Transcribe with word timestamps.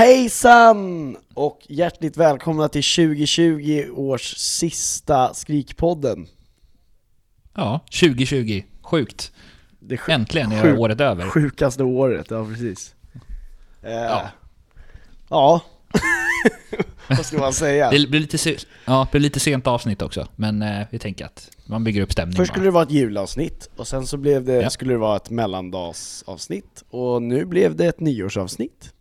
Hejsan! 0.00 1.16
Och 1.34 1.58
hjärtligt 1.68 2.16
välkomna 2.16 2.68
till 2.68 2.82
2020 2.82 3.84
års 3.94 4.34
sista 4.36 5.34
Skrikpodden. 5.34 6.26
Ja, 7.54 7.80
2020. 8.00 8.62
Sjukt. 8.82 9.32
Det 9.80 9.96
sju- 9.96 10.12
Äntligen 10.12 10.52
är 10.52 10.62
sjuk- 10.62 10.78
året 10.78 11.00
över. 11.00 11.24
Sjukaste 11.24 11.84
året, 11.84 12.26
ja 12.30 12.44
precis. 12.46 12.94
Eh, 13.82 13.90
Ja. 13.92 14.30
ja. 15.28 15.60
Vad 17.08 17.26
ska 17.26 17.38
man 17.38 17.52
säga? 17.52 17.90
Det 17.90 18.08
blir 18.10 18.20
lite, 18.20 18.38
se- 18.38 18.56
ja, 18.84 19.08
det 19.12 19.18
blir 19.18 19.20
lite 19.28 19.40
sent 19.40 19.66
avsnitt 19.66 20.02
också, 20.02 20.28
men 20.36 20.62
eh, 20.62 20.86
vi 20.90 20.98
tänker 20.98 21.24
att 21.24 21.50
man 21.66 21.84
bygger 21.84 22.02
upp 22.02 22.12
stämning 22.12 22.36
Först 22.36 22.50
bara. 22.50 22.54
skulle 22.54 22.66
det 22.66 22.70
vara 22.70 22.84
ett 22.84 22.90
julavsnitt, 22.90 23.70
och 23.76 23.88
sen 23.88 24.06
så 24.06 24.16
blev 24.16 24.44
det, 24.44 24.62
Ja. 24.62 24.70
skulle 24.70 24.92
det 24.94 24.98
vara 24.98 25.16
ett 25.16 25.30
mellandagsavsnitt, 25.30 26.84
och 26.90 27.22
nu 27.22 27.44
blev 27.44 27.76
det 27.76 27.86
ett 27.86 28.00
nyårsavsnitt. 28.00 28.92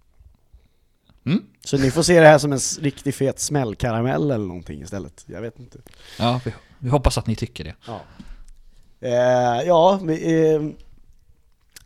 Mm. 1.25 1.43
Så 1.65 1.77
ni 1.77 1.91
får 1.91 2.03
se 2.03 2.19
det 2.19 2.27
här 2.27 2.37
som 2.37 2.53
en 2.53 2.59
riktigt 2.79 3.15
fet 3.15 3.39
smällkaramell 3.39 4.31
eller 4.31 4.45
någonting 4.45 4.81
istället, 4.81 5.25
jag 5.27 5.41
vet 5.41 5.59
inte. 5.59 5.79
Ja, 6.19 6.41
vi, 6.45 6.53
vi 6.79 6.89
hoppas 6.89 7.17
att 7.17 7.27
ni 7.27 7.35
tycker 7.35 7.63
det. 7.63 7.75
Ja, 7.87 8.01
eh, 9.01 9.67
ja 9.67 9.99
vi, 10.03 10.13
eh, 10.13 10.61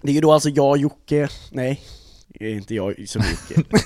det 0.02 0.12
är 0.12 0.14
ju 0.14 0.22
då 0.22 0.32
alltså 0.32 0.50
jag, 0.50 0.78
Jocke, 0.78 1.30
nej, 1.52 1.82
det 2.28 2.46
är 2.46 2.54
inte 2.54 2.76
jag 2.76 3.10
som 3.10 3.22
är 3.22 3.28
Jocke. 3.32 3.78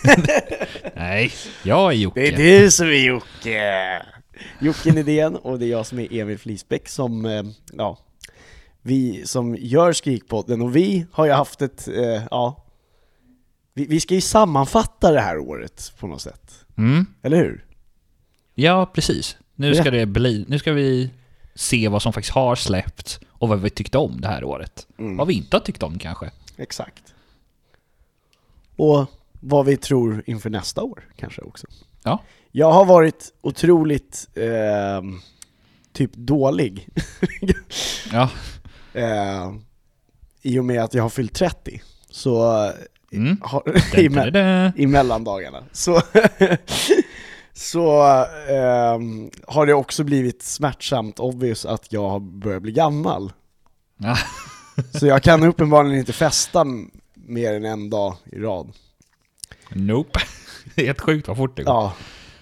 Nej, 0.95 1.31
jag 1.63 1.93
är 1.93 1.97
Jocke. 1.97 2.19
Det 2.19 2.27
är 2.27 2.37
du 2.37 2.71
som 2.71 2.87
är 2.87 3.07
Jocke! 3.07 4.01
Jocke 4.59 4.91
Nidén 4.91 5.35
och 5.35 5.59
det 5.59 5.65
är 5.65 5.69
jag 5.69 5.85
som 5.85 5.99
är 5.99 6.13
Emil 6.13 6.37
Flisbäck 6.37 6.89
som, 6.89 7.25
eh, 7.25 7.43
ja, 7.73 7.97
vi 8.81 9.25
som 9.25 9.55
gör 9.55 9.93
Skrikpodden 9.93 10.61
och 10.61 10.75
vi 10.75 11.05
har 11.11 11.25
ju 11.25 11.31
haft 11.31 11.61
ett, 11.61 11.87
eh, 11.87 12.23
ja, 12.31 12.65
vi, 13.77 13.85
vi 13.85 13.99
ska 13.99 14.13
ju 14.15 14.21
sammanfatta 14.21 15.11
det 15.11 15.19
här 15.21 15.37
året 15.37 15.93
på 15.99 16.07
något 16.07 16.21
sätt, 16.21 16.65
Mm. 16.77 17.05
eller 17.21 17.37
hur? 17.37 17.65
Ja, 18.55 18.85
precis. 18.93 19.37
Nu 19.55 19.75
ska 19.75 19.91
det 19.91 20.05
bli, 20.05 20.45
nu 20.47 20.59
ska 20.59 20.71
vi 20.73 21.11
se 21.55 21.87
vad 21.87 22.01
som 22.01 22.13
faktiskt 22.13 22.33
har 22.35 22.55
släppts 22.55 23.19
och 23.29 23.49
vad 23.49 23.61
vi 23.61 23.69
tyckte 23.69 23.97
om 23.97 24.21
det 24.21 24.27
här 24.27 24.43
året. 24.43 24.87
Mm. 24.99 25.17
Vad 25.17 25.27
vi 25.27 25.33
inte 25.33 25.55
har 25.55 25.61
tyckt 25.61 25.83
om 25.83 25.99
kanske. 25.99 26.31
Exakt. 26.57 27.13
Och 28.75 29.05
vad 29.39 29.65
vi 29.65 29.77
tror 29.77 30.23
inför 30.25 30.49
nästa 30.49 30.83
år 30.83 31.03
kanske 31.15 31.41
också. 31.41 31.67
Ja. 32.03 32.23
Jag 32.51 32.71
har 32.71 32.85
varit 32.85 33.33
otroligt, 33.41 34.27
eh, 34.33 35.01
typ 35.93 36.11
dålig. 36.13 36.87
Ja. 38.11 38.29
eh, 38.93 39.53
I 40.41 40.59
och 40.59 40.65
med 40.65 40.83
att 40.83 40.93
jag 40.93 41.03
har 41.03 41.09
fyllt 41.09 41.33
30. 41.33 41.81
Så 42.09 42.71
Mm. 43.11 43.31
i, 43.93 44.09
me- 44.09 44.71
i 44.75 44.87
mellandagarna. 44.87 45.63
Så, 45.71 46.01
så 47.53 48.01
ehm, 48.49 49.29
har 49.47 49.65
det 49.65 49.73
också 49.73 50.03
blivit 50.03 50.43
smärtsamt 50.43 51.19
obvious 51.19 51.65
att 51.65 51.93
jag 51.93 52.09
har 52.09 52.19
börjat 52.19 52.61
bli 52.61 52.71
gammal. 52.71 53.31
Ja. 53.97 54.17
Så 54.99 55.07
jag 55.07 55.23
kan 55.23 55.43
uppenbarligen 55.43 55.99
inte 55.99 56.13
festa 56.13 56.65
mer 57.13 57.53
än 57.53 57.65
en 57.65 57.89
dag 57.89 58.15
i 58.25 58.39
rad. 58.39 58.71
Nope. 59.69 60.19
Det 60.75 60.81
är 60.81 60.85
helt 60.85 61.01
sjukt 61.01 61.27
vad 61.27 61.37
fort 61.37 61.57
det 61.57 61.63
går. 61.63 61.73
Ja, 61.73 61.93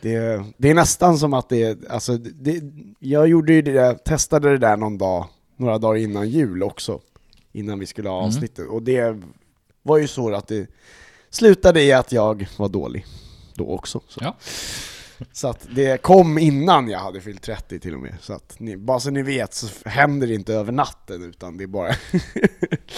det, 0.01 0.43
det 0.57 0.69
är 0.69 0.73
nästan 0.73 1.17
som 1.17 1.33
att 1.33 1.49
det, 1.49 1.89
alltså 1.89 2.17
det, 2.17 2.61
jag 2.99 3.27
gjorde 3.27 3.53
ju 3.53 3.61
det 3.61 3.71
där, 3.71 3.93
testade 3.93 4.49
det 4.49 4.57
där 4.57 4.77
någon 4.77 4.97
dag, 4.97 5.27
några 5.57 5.77
dagar 5.77 5.97
innan 5.99 6.29
jul 6.29 6.63
också, 6.63 6.99
innan 7.51 7.79
vi 7.79 7.85
skulle 7.85 8.09
ha 8.09 8.17
Mm. 8.17 8.27
avsnittet, 8.27 8.67
och 8.67 8.83
det 8.83 9.17
var 9.85 9.97
ju 9.97 10.07
så 10.07 10.33
att 10.35 10.47
det 10.47 10.67
slutade 11.29 11.81
i 11.81 11.93
att 11.93 12.11
jag 12.11 12.47
var 12.57 12.69
dålig 12.69 13.05
då 13.53 13.67
också. 13.69 14.01
Så, 14.07 14.19
Ja. 14.23 14.35
så 15.31 15.47
att 15.47 15.67
det 15.75 16.01
kom 16.01 16.37
innan 16.37 16.89
jag 16.89 16.99
hade 16.99 17.21
fyllt 17.21 17.41
30 17.41 17.79
till 17.79 17.93
och 17.93 17.99
med, 17.99 18.15
så 18.21 18.33
att 18.33 18.59
ni, 18.59 18.77
bara 18.77 18.99
så 18.99 19.09
ni 19.09 19.21
vet 19.21 19.53
så 19.53 19.67
händer 19.89 20.27
det 20.27 20.33
inte 20.33 20.53
över 20.53 20.71
natten 20.71 21.23
utan 21.23 21.57
det 21.57 21.63
är 21.63 21.67
bara, 21.67 21.89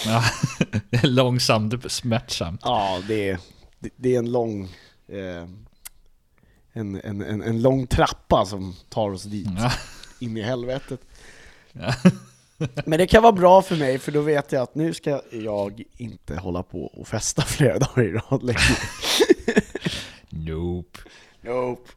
Ja. 0.06 0.24
Det 0.90 0.96
är 0.96 1.06
långsamt, 1.06 1.92
smärtsamt. 1.92 2.60
ja 2.64 3.02
det 3.08 3.28
är, 3.28 3.38
det, 3.78 3.90
det 3.96 4.14
är 4.14 4.18
en 4.18 4.32
lång, 4.32 4.62
eh, 5.08 5.48
en, 6.72 7.00
en, 7.04 7.22
en, 7.22 7.42
en 7.42 7.62
lång 7.62 7.86
trappa 7.86 8.46
som 8.46 8.74
tar 8.88 9.10
oss 9.10 9.22
dit. 9.22 9.48
Ja. 9.58 9.72
in 10.20 10.36
i 10.36 10.42
helvetet. 10.42 11.00
Ja. 11.72 11.94
Men 12.86 12.98
det 12.98 13.06
kan 13.06 13.22
vara 13.22 13.32
bra 13.32 13.62
för 13.62 13.76
mig, 13.76 13.98
för 13.98 14.12
då 14.12 14.20
vet 14.20 14.52
jag 14.52 14.62
att 14.62 14.74
nu 14.74 14.94
ska 14.94 15.20
jag 15.32 15.82
inte 15.96 16.36
hålla 16.36 16.62
på 16.62 16.84
och 16.84 17.08
festa 17.08 17.42
flera 17.42 17.78
dagar 17.78 18.02
i 18.04 18.12
rad 18.12 18.42
längre. 18.42 18.58
Nope. 20.30 20.98
Nope. 21.40 21.90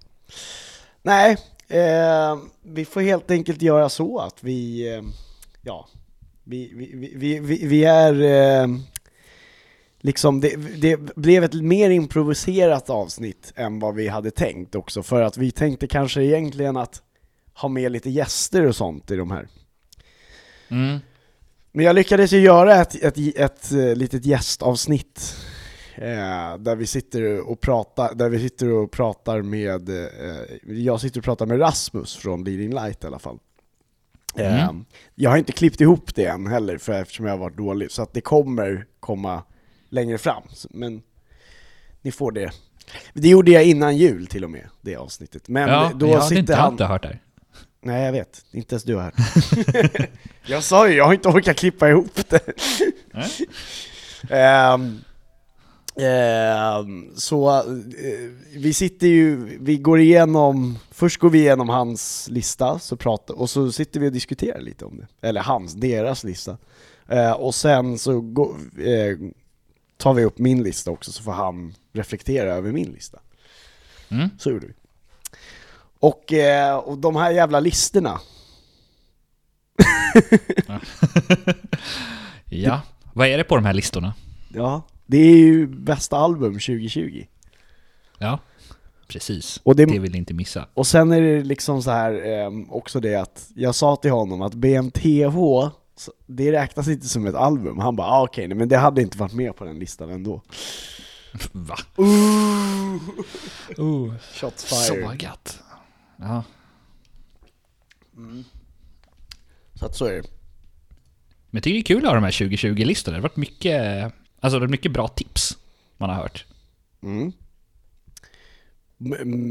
Nej, 1.01 1.37
eh, 1.67 2.37
vi 2.63 2.85
får 2.85 3.01
helt 3.01 3.31
enkelt 3.31 3.61
göra 3.61 3.89
så 3.89 4.19
att 4.19 4.43
vi, 4.43 4.87
eh, 4.95 5.01
ja, 5.61 5.87
vi, 6.43 6.71
vi, 6.75 6.91
vi- 7.15 7.39
vi, 7.39 7.67
vi, 7.67 7.83
är 7.85 8.21
eh, 8.63 8.67
liksom, 10.01 10.41
det, 10.41 10.55
det 10.81 10.97
blev 10.97 11.43
ett 11.43 11.53
mer 11.53 11.89
improviserat 11.89 12.89
avsnitt 12.89 13.53
än 13.55 13.79
vad 13.79 13.95
vi 13.95 14.07
hade 14.07 14.31
tänkt 14.31 14.75
också, 14.75 15.03
för 15.03 15.21
att 15.21 15.37
vi 15.37 15.51
tänkte 15.51 15.87
kanske 15.87 16.23
egentligen 16.23 16.77
att 16.77 17.01
ha 17.53 17.69
med 17.69 17.91
lite 17.91 18.09
gäster 18.09 18.65
och 18.67 18.75
sånt 18.75 19.11
i 19.11 19.15
de 19.15 19.31
här. 19.31 19.47
Mm. 20.71 20.99
Men 21.71 21.85
jag 21.85 21.95
lyckades 21.95 22.31
ju 22.33 22.39
göra 22.39 22.75
ett, 22.81 22.95
ett, 22.95 23.17
ett, 23.17 23.35
ett 23.37 23.71
eh, 23.71 23.95
litet 23.95 24.25
gästavsnitt 24.25 25.35
eh, 25.95 26.57
där 26.59 26.75
vi 26.75 26.87
sitter 26.87 27.49
och 27.49 27.61
pratar, 27.61 28.15
där 28.15 28.29
vi 28.29 28.39
sitter 28.39 28.69
och 28.71 28.91
pratar 28.91 29.41
med, 29.41 29.89
eh, 29.89 30.05
jag 30.67 31.01
sitter 31.01 31.19
och 31.19 31.23
pratar 31.23 31.45
med 31.45 31.61
Rasmus 31.61 32.15
från 32.15 32.43
Leading 32.43 32.73
Light 32.73 33.03
i 33.03 33.07
alla 33.07 33.19
fall. 33.19 33.39
Eh, 34.37 34.63
Mm. 34.69 34.85
Jag 35.15 35.29
har 35.29 35.37
inte 35.37 35.51
klippt 35.51 35.81
ihop 35.81 36.15
det 36.15 36.25
än 36.25 36.47
heller 36.47 36.77
för 36.77 36.93
eftersom 36.93 37.25
jag 37.25 37.33
har 37.33 37.37
varit 37.39 37.57
dålig, 37.57 37.91
så 37.91 38.01
att 38.01 38.13
det 38.13 38.21
kommer 38.21 38.85
komma 38.99 39.43
längre 39.89 40.17
fram. 40.17 40.43
Men 40.69 41.01
ni 42.01 42.11
får 42.11 42.31
det. 42.31 42.51
Det 43.13 43.27
gjorde 43.29 43.51
jag 43.51 43.63
innan 43.65 43.97
jul 43.97 44.27
till 44.27 44.43
och 44.43 44.49
med, 44.49 44.67
det 44.81 44.95
avsnittet. 44.95 45.47
Men 45.49 45.69
Ja, 45.69 45.91
då 45.95 46.07
jag 46.07 46.13
hade 46.13 46.25
sitter 46.25 46.39
inte, 46.39 46.51
jag 46.53 46.57
har 46.57 46.63
han... 46.63 46.73
inte 46.73 46.85
hört 46.85 47.01
det 47.01 47.07
här. 47.07 47.21
Nej 47.83 48.05
jag 48.05 48.11
vet, 48.11 48.45
inte 48.51 48.75
ens 48.75 48.83
du 48.83 48.95
har 48.95 49.03
hört. 49.03 50.09
Jag 50.45 50.63
sa 50.63 50.89
ju, 50.89 50.95
jag 50.95 51.05
har 51.05 51.13
inte 51.13 51.29
orkat 51.29 51.57
klippa 51.57 51.89
ihop 51.89 52.19
det. 52.29 52.39
Ehm, 54.29 54.99
ehm, 55.99 57.11
Så, 57.15 57.49
eh, 57.59 58.29
vi 58.55 58.73
sitter 58.73 59.07
ju, 59.07 59.57
vi 59.61 59.77
går 59.77 59.99
igenom, 59.99 60.77
först 60.91 61.19
går 61.19 61.29
vi 61.29 61.39
igenom 61.39 61.69
hans 61.69 62.27
lista, 62.31 62.79
så 62.79 62.95
pratar, 62.95 63.33
och 63.39 63.49
så 63.49 63.71
sitter 63.71 63.99
vi 63.99 64.07
och 64.07 64.11
diskuterar 64.11 64.61
lite 64.61 64.85
om 64.85 64.97
det. 64.97 65.27
Eller 65.27 65.41
hans, 65.41 65.73
deras 65.73 66.23
lista. 66.23 66.57
Eh, 67.07 67.31
Och 67.31 67.55
sen 67.55 67.97
så 67.99 68.21
går, 68.21 68.55
eh, 68.79 69.17
tar 69.97 70.13
vi 70.13 70.23
upp 70.25 70.37
min 70.37 70.63
lista 70.63 70.91
också, 70.91 71.11
så 71.11 71.23
får 71.23 71.31
han 71.31 71.73
reflektera 71.93 72.53
över 72.53 72.71
min 72.71 72.91
lista. 72.91 73.19
Mm. 74.09 74.29
Så 74.39 74.49
gjorde 74.51 74.67
vi 74.67 74.73
och, 76.01 76.33
eh, 76.33 76.75
och 76.77 76.97
de 76.97 77.15
här 77.15 77.31
jävla 77.31 77.59
listorna, 77.59 78.19
Ja. 82.45 82.81
Vad 83.13 83.27
är 83.27 83.37
det 83.37 83.43
på 83.43 83.55
de 83.55 83.65
här 83.65 83.73
listorna? 83.73 84.13
ja, 84.53 84.81
det 85.05 85.17
är 85.17 85.35
ju 85.37 85.67
bästa 85.67 86.17
album 86.17 86.53
2020. 86.53 87.25
Ja, 88.17 88.39
precis. 89.07 89.59
Och 89.63 89.75
det- 89.75 89.85
det 89.85 89.99
vill 89.99 90.11
ni 90.11 90.17
inte 90.17 90.33
missa. 90.33 90.67
Och 90.73 90.87
sen 90.87 91.11
är 91.11 91.21
det 91.21 91.43
liksom 91.43 91.83
så 91.83 91.91
här 91.91 92.13
ehm, 92.25 92.69
också 92.71 92.99
det 92.99 93.15
att, 93.15 93.47
jag 93.55 93.75
sa 93.75 93.95
till 93.95 94.11
honom 94.11 94.41
att 94.41 94.53
BMTH, 94.53 95.37
det 96.27 96.51
räknas 96.51 96.87
inte 96.87 97.07
som 97.07 97.25
ett 97.27 97.35
album. 97.35 97.79
Han 97.79 97.95
bara, 97.95 98.07
ah, 98.07 98.23
okej, 98.23 98.47
nej, 98.47 98.57
men 98.57 98.69
det 98.69 98.77
hade 98.77 99.01
inte 99.01 99.17
varit 99.17 99.33
med 99.33 99.55
på 99.55 99.65
den 99.65 99.79
listan 99.79 100.09
ändå. 100.09 100.41
Va? 101.51 101.77
Ooh, 101.95 102.97
Oh, 103.77 104.13
shots 104.33 104.63
fired. 104.65 105.21
gött. 105.23 105.59
Ja. 106.21 106.43
Så 109.73 109.85
att 109.85 109.95
så 109.95 110.05
är 110.05 110.13
det. 110.13 110.23
Men 111.49 111.57
jag 111.57 111.63
tycker 111.63 111.73
det 111.73 111.79
är 111.79 111.83
kul 111.83 112.05
att 112.05 112.09
ha 112.09 112.15
de 112.15 112.23
här 112.23 112.31
2020-listorna. 112.31 113.17
Det 113.17 113.21
har 113.21 113.29
varit 113.29 113.37
mycket, 113.37 114.13
alltså 114.39 114.59
det 114.59 114.65
är 114.65 114.67
mycket 114.67 114.91
bra 114.91 115.07
tips 115.07 115.57
man 115.97 116.09
har 116.09 116.17
hört. 116.17 116.45
Mm. 117.03 117.31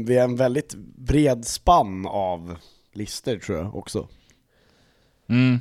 vi 0.05 0.17
är 0.17 0.23
en 0.23 0.35
väldigt 0.35 0.75
bred 0.95 1.45
spann 1.45 2.05
av 2.05 2.57
listor 2.93 3.37
tror 3.37 3.57
jag 3.57 3.75
också. 3.75 4.07
Mm. 5.27 5.59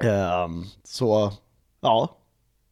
Ehm, 0.00 0.64
så, 0.84 1.32
ja. 1.80 2.16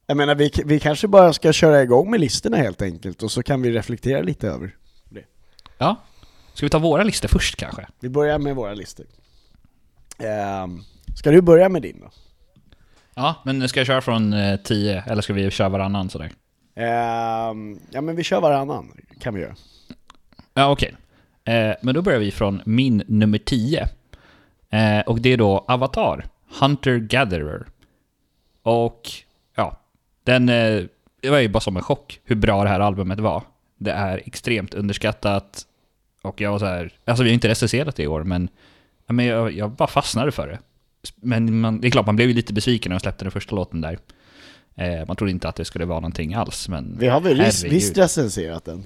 Jag 0.07 0.17
menar, 0.17 0.35
vi, 0.35 0.51
vi 0.65 0.81
kanske 0.81 1.09
bara 1.09 1.33
ska 1.33 1.53
köra 1.53 1.83
igång 1.83 2.11
med 2.11 2.21
listorna 2.21 2.57
helt 2.57 2.83
enkelt 2.83 3.23
och 3.23 3.31
så 3.31 3.43
kan 3.43 3.63
vi 3.63 3.71
reflektera 3.71 4.23
lite 4.23 4.49
över 4.49 4.77
det. 5.09 5.25
Ja. 5.79 5.97
Ska 6.55 6.67
vi 6.67 6.71
ta 6.71 6.79
våra 6.79 7.03
listor 7.03 7.29
först 7.29 7.57
kanske? 7.57 7.87
Vi 8.01 8.09
börjar 8.09 8.39
med 8.39 8.57
våra 8.57 8.75
listor. 8.75 9.07
Ehm, 10.19 10.83
ska 11.17 11.31
du 11.31 11.41
börja 11.41 11.69
med 11.69 11.83
din 11.83 12.01
då? 12.01 12.11
Ja, 13.15 13.35
men 13.45 13.69
ska 13.69 13.81
jag 13.81 13.87
köra 13.87 14.01
från 14.01 14.35
10 14.65 15.05
eller 15.07 15.23
ska 15.23 15.33
vi 15.33 15.51
köra 15.51 15.69
varannan 15.69 16.11
sådär? 16.11 16.31
Ehm, 16.75 17.79
ja 17.91 18.01
men 18.01 18.17
vi 18.17 18.23
kör 18.23 18.41
varannan, 18.41 18.93
kan 19.21 19.35
vi 19.35 19.41
göra. 19.41 19.55
Ja, 20.55 20.71
okej. 20.71 20.95
Eh, 21.45 21.75
men 21.81 21.95
då 21.95 22.03
börjar 22.03 22.19
vi 22.19 22.31
från 22.31 22.63
min 22.65 23.03
nummer 23.07 23.39
10. 23.39 23.89
Eh, 24.71 25.01
och 25.07 25.21
det 25.21 25.33
är 25.33 25.37
då 25.37 25.65
Avatar, 25.69 26.25
Hunter 26.61 26.99
Gatherer. 26.99 27.67
Och 28.63 29.11
ja, 29.57 29.81
den, 30.25 30.49
eh, 30.49 30.85
det 31.21 31.31
var 31.31 31.39
ju 31.39 31.49
bara 31.49 31.61
som 31.61 31.77
en 31.77 31.83
chock 31.83 32.21
hur 32.25 32.37
bra 32.37 32.63
det 32.63 32.69
här 32.69 32.81
albumet 32.81 33.21
var. 33.21 33.43
Det 33.79 33.91
är 33.91 34.23
extremt 34.25 34.75
underskattat. 34.75 35.67
Och 36.25 36.41
jag 36.41 36.51
var 36.53 36.59
så 36.59 36.65
här, 36.67 36.93
alltså 37.05 37.25
vi 37.25 37.31
har 37.31 37.35
inte 37.35 37.49
recenserat 37.49 37.97
det 37.97 38.03
i 38.03 38.07
år, 38.07 38.25
men, 38.25 38.49
ja, 39.07 39.13
men 39.13 39.27
jag, 39.27 39.53
jag 39.53 39.71
bara 39.71 39.89
fastnade 39.89 40.33
för 40.33 40.49
det. 40.49 40.59
Men 41.17 41.61
man, 41.61 41.81
det 41.81 41.89
är 41.89 41.91
klart, 41.91 42.07
man 42.07 42.17
blev 42.17 42.29
ju 42.29 42.35
lite 42.35 42.53
besviken 42.53 42.91
när 42.91 42.97
de 42.97 43.01
släppte 43.01 43.25
den 43.25 43.33
första 43.33 43.57
låten 43.57 43.81
där. 43.81 43.99
Eh, 44.77 45.07
man 45.07 45.17
trodde 45.17 45.31
inte 45.31 45.49
att 45.49 45.57
det 45.57 45.65
skulle 45.65 45.85
vara 45.85 46.01
någonting 46.01 46.35
alls, 46.35 46.69
men 46.69 46.97
Vi 46.99 47.09
har 47.09 47.21
väl 47.21 47.41
herregud. 47.41 47.73
visst 47.73 47.99
recenserat 47.99 48.65
den? 48.65 48.85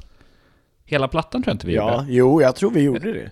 Hela 0.85 1.09
plattan 1.09 1.43
tror 1.43 1.51
jag 1.51 1.55
inte 1.55 1.67
vi 1.67 1.75
Ja, 1.75 2.01
gjorde. 2.01 2.13
jo 2.13 2.43
jag 2.43 2.57
tror 2.57 2.71
vi 2.71 2.81
gjorde 2.83 3.13
det. 3.13 3.31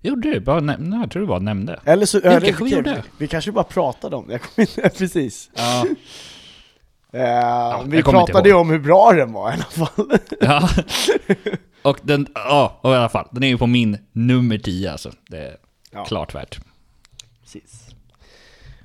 Gjorde 0.00 0.32
du? 0.32 0.40
Bara 0.40 0.60
näm- 0.60 1.00
jag 1.00 1.10
tror 1.10 1.22
du 1.22 1.26
bara 1.28 1.38
nämnde. 1.38 1.80
Eller 1.84 2.06
så, 2.06 2.20
Ja, 2.24 2.30
eller, 2.30 2.40
kanske 2.46 2.64
vi 2.64 2.70
vi, 2.70 2.76
gjorde. 2.76 3.02
vi 3.18 3.28
kanske 3.28 3.52
bara 3.52 3.64
pratade 3.64 4.16
om 4.16 4.26
det, 4.26 4.32
jag 4.32 4.42
kommer 4.42 4.60
inte, 4.68 4.88
precis. 4.98 5.50
Ja. 5.56 5.84
Vi 7.12 7.18
jag 7.18 7.74
kommer 7.84 7.98
inte 7.98 8.04
pratade 8.32 8.48
ju 8.48 8.54
om 8.54 8.70
hur 8.70 8.78
bra 8.78 9.12
den 9.12 9.32
var 9.32 9.50
i 9.50 9.54
alla 9.54 9.62
fall. 9.86 10.18
ja. 10.40 10.68
Och 11.84 11.98
den, 12.02 12.26
ja, 12.34 12.78
och 12.82 12.90
i 12.90 12.94
alla 12.94 13.08
fall. 13.08 13.28
Den 13.30 13.42
är 13.42 13.48
ju 13.48 13.58
på 13.58 13.66
min 13.66 13.98
nummer 14.12 14.58
10 14.58 14.92
alltså. 14.92 15.12
Det 15.28 15.38
är 15.38 15.56
Ja. 15.92 16.04
klart 16.04 16.34
värt. 16.34 16.60
Precis. 17.42 17.86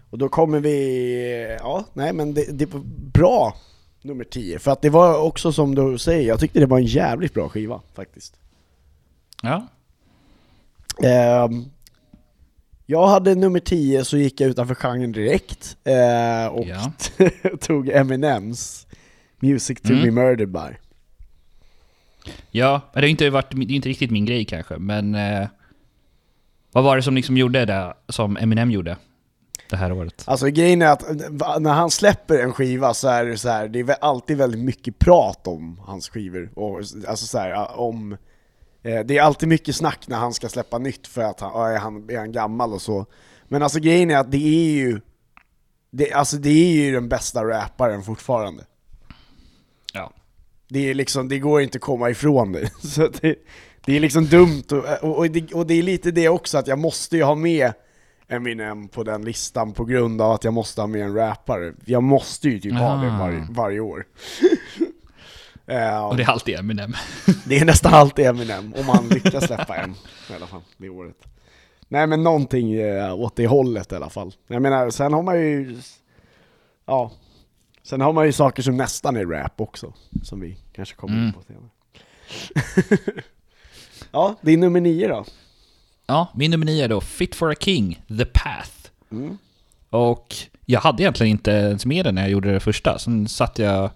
Och 0.10 0.18
då 0.18 0.30
kommer 0.30 0.60
vi, 0.60 1.58
ja, 1.60 1.86
nej 1.94 2.14
men 2.14 2.34
det, 2.34 2.58
det 2.58 2.66
var 2.66 2.82
bra 3.14 3.56
nummer 4.02 4.24
10, 4.24 4.60
för 4.60 4.72
att 4.72 4.82
det 4.82 4.90
var 4.90 5.22
också 5.22 5.52
som 5.52 5.76
du 5.76 5.98
säger, 5.98 6.28
jag 6.28 6.40
tyckte 6.40 6.60
det 6.60 6.66
var 6.66 6.78
en 6.78 6.86
jävligt 6.86 7.34
bra 7.34 7.50
skiva 7.50 7.82
faktiskt. 7.94 8.36
Ja. 9.44 9.68
Ehm, 11.04 11.66
jag 12.86 13.08
hade 13.08 13.36
nummer 13.36 13.60
10 13.60 14.04
så 14.06 14.18
gick 14.18 14.42
jag 14.42 14.50
utanför 14.50 14.76
genren 14.76 15.12
direkt 15.12 15.78
eh, 15.84 16.48
och 16.48 16.66
Ja. 16.68 16.92
tog 17.62 17.90
Eminems 17.90 18.88
Music 19.40 19.82
to 19.82 19.90
Mm. 19.94 20.04
be 20.04 20.12
murdered 20.12 20.50
by. 20.52 20.78
Ja, 22.52 22.82
men 22.94 23.02
det 23.02 23.08
har 23.08 23.10
inte 23.10 23.30
varit, 23.30 23.52
det 23.52 23.74
är 23.74 23.76
inte 23.76 23.90
riktigt 23.90 24.12
min 24.12 24.26
grej 24.26 24.46
kanske, 24.46 24.78
men... 24.78 25.16
Eh, 25.16 25.48
vad 26.72 26.84
var 26.84 26.96
det 26.96 27.04
som 27.04 27.16
liksom 27.16 27.38
gjorde 27.38 27.66
det, 27.66 27.94
som 28.10 28.38
Eminem 28.38 28.72
gjorde? 28.72 28.98
Det 29.70 29.76
här 29.76 29.92
året. 29.92 30.24
Alltså 30.26 30.48
grejen 30.48 30.82
är 30.82 30.88
att 30.88 31.10
eh, 31.10 31.60
när 31.60 31.74
han 31.74 31.92
släpper 31.92 32.40
en 32.40 32.54
skiva 32.54 32.94
så 32.94 33.08
är 33.08 33.26
det 33.26 33.38
så 33.38 33.50
här, 33.50 33.68
det 33.68 33.80
är 33.80 33.96
alltid 34.02 34.38
väldigt 34.38 34.62
mycket 34.62 35.00
prat 35.00 35.48
om 35.48 35.80
hans 35.86 36.10
skivor. 36.10 36.52
Och, 36.56 36.78
alltså 37.08 37.26
så 37.26 37.38
här, 37.38 37.52
eh, 37.52 37.80
om, 37.80 38.18
eh, 38.84 39.00
det 39.06 39.18
är 39.18 39.22
alltid 39.22 39.50
mycket 39.50 39.76
snack 39.76 40.08
när 40.08 40.18
han 40.18 40.34
ska 40.34 40.50
släppa 40.50 40.78
nytt 40.78 41.08
för 41.08 41.22
att 41.22 41.40
han, 41.40 41.72
är, 41.72 41.78
han, 41.78 42.10
är 42.10 42.18
han 42.18 42.32
gammal 42.32 42.74
och 42.74 42.82
så. 42.82 43.06
Men 43.48 43.64
alltså 43.64 43.80
grejen 43.80 44.12
är 44.12 44.18
att 44.18 44.32
det 44.32 44.48
är 44.48 44.72
ju, 44.72 45.02
det, 45.92 46.12
alltså 46.12 46.38
det 46.38 46.50
är 46.50 46.74
ju 46.74 46.92
den 46.92 47.10
bästa 47.10 47.44
rapparen 47.44 48.04
fortfarande. 48.04 48.64
Det 50.70 50.90
är 50.90 50.94
liksom, 50.94 51.30
det 51.30 51.40
går 51.40 51.62
inte 51.62 51.76
att 51.78 51.82
komma 51.82 52.10
ifrån 52.10 52.52
det. 52.52 52.70
Så 52.88 53.08
det, 53.22 53.36
det 53.86 53.96
är 53.96 54.00
liksom 54.00 54.26
dumt, 54.26 54.64
och, 55.02 55.18
och, 55.18 55.30
det, 55.30 55.54
och 55.54 55.68
det 55.68 55.74
är 55.74 55.84
lite 55.84 56.12
det 56.12 56.30
också 56.30 56.58
att 56.58 56.68
jag 56.68 56.80
måste 56.80 57.18
ju 57.18 57.24
ha 57.24 57.36
med 57.36 57.74
Eminem 58.28 58.88
på 58.88 59.04
den 59.04 59.26
listan 59.26 59.74
på 59.74 59.86
grund 59.86 60.22
av 60.22 60.32
att 60.32 60.44
jag 60.44 60.54
måste 60.54 60.82
ha 60.82 60.88
med 60.88 61.02
en 61.02 61.14
rappare. 61.14 61.74
Jag 61.86 62.04
måste 62.04 62.50
ju 62.50 62.60
typ 62.60 62.74
ha 62.74 62.96
det 62.96 63.12
Ah. 63.12 63.18
varje, 63.20 63.48
varje 63.52 63.80
år. 63.80 64.06
Eh, 65.68 66.06
Och 66.06 66.18
det 66.18 66.24
är 66.24 66.30
alltid 66.30 66.56
Eminem. 66.60 66.94
det 67.46 67.58
är 67.60 67.66
nästan 67.66 67.94
alltid 67.94 68.26
Eminem, 68.26 68.74
om 68.78 68.90
han 68.90 69.08
lyckas 69.10 69.46
släppa 69.46 69.76
en 69.76 69.92
i 70.30 70.34
alla 70.36 70.48
fall, 70.48 70.62
det 70.78 70.90
året. 70.90 71.16
Nej 71.88 72.08
men 72.08 72.24
någonting 72.24 72.74
eh, 72.74 73.14
åt 73.20 73.36
det 73.36 73.48
hållet 73.48 73.92
i 73.92 73.96
alla 73.96 74.10
fall. 74.10 74.34
Jag 74.48 74.62
menar, 74.62 74.90
sen 74.90 75.14
har 75.14 75.24
man 75.24 75.40
ju, 75.42 75.78
ja, 76.86 77.12
sen 77.90 78.02
har 78.02 78.14
man 78.14 78.26
ju 78.26 78.32
saker 78.32 78.64
som 78.64 78.78
nästan 78.78 79.16
är 79.16 79.26
rap 79.26 79.62
också, 79.62 79.94
som 80.24 80.40
vi 80.40 80.58
kanske 80.76 80.96
kommer 80.96 81.14
in 81.18 81.20
Mm. 81.20 81.34
på 81.34 81.42
senare. 81.42 81.70
ja, 84.12 84.36
det 84.42 84.52
är 84.52 84.58
nummer 84.58 84.82
nio 84.82 85.08
då. 85.08 85.26
Ja, 86.08 86.28
min 86.36 86.52
nummer 86.52 86.66
9 86.66 86.84
är 86.84 86.88
då 86.88 87.02
Fit 87.02 87.36
for 87.36 87.52
a 87.52 87.56
King, 87.60 88.02
The 88.18 88.26
Path. 88.26 88.72
Mm. 89.12 89.38
Och 89.90 90.36
jag 90.66 90.80
hade 90.80 91.04
egentligen 91.04 91.32
inte 91.32 91.52
ens 91.52 91.86
med 91.86 92.06
den 92.06 92.16
när 92.16 92.22
jag 92.22 92.32
gjorde 92.32 92.54
det 92.54 92.60
första. 92.60 93.00
Sen 93.00 93.28
satt 93.28 93.60
jag... 93.60 93.90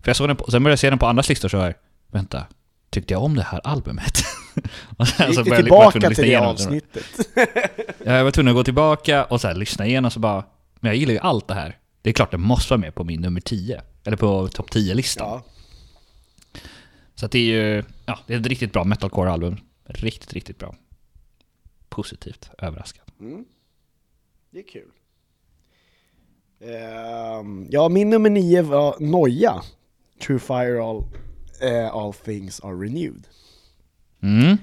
För 0.00 0.08
jag 0.08 0.16
såg 0.16 0.28
den 0.28 0.36
på, 0.36 0.50
sen 0.50 0.62
började 0.62 0.72
jag 0.72 0.78
se 0.78 0.90
den 0.90 0.98
på 0.98 1.06
andras 1.06 1.28
listor 1.28 1.48
så 1.48 1.58
här. 1.58 1.74
Vänta, 2.10 2.46
tyckte 2.90 3.14
jag 3.14 3.22
om 3.22 3.36
det 3.36 3.42
här 3.42 3.60
albumet? 3.64 4.18
och 4.96 5.08
sen 5.08 5.28
Gick 5.30 5.38
du 5.38 5.44
började 5.44 5.62
tillbaka 5.62 5.98
jag 6.02 6.10
att 6.12 6.14
till 6.16 6.28
det 6.28 6.36
avsnittet? 6.36 7.04
Ja, 8.04 8.12
Jag 8.12 8.24
var 8.24 8.30
tvungen 8.30 8.50
att 8.50 8.56
gå 8.56 8.64
tillbaka 8.64 9.24
och 9.24 9.40
så 9.40 9.48
här, 9.48 9.54
lyssna 9.54 9.86
igenom 9.86 10.10
så 10.10 10.20
bara... 10.20 10.44
Men 10.80 10.88
jag 10.90 10.96
gillar 10.96 11.12
ju 11.12 11.18
allt 11.18 11.48
det 11.48 11.54
här. 11.54 11.76
Det 12.04 12.10
är 12.10 12.14
klart 12.14 12.30
det 12.30 12.38
måste 12.38 12.72
vara 12.72 12.80
med 12.80 12.94
på 12.94 13.04
min 13.04 13.20
nummer 13.20 13.40
10. 13.40 13.82
Eller 14.04 14.16
på 14.16 14.48
topp 14.48 14.70
10-listan. 14.70 15.28
ja. 15.28 15.42
Så 17.14 17.26
det 17.26 17.38
är 17.38 17.42
ju... 17.42 17.82
Ja, 18.06 18.18
det 18.26 18.34
är 18.34 18.40
ett 18.40 18.46
riktigt 18.46 18.72
bra 18.72 18.84
metalcore-album. 18.84 19.56
Riktigt, 19.84 20.32
riktigt 20.32 20.58
bra. 20.58 20.74
Positivt 21.88 22.50
överraskad. 22.58 23.04
Mm. 23.20 23.44
Det 24.50 24.58
är 24.58 24.68
kul. 24.68 24.90
Ehm, 26.60 27.66
ja, 27.70 27.88
min 27.88 28.10
nummer 28.10 28.30
nio 28.30 28.62
var 28.62 28.96
Noja. 29.00 29.62
True 30.26 30.38
Fire 30.38 30.82
All, 30.82 31.04
eh, 31.62 31.94
all 31.94 32.12
Things 32.12 32.60
Are 32.60 32.74
Renewed. 32.74 33.26
Mm. 34.20 34.56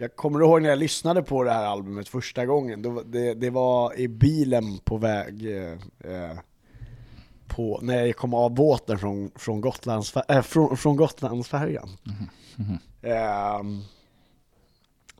Jag 0.00 0.16
kommer 0.16 0.40
ihåg 0.40 0.62
när 0.62 0.68
jag 0.68 0.78
lyssnade 0.78 1.22
på 1.22 1.42
det 1.44 1.50
här 1.50 1.64
albumet 1.64 2.08
första 2.08 2.46
gången, 2.46 2.82
då, 2.82 3.02
det, 3.02 3.34
det 3.34 3.50
var 3.50 3.98
i 3.98 4.08
bilen 4.08 4.78
på 4.78 4.96
väg 4.96 5.56
eh, 5.56 5.72
eh, 6.12 6.38
på, 7.46 7.78
när 7.82 8.04
jag 8.06 8.16
kom 8.16 8.34
av 8.34 8.54
båten 8.54 8.98
från, 8.98 9.30
från, 9.36 9.60
Gotlands, 9.60 10.16
äh, 10.16 10.42
från, 10.42 10.76
från 10.76 10.96
Gotlandsfärjan. 10.96 11.88
Ehm, 13.02 13.82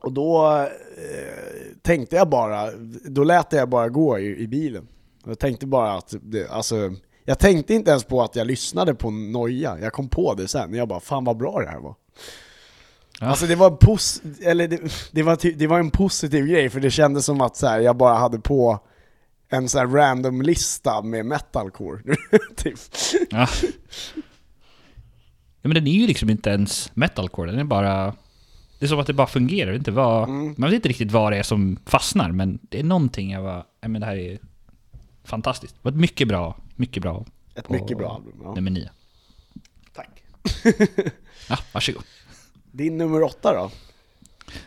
och 0.01 0.11
då 0.11 0.57
eh, 0.97 1.75
tänkte 1.81 2.15
jag 2.15 2.29
bara, 2.29 2.71
då 3.05 3.23
lät 3.23 3.53
jag 3.53 3.69
bara 3.69 3.89
gå 3.89 4.19
i, 4.19 4.37
i 4.37 4.47
bilen. 4.47 4.87
Jag 5.25 5.39
tänkte 5.39 5.67
bara 5.67 5.93
att, 5.93 6.13
det, 6.21 6.49
alltså, 6.49 6.95
jag 7.25 7.39
tänkte 7.39 7.73
inte 7.73 7.91
ens 7.91 8.03
på 8.03 8.21
att 8.21 8.35
jag 8.35 8.47
lyssnade 8.47 8.95
på 8.95 9.11
Noja, 9.11 9.79
jag 9.79 9.93
kom 9.93 10.09
på 10.09 10.33
det 10.33 10.47
sen, 10.47 10.73
jag 10.73 10.87
bara 10.87 10.99
fan 10.99 11.23
vad 11.23 11.37
bra 11.37 11.59
det 11.59 11.69
här 11.69 11.79
var. 11.79 11.95
Ja. 13.21 13.27
Alltså 13.27 13.47
det 13.47 13.55
var, 13.55 13.71
pos 13.71 14.21
eller 14.41 14.67
det, 14.67 14.79
det, 15.11 15.23
var 15.23 15.57
det 15.57 15.67
var 15.67 15.79
en 15.79 15.91
positiv 15.91 16.45
grej, 16.45 16.69
för 16.69 16.79
det 16.79 16.91
kändes 16.91 17.25
som 17.25 17.41
att 17.41 17.55
så 17.55 17.67
här, 17.67 17.79
jag 17.79 17.97
bara 17.97 18.17
hade 18.17 18.39
på 18.39 18.79
en 19.49 19.69
så 19.69 19.77
här 19.77 19.87
random 19.87 20.41
lista 20.41 21.01
med 21.01 21.25
metalcore. 21.25 22.01
typ. 22.55 22.79
Ja. 23.29 23.47
ja. 25.61 25.69
Men 25.69 25.73
den 25.73 25.87
är 25.87 25.91
ju 25.91 26.07
liksom 26.07 26.29
inte 26.29 26.49
ens 26.49 26.91
metalcore, 26.95 27.51
den 27.51 27.59
är 27.59 27.63
bara... 27.63 28.15
Det 28.79 28.85
är 28.85 28.87
som 28.87 28.99
att 28.99 29.07
det 29.07 29.13
bara 29.13 29.27
fungerar, 29.27 29.73
inte 29.73 29.91
vad... 29.91 30.29
Mm. 30.29 30.55
Man 30.57 30.69
vet 30.69 30.75
inte 30.75 30.89
riktigt 30.89 31.11
vad 31.11 31.31
det 31.31 31.37
är 31.37 31.43
som 31.43 31.79
fastnar, 31.85 32.31
men 32.31 32.59
det 32.61 32.79
är 32.79 32.83
någonting 32.83 33.31
jag 33.31 33.43
bara... 33.43 33.65
Ja, 33.81 33.87
men 33.87 34.01
det 34.01 34.07
här 34.07 34.17
är 34.17 34.39
fantastiskt. 35.23 35.73
Det 35.73 35.79
var 35.81 35.91
ett 35.91 35.97
mycket 35.97 36.27
bra, 36.27 36.57
mycket 36.75 37.03
bra 37.03 37.25
Ett 37.55 37.69
mycket 37.69 37.97
bra 37.97 38.15
album. 38.15 38.41
Ja. 38.43 38.53
nummer 38.55 38.71
nio. 38.71 38.89
Tack. 39.93 40.23
Ja, 41.49 41.57
varsågod. 41.73 42.03
Din 42.71 42.97
nummer 42.97 43.23
åtta 43.23 43.53
då? 43.53 43.71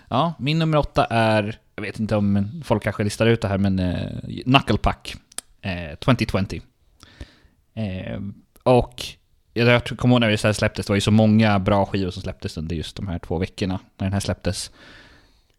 Ja, 0.09 0.35
min 0.39 0.59
nummer 0.59 0.79
åtta 0.79 1.05
är... 1.05 1.61
Jag 1.77 1.83
vet 1.83 2.01
inte 2.01 2.17
om 2.17 2.63
folk 2.65 2.83
kanske 2.83 3.05
listar 3.05 3.27
ut 3.27 3.41
det 3.41 3.49
här, 3.49 3.59
men 3.59 3.79
eh, 3.79 4.43
Knucklepack 4.45 5.15
eh, 5.61 5.95
2020. 5.99 6.61
Eh, 7.75 8.21
och 8.63 9.03
jag, 9.53 9.85
kommer 9.85 10.15
ihåg 10.15 10.21
när 10.21 10.31
det 10.31 10.43
här 10.43 10.53
släpptes, 10.53 10.87
det 10.87 10.91
var 10.91 10.97
ju 10.97 11.01
så 11.01 11.11
många 11.11 11.59
bra 11.59 11.87
skivor 11.87 12.11
som 12.11 12.23
släpptes 12.23 12.57
under 12.57 12.77
just 12.77 12.97
de 12.97 13.09
här 13.09 13.19
två 13.19 13.39
veckorna 13.39 13.81
när 13.97 14.07
den 14.07 14.13
här 14.13 14.21
släpptes. 14.21 14.71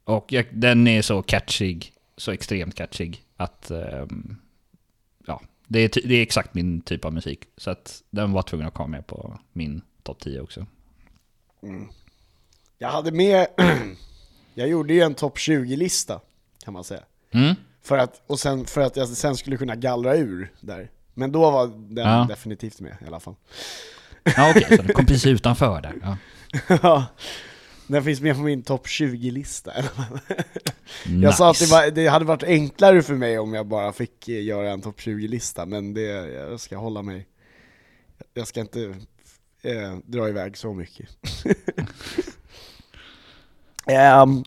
Och 0.04 0.34
jag, 0.34 0.46
den 0.52 0.88
är 0.88 1.02
så 1.02 1.22
catchig, 1.22 1.94
så 2.18 2.32
extremt 2.32 2.76
catchig, 2.76 3.24
att... 3.38 3.72
ehm, 3.72 4.38
ja, 5.28 5.42
det 5.68 5.80
är, 5.80 6.08
det 6.08 6.16
är 6.16 6.22
exakt 6.22 6.54
min 6.54 6.82
typ 6.82 7.06
av 7.06 7.14
musik. 7.14 7.46
Så 7.58 7.72
att 7.72 8.04
den 8.10 8.32
var 8.32 8.42
tvungen 8.42 8.68
att 8.68 8.74
komma 8.74 8.88
med 8.88 9.08
på 9.08 9.40
min 9.54 9.82
topp 10.04 10.20
10 10.20 10.42
också. 10.42 10.66
Jag 12.78 12.90
hade 12.90 13.12
med, 13.12 13.48
jag 14.54 14.68
gjorde 14.68 14.94
ju 14.94 15.02
en 15.02 15.14
topp 15.16 15.38
20-lista 15.38 16.22
kan 16.64 16.74
man 16.74 16.84
säga. 16.84 17.04
Mm. 17.32 17.56
För 17.84 17.98
att, 17.98 18.22
och 18.28 18.40
sen, 18.40 18.66
för 18.66 18.82
att 18.82 18.96
jag 18.96 19.08
sen 19.10 19.38
skulle 19.38 19.58
kunna 19.58 19.76
gallra 19.76 20.16
ur 20.16 20.52
där. 20.62 20.92
Men 21.14 21.32
då 21.32 21.52
var 21.52 21.68
den 21.68 22.06
Ja. 22.08 22.26
definitivt 22.30 22.80
med 22.80 22.98
i 23.04 23.08
alla 23.08 23.20
fall. 23.20 23.36
Ja, 24.24 24.50
okej, 24.56 24.78
så 24.78 24.84
det 24.84 24.94
kom 24.94 25.06
precis 25.06 25.26
utanför 25.26 25.82
där. 25.82 25.94
Ja. 26.02 26.18
Ja, 26.82 27.06
den 27.88 28.04
finns 28.04 28.22
med 28.22 28.36
på 28.36 28.42
min 28.42 28.64
topp 28.64 28.86
20-lista. 28.88 29.72
Nice. 29.78 29.92
Jag 31.24 31.36
sa 31.36 31.52
att 31.52 31.60
det, 31.60 31.66
var, 31.72 31.92
det 31.92 32.08
hade 32.08 32.26
varit 32.26 32.44
enklare 32.44 33.02
för 33.02 33.14
mig 33.14 33.40
om 33.40 33.54
jag 33.54 33.68
bara 33.68 33.94
fick 33.94 34.30
eh, 34.30 34.44
göra 34.44 34.72
en 34.72 34.82
topp 34.82 35.00
20-lista, 35.00 35.66
men 35.66 35.94
det, 35.94 36.02
jag 36.34 36.60
ska 36.60 36.78
hålla 36.78 37.02
mig, 37.02 37.28
jag 38.34 38.48
ska 38.48 38.60
inte 38.60 38.96
eh, 39.62 39.98
dra 40.06 40.30
iväg 40.30 40.58
så 40.58 40.74
mycket. 40.74 41.10
Ehm, 43.86 44.44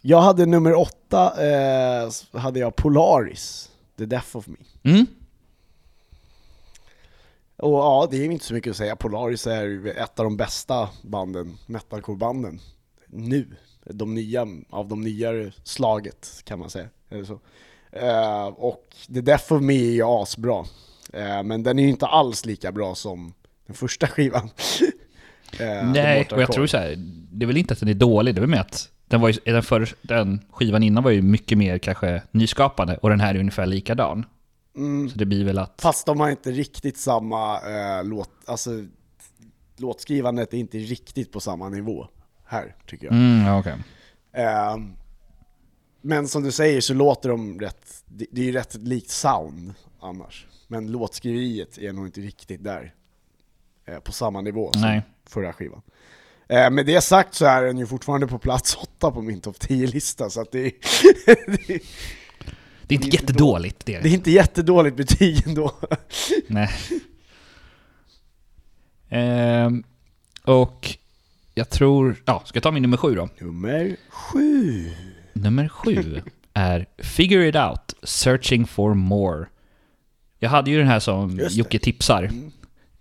jag 0.00 0.20
hade 0.20 0.46
nummer 0.46 0.74
åtta, 0.74 1.46
eh, 1.46 2.10
hade 2.32 2.58
jag 2.58 2.76
Polaris, 2.76 3.70
The 3.98 4.06
Death 4.06 4.36
of 4.36 4.46
Me. 4.46 4.56
Mm. 4.82 5.06
Och 7.56 7.72
ja, 7.72 8.08
det 8.10 8.16
är 8.16 8.24
inte 8.24 8.44
så 8.44 8.54
mycket 8.54 8.70
att 8.70 8.76
säga, 8.76 8.96
Polaris 8.96 9.46
är 9.46 9.86
ett 9.86 10.18
av 10.18 10.24
de 10.24 10.36
bästa 10.36 10.88
banden, 11.02 11.58
metalcore-banden, 11.66 12.60
nu. 13.06 13.56
De 13.84 14.14
nya, 14.14 14.46
av 14.70 14.88
de 14.88 15.00
nyare 15.00 15.52
slaget 15.64 16.42
kan 16.44 16.58
man 16.58 16.70
säga. 16.70 16.88
Eller 17.10 17.24
så. 17.24 17.40
Eh, 17.92 18.46
och 18.46 18.86
The 19.14 19.20
Death 19.20 19.52
of 19.52 19.62
Me 19.62 19.74
är 19.74 19.92
ju 19.92 20.02
asbra. 20.04 20.64
Eh, 21.12 21.42
men 21.42 21.62
den 21.62 21.78
är 21.78 21.82
ju 21.82 21.88
inte 21.88 22.06
alls 22.06 22.44
lika 22.44 22.72
bra 22.72 22.94
som 22.94 23.34
den 23.66 23.76
första 23.76 24.06
skivan. 24.06 24.50
Eh, 25.60 25.90
Nej, 25.90 26.28
och 26.32 26.42
jag 26.42 26.52
tror 26.52 26.66
så 26.66 26.76
här, 26.76 26.94
det 27.30 27.44
är 27.44 27.46
väl 27.46 27.56
inte 27.56 27.72
att 27.72 27.80
den 27.80 27.88
är 27.88 27.94
dålig, 27.94 28.34
det 28.34 28.38
är 28.38 28.40
väl 28.40 28.50
med 28.50 28.60
att 28.60 28.88
den, 29.06 29.20
var 29.20 29.28
ju, 29.28 29.38
den, 29.44 29.62
för, 29.62 29.88
den 30.02 30.40
skivan 30.50 30.82
innan 30.82 31.02
var 31.02 31.10
ju 31.10 31.22
mycket 31.22 31.58
mer 31.58 31.78
kanske 31.78 32.22
nyskapande 32.30 32.96
och 32.96 33.10
den 33.10 33.20
här 33.20 33.34
är 33.34 33.38
ungefär 33.38 33.66
likadan. 33.66 34.24
Mm, 34.76 35.08
Så 35.08 35.18
det 35.18 35.26
blir 35.26 35.44
väl 35.44 35.58
att... 35.58 35.80
fast 35.82 36.06
de 36.06 36.20
har 36.20 36.30
inte 36.30 36.50
riktigt 36.50 36.98
samma 36.98 37.54
eh, 37.54 38.04
låt, 38.04 38.30
alltså 38.46 38.70
låtskrivandet 39.76 40.54
är 40.54 40.58
inte 40.58 40.78
riktigt 40.78 41.32
på 41.32 41.40
samma 41.40 41.68
nivå 41.68 42.08
här, 42.46 42.74
tycker 42.86 43.06
jag. 43.06 43.14
Mm, 43.14 43.58
okej. 43.58 43.74
Ehm, 44.32 44.92
men 46.00 46.28
som 46.28 46.42
du 46.42 46.52
säger 46.52 46.80
så 46.80 46.94
låter 46.94 47.28
de 47.28 47.60
rätt, 47.60 48.04
det, 48.06 48.26
det 48.30 48.40
är 48.40 48.44
ju 48.44 48.52
rätt 48.52 48.74
likt 48.74 49.10
sound 49.10 49.74
annars. 50.00 50.46
Men 50.68 50.92
låtskriveriet 50.92 51.78
är 51.78 51.92
nog 51.92 52.06
inte 52.06 52.20
riktigt 52.20 52.64
där 52.64 52.94
eh, 53.86 53.98
på 53.98 54.12
samma 54.12 54.40
nivå 54.40 54.72
som 54.72 54.80
Nej. 54.80 55.02
Förra 55.30 55.52
skivan. 55.52 55.82
Eh, 56.48 56.70
med 56.70 56.86
det 56.86 57.00
sagt 57.00 57.34
så 57.34 57.44
är 57.46 57.62
den 57.62 57.78
ju 57.78 57.86
fortfarande 57.86 58.26
på 58.26 58.38
plats 58.38 58.74
åtta 58.82 59.10
på 59.10 59.22
min 59.22 59.40
topp 59.40 59.56
10-lista 59.60 60.30
så 60.30 60.40
att 60.40 60.52
det, 60.52 60.58
är- 60.66 60.72
det, 61.26 61.74
är- 61.74 61.80
Det 62.86 62.94
är 62.94 62.96
inte 63.04 63.16
jättedåligt, 63.16 63.86
det 63.86 63.94
är 63.94 64.02
det 64.02 64.08
är 64.08 64.12
inte 64.14 64.30
jättedåligt 64.30 64.96
betyg 64.96 65.46
ändå. 65.46 65.72
Nej. 66.46 66.70
Ehm, 69.08 69.84
och 70.44 70.96
jag 71.54 71.70
tror... 71.70 72.16
Ja, 72.24 72.42
ska 72.46 72.56
jag 72.56 72.62
ta 72.62 72.70
min 72.70 72.82
nummer 72.82 72.96
sju 72.96 73.14
då? 73.14 73.28
Nummer 73.40 73.96
sju. 74.08 74.90
Nummer 75.32 75.68
sju 75.68 76.22
är 76.54 76.86
Figure 76.98 77.48
It 77.48 77.56
Out, 77.56 77.94
Searching 78.02 78.66
for 78.66 78.94
More. 78.94 79.46
Jag 80.38 80.50
hade 80.50 80.70
ju 80.70 80.78
den 80.78 80.86
här 80.88 81.00
som 81.00 81.30
Just 81.38 81.56
det. 81.56 81.60
Mm. 82.28 82.52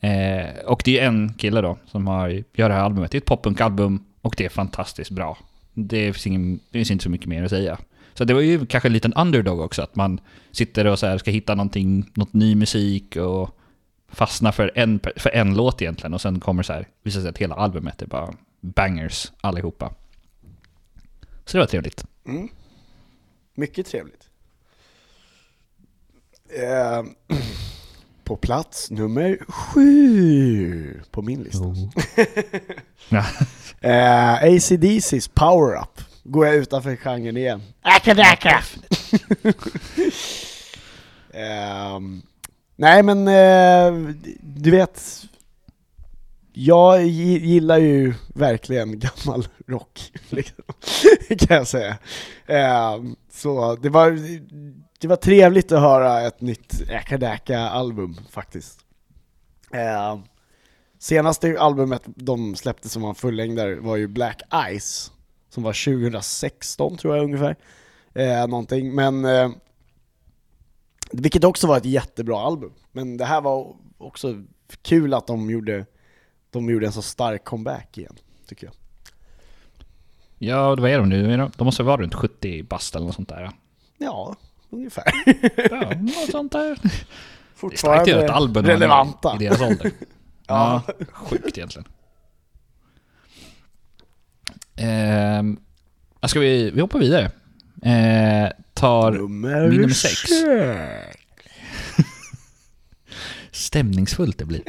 Eh, 0.06 0.66
och 0.66 0.82
det 0.86 1.00
är 1.00 1.08
en 1.08 1.34
kille 1.34 1.62
då 1.62 1.78
som 1.86 2.08
har, 2.08 2.30
gör 2.54 2.70
det 2.70 2.76
här 2.76 2.84
albumet. 2.84 3.12
Det 3.12 3.18
är 3.18 3.20
ett 3.20 3.26
poppunkalbum 3.26 4.06
och 4.22 4.36
det 4.38 4.46
är 4.46 4.50
fantastiskt 4.50 5.12
bra. 5.12 5.38
Det 5.74 6.14
finns, 6.14 6.28
ingen, 6.28 6.60
det 6.70 6.78
finns 6.78 6.92
inte 6.92 7.04
så 7.04 7.10
mycket 7.10 7.28
mer 7.28 7.44
att 7.44 7.50
säga. 7.50 7.78
Så 8.14 8.24
det 8.24 8.34
var 8.34 8.42
ju 8.42 8.66
kanske 8.66 8.90
en 8.90 8.94
liten 8.94 9.14
underdog 9.14 9.60
också, 9.60 9.82
att 9.82 9.96
man 9.96 10.20
sitter 10.52 10.88
och 10.88 11.00
så 11.00 11.08
här 11.08 11.18
ska 11.18 11.32
hitta 11.32 11.56
någonting, 11.56 12.12
något 12.14 12.34
ny 12.34 12.56
musik 12.56 13.16
och 13.16 13.58
fastna 14.10 14.52
för 14.52 14.72
en, 14.76 15.00
för 15.16 15.30
en 15.30 15.56
låt 15.56 15.82
egentligen 15.82 16.14
och 16.14 16.22
sen 16.22 16.40
kommer 16.40 16.64
så 16.64 16.74
här, 16.74 16.88
visar 17.04 17.22
sig 17.22 17.30
att 17.30 17.38
hela 17.38 17.56
albumet 17.56 18.02
är 18.02 18.08
bara 18.08 18.34
bangers 18.62 19.32
allihopa. 19.42 19.94
Så 21.46 21.58
det 21.58 21.60
var 21.60 21.68
trevligt. 21.68 22.06
Mm. 22.28 22.50
Mycket 23.56 23.86
trevligt. 23.86 24.30
Eh, 26.50 27.04
på 28.26 28.36
plats 28.38 28.92
nummer 28.92 29.38
sju 29.48 31.02
på 31.12 31.22
min 31.22 31.44
lista. 31.44 31.64
Ja. 33.10 33.26
Eh, 33.82 34.44
ACDC's 34.44 35.30
Power 35.34 35.82
Up. 35.82 36.02
Går 36.24 36.46
jag 36.46 36.56
utanför 36.56 36.96
genren 36.96 37.38
igen. 37.38 37.62
Akadaka! 37.82 38.64
Ehm, 41.34 42.22
nej 42.76 43.04
men, 43.04 43.28
eh, 43.28 44.14
du 44.42 44.72
vet, 44.72 45.02
jag 46.54 47.02
gi- 47.06 47.40
gillar 47.46 47.78
ju 47.78 48.14
verkligen 48.36 49.00
gammal 49.00 49.48
rock, 49.68 50.12
liksom, 50.30 50.64
kan 51.40 51.58
jag 51.58 51.68
säga. 51.68 51.98
Ehm, 52.48 53.16
så 53.46 53.76
det 53.76 53.90
var, 53.90 54.12
det 55.00 55.08
var 55.08 55.16
trevligt 55.16 55.72
att 55.72 55.82
höra 55.82 56.22
ett 56.22 56.42
nytt 56.42 56.90
Akadaka-album 56.90 58.16
faktiskt. 58.30 58.80
Eh, 59.74 60.20
senaste 61.00 61.60
albumet 61.60 62.02
de 62.06 62.56
släppte 62.56 62.90
som 62.90 63.02
var 63.02 63.10
en 63.10 63.16
fullängdare 63.16 63.76
var 63.76 63.96
ju 63.96 64.08
Black 64.08 64.42
Ice, 64.80 65.12
som 65.50 65.64
var 65.64 65.86
2016 66.02 66.98
tror 66.98 67.16
jag 67.16 67.26
ungefär. 67.26 67.56
Eh, 68.14 68.48
någonting, 68.48 68.96
men 68.96 69.26
eh, 69.26 69.50
vilket 71.12 71.44
också 71.44 71.68
var 71.68 71.78
ett 71.78 71.86
jättebra 71.86 72.40
album. 72.40 72.74
Men 72.92 73.18
det 73.18 73.26
här 73.26 73.42
var 73.42 73.76
också 73.98 74.44
kul 74.82 75.14
att 75.14 75.28
de 75.28 75.50
gjorde, 75.50 75.86
de 76.50 76.70
gjorde 76.70 76.86
en 76.86 76.94
så 76.94 77.02
stark 77.02 77.44
comeback 77.44 77.98
igen, 77.98 78.16
tycker 78.48 78.68
jag. 78.68 78.76
Ja, 80.38 80.76
vad 80.76 80.90
är 80.92 80.98
de 80.98 81.10
nu? 81.10 81.34
Är 81.34 81.38
de- 81.38 81.66
måste 81.66 81.84
vara 81.84 82.02
runt 82.02 82.14
70 82.14 82.64
bast 82.64 82.96
eller 82.96 83.06
något 83.06 83.16
sånt 83.16 83.30
där. 83.30 83.42
Ja, 83.42 83.52
Ja, 83.98 84.36
ungefär. 84.70 85.04
ja 85.72 85.90
något 86.00 86.32
sånt 86.32 86.52
där. 86.52 86.78
Det 86.82 86.88
är 86.88 86.92
Fortfarande 87.56 88.02
att 88.02 88.08
göra 88.08 88.24
ett 88.26 88.30
album 88.32 88.66
är 88.66 88.70
relevanta. 88.70 89.36
i 89.36 89.44
deras 89.46 89.62
ålder. 89.62 89.92
Ja. 90.48 90.82
ja. 91.00 91.06
Sjukt 91.12 91.58
egentligen. 91.58 91.88
Ja, 96.22 96.28
ska 96.28 96.40
vi, 96.40 96.72
vi 96.72 96.82
hoppar 96.82 97.00
vidare. 97.00 97.32
Eh, 97.84 98.50
tar 98.74 99.12
Nummer, 99.12 99.70
min 99.70 99.82
nummer 99.82 99.94
sex. 99.94 100.20
Stämningsfullt 103.52 104.38
det 104.38 104.46
blir. 104.46 104.62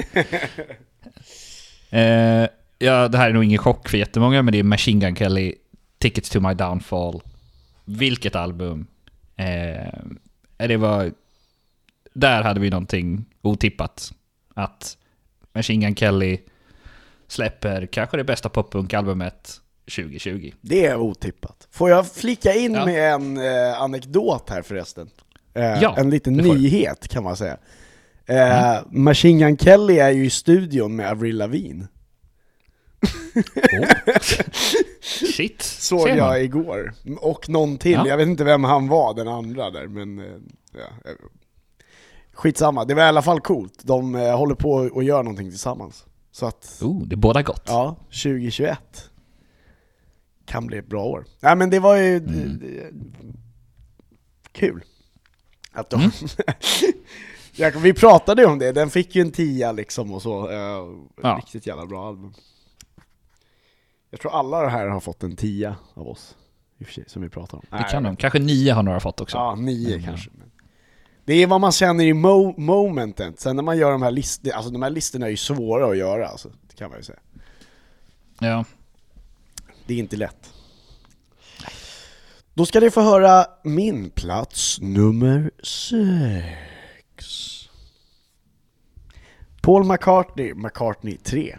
eh, 1.91 2.49
ja, 2.79 3.09
det 3.09 3.19
här 3.19 3.31
är 3.31 3.35
nog 3.35 3.45
ingen 3.45 3.59
chock 3.59 3.89
för 3.89 3.99
jättemånga, 3.99 4.43
men 4.43 4.53
det 4.53 4.59
är 4.59 4.63
Machine 4.63 5.01
Gun 5.01 5.17
Kelly, 5.17 5.55
Tickets 5.99 6.31
to 6.31 6.41
My 6.41 6.55
Downfall. 6.55 7.23
Vilket 7.85 8.37
album. 8.37 8.87
Eh, 9.37 10.67
det 10.69 10.77
var... 10.77 11.13
Där 12.15 12.43
hade 12.43 12.61
vi 12.61 12.71
någonting 12.71 13.25
otippat. 13.43 14.13
Att 14.55 14.97
Machine 15.55 15.81
Gun 15.81 15.95
Kelly 15.97 16.39
släpper 17.29 17.87
kanske 17.87 18.17
det 18.17 18.25
bästa 18.25 18.49
poppunkalbumet 18.49 19.61
2020. 19.97 20.53
Det 20.61 20.87
är 20.87 20.97
otippat. 20.97 21.69
Får 21.71 21.91
jag 21.91 22.13
flika 22.13 22.55
in 22.55 22.75
Ja. 22.75 22.85
med 22.87 23.13
en 23.15 23.37
eh, 23.37 23.81
anekdot 23.83 24.51
här 24.51 24.63
förresten? 24.63 25.11
Eh, 25.55 25.83
Ja, 25.83 25.95
en 25.99 26.11
liten 26.11 26.33
nyhet 26.37 27.09
kan 27.09 27.25
man 27.25 27.37
säga. 27.37 27.57
Eh, 28.27 28.77
Machine 28.91 29.39
Gun 29.39 29.59
Kelly 29.59 29.99
är 29.99 30.11
ju 30.11 30.25
i 30.25 30.31
studion 30.31 30.97
med 30.97 31.11
Avril 31.11 31.37
Lavigne. 31.37 31.87
Oh. 33.03 33.87
Shit, 35.37 35.63
Såg 35.63 36.01
ser 36.01 36.09
man. 36.09 36.17
jag 36.17 36.45
igår. 36.45 36.95
Och 37.21 37.49
någon 37.49 37.79
till, 37.79 37.93
Ja. 37.93 38.07
jag 38.09 38.17
vet 38.17 38.29
inte 38.29 38.45
vem 38.45 38.65
han 38.65 38.89
var, 38.89 39.15
den 39.15 39.29
andra 39.29 39.71
där, 39.71 39.87
men... 39.87 40.19
eh, 40.19 40.25
Ja, 40.73 41.11
eh, 41.11 41.17
skitsamma, 42.33 42.85
det 42.85 42.95
var 42.95 43.03
i 43.03 43.07
alla 43.07 43.23
fall 43.23 43.41
coolt. 43.41 43.81
De 43.83 44.15
eh, 44.15 44.37
håller 44.39 44.55
på 44.55 44.71
och 44.73 45.03
gör 45.05 45.23
någonting 45.23 45.51
tillsammans. 45.51 46.05
Så 46.33 46.47
att, 46.47 46.79
Oh, 46.83 47.03
det 47.07 47.17
båda 47.17 47.43
gott. 47.43 47.63
ja, 47.67 47.97
2021 48.09 49.11
kan 50.47 50.67
bli 50.67 50.79
ett 50.79 50.87
bra 50.87 51.05
år. 51.05 51.25
Nej 51.41 51.57
men 51.57 51.71
det 51.71 51.79
var 51.79 51.97
ju 51.97 52.17
Mm. 52.17 52.63
kul. 54.53 54.85
Att 55.73 55.91
de, 55.91 56.01
Mm. 56.01 57.73
Vi 57.83 57.93
pratade 57.95 58.43
ju 58.43 58.49
om 58.49 58.59
det, 58.59 58.73
den 58.73 58.91
fick 58.91 59.15
ju 59.15 59.23
en 59.23 59.33
tia 59.33 59.73
liksom 59.73 60.13
och 60.13 60.23
så. 60.23 60.49
Ja. 61.23 61.37
Riktigt 61.37 61.67
jävla 61.67 61.87
bra 61.87 62.09
album. 62.09 62.35
Jag 64.17 64.21
tror 64.21 64.39
alla 64.39 64.63
det 64.63 64.69
här 64.69 64.87
har 64.89 65.01
fått 65.01 65.23
en 65.23 65.37
tia 65.37 65.77
av 65.95 66.09
oss, 66.09 66.37
i 66.79 66.83
och 66.83 66.87
för 66.87 66.95
sig, 66.95 67.05
som 67.07 67.23
vi 67.23 67.29
pratar 67.29 67.59
om. 67.59 67.65
Det 67.71 67.85
kan 67.91 68.03
de. 68.03 68.17
Kanske 68.17 68.39
nio 68.39 68.73
har 68.73 68.83
några 68.83 69.01
fått 69.01 69.21
också. 69.21 69.37
Ja, 69.37 69.55
nio 69.55 69.93
Mm. 69.95 70.05
kanske. 70.07 70.31
Det 71.25 71.35
är 71.35 71.47
vad 71.47 71.61
man 71.61 71.73
känner 71.73 72.05
i 72.05 72.13
mo 72.15 72.55
momentet. 72.61 73.41
Sen 73.41 73.57
när 73.57 73.63
man 73.63 73.79
gör 73.79 73.91
de 73.93 74.03
här 74.03 74.11
listorna, 74.11 74.55
alltså 74.55 74.71
de 74.73 74.83
här 74.83 74.91
listorna 74.91 75.27
är 75.27 75.31
ju 75.31 75.37
svåra 75.37 75.87
att 75.91 75.97
göra 75.97 76.29
alltså, 76.29 76.49
det 76.69 76.77
kan 76.77 76.91
man 76.91 76.99
ju 76.99 77.05
säga. 77.05 77.19
Ja. 78.39 78.65
Det 79.87 79.95
är 79.95 79.99
inte 79.99 80.17
lätt. 80.17 80.53
Då 82.55 82.67
ska 82.67 82.81
ni 82.81 82.91
få 82.91 83.01
höra 83.01 83.47
min 83.65 84.11
plats 84.11 84.81
nummer 84.81 85.51
sex. 85.63 87.27
Paul 89.61 89.85
McCartney, 89.85 90.55
McCartney 90.55 91.17
3. 91.17 91.59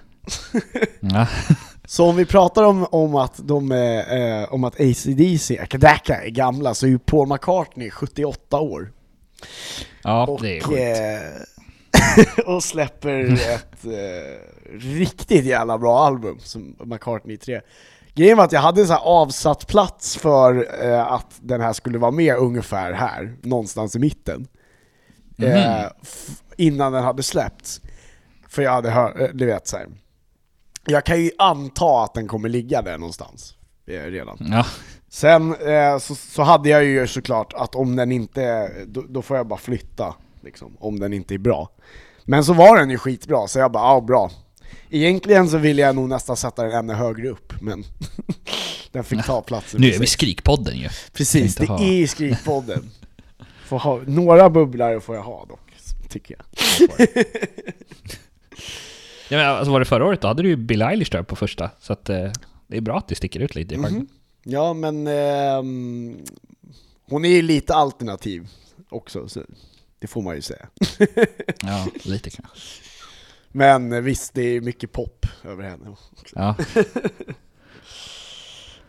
ja. 0.99 1.27
Så 1.89 2.05
om 2.09 2.15
vi 2.15 2.25
pratar 2.25 2.63
om, 2.63 2.85
om 2.91 3.15
att 3.15 3.33
de 3.47 3.71
eh, 3.71 4.53
om 4.53 4.63
att 4.63 4.73
ACDC, 4.81 5.59
Akadaka, 5.59 6.21
är 6.23 6.29
gamla 6.29 6.73
så 6.73 6.85
är 6.85 6.89
ju 6.89 6.99
Paul 6.99 7.27
McCartney 7.27 7.89
78 7.89 8.59
år. 8.59 8.91
Ja, 10.03 10.27
Och, 10.27 10.41
det 10.41 10.57
är 10.57 10.61
sjukt. 10.61 10.79
eh, 12.37 12.45
och 12.55 12.63
släpper 12.63 13.33
ett 13.33 13.85
eh, 13.85 14.77
riktigt 14.79 15.45
jävla 15.45 15.77
bra 15.77 15.99
album 16.05 16.39
som 16.39 16.75
McCartney 16.85 17.37
3. 17.37 17.61
Grejen 18.13 18.37
var 18.37 18.43
att 18.45 18.51
jag 18.51 18.61
hade 18.61 18.81
en 18.81 18.87
så 18.87 18.95
avsatt 18.95 19.67
plats 19.67 20.17
för 20.17 20.67
eh, 20.85 21.11
att 21.11 21.35
den 21.41 21.61
här 21.61 21.73
skulle 21.73 21.97
vara 21.97 22.11
med 22.11 22.35
ungefär 22.35 22.91
här, 22.93 23.35
någonstans 23.41 23.95
i 23.95 23.99
mitten. 23.99 24.47
F- 26.01 26.41
innan 26.57 26.91
den 26.93 27.03
hade 27.03 27.23
släppts. 27.23 27.81
För 28.49 28.61
jag 28.61 28.71
hade 28.71 28.89
hört, 28.89 29.19
eh, 29.19 29.27
du 29.33 29.45
vet 29.45 29.67
så 29.67 29.77
här. 29.77 29.87
Jag 30.87 31.05
kan 31.05 31.23
ju 31.23 31.31
anta 31.37 32.03
att 32.03 32.13
den 32.13 32.27
kommer 32.27 32.49
ligga 32.49 32.81
där 32.81 32.97
någonstans 32.97 33.55
redan. 33.85 34.37
Ja. 34.39 34.65
Sen 35.09 35.55
eh, 35.55 35.97
så, 35.99 36.15
så 36.15 36.41
hade 36.41 36.69
jag 36.69 36.83
ju 36.83 37.07
såklart 37.07 37.53
att 37.53 37.75
om 37.75 37.95
den 37.95 38.11
inte, 38.11 38.71
då, 38.85 39.03
då 39.09 39.21
får 39.21 39.37
jag 39.37 39.47
bara 39.47 39.59
flytta 39.59 40.15
liksom, 40.41 40.77
om 40.79 40.99
den 40.99 41.13
inte 41.13 41.33
är 41.33 41.37
bra. 41.37 41.69
Men 42.23 42.45
så 42.45 42.53
var 42.53 42.77
den 42.77 42.89
ju 42.89 42.97
skitbra, 42.97 43.47
så 43.47 43.59
jag 43.59 43.71
bara, 43.71 43.83
ja 43.83 44.01
bra. 44.01 44.31
Egentligen 44.89 45.49
så 45.49 45.57
ville 45.57 45.81
jag 45.81 45.95
nog 45.95 46.09
nästan 46.09 46.37
sätta 46.37 46.63
den 46.63 46.71
ännu 46.71 46.93
högre 46.93 47.29
upp, 47.29 47.53
men 47.61 47.83
den 48.91 49.03
fick 49.03 49.25
ta 49.25 49.41
platsen. 49.41 49.81
Nu 49.81 49.91
är 49.91 49.99
vi 49.99 50.07
Skrikpodden 50.07 50.77
ju. 50.77 50.89
Precis, 51.13 51.55
det 51.55 51.65
ha. 51.65 51.83
är 51.83 52.07
Skrikpodden. 52.07 52.91
Får 53.65 53.79
ha, 53.79 54.01
några 54.05 54.49
bubblare 54.49 54.99
får 54.99 55.15
jag 55.15 55.23
ha 55.23 55.45
dock, 55.45 55.71
tycker 56.09 56.35
jag. 56.37 56.45
Ja, 59.29 59.37
men 59.37 59.47
alltså 59.47 59.71
var 59.71 59.79
det 59.79 59.85
förra 59.85 60.05
året 60.05 60.21
då 60.21 60.27
hade 60.27 60.43
du 60.43 60.49
ju 60.49 60.55
Bill 60.55 60.81
Eilish 60.81 61.11
där 61.11 61.23
på 61.23 61.35
första, 61.35 61.69
så 61.79 61.93
att 61.93 62.09
eh, 62.09 62.31
det 62.67 62.77
är 62.77 62.81
bra 62.81 62.97
att 62.97 63.07
det 63.07 63.15
sticker 63.15 63.39
ut 63.39 63.55
lite 63.55 63.75
i 63.75 63.77
genren. 63.77 64.07
Ja 64.43 64.73
men, 64.73 65.07
ehm, 65.07 66.17
hon 67.09 67.25
är 67.25 67.29
ju 67.29 67.41
lite 67.41 67.73
alternativ 67.75 68.47
också, 68.89 69.27
så 69.29 69.41
det 69.99 70.07
får 70.07 70.21
man 70.21 70.35
ju 70.35 70.41
säga. 70.41 70.67
Ja, 71.61 71.87
lite 72.03 72.29
kanske. 72.29 72.81
Men 73.51 73.93
eh, 73.93 74.01
visst, 74.01 74.33
det 74.33 74.41
är 74.41 74.61
mycket 74.61 74.91
pop 74.91 75.25
över 75.43 75.63
henne. 75.63 75.95
Ja. 76.35 76.55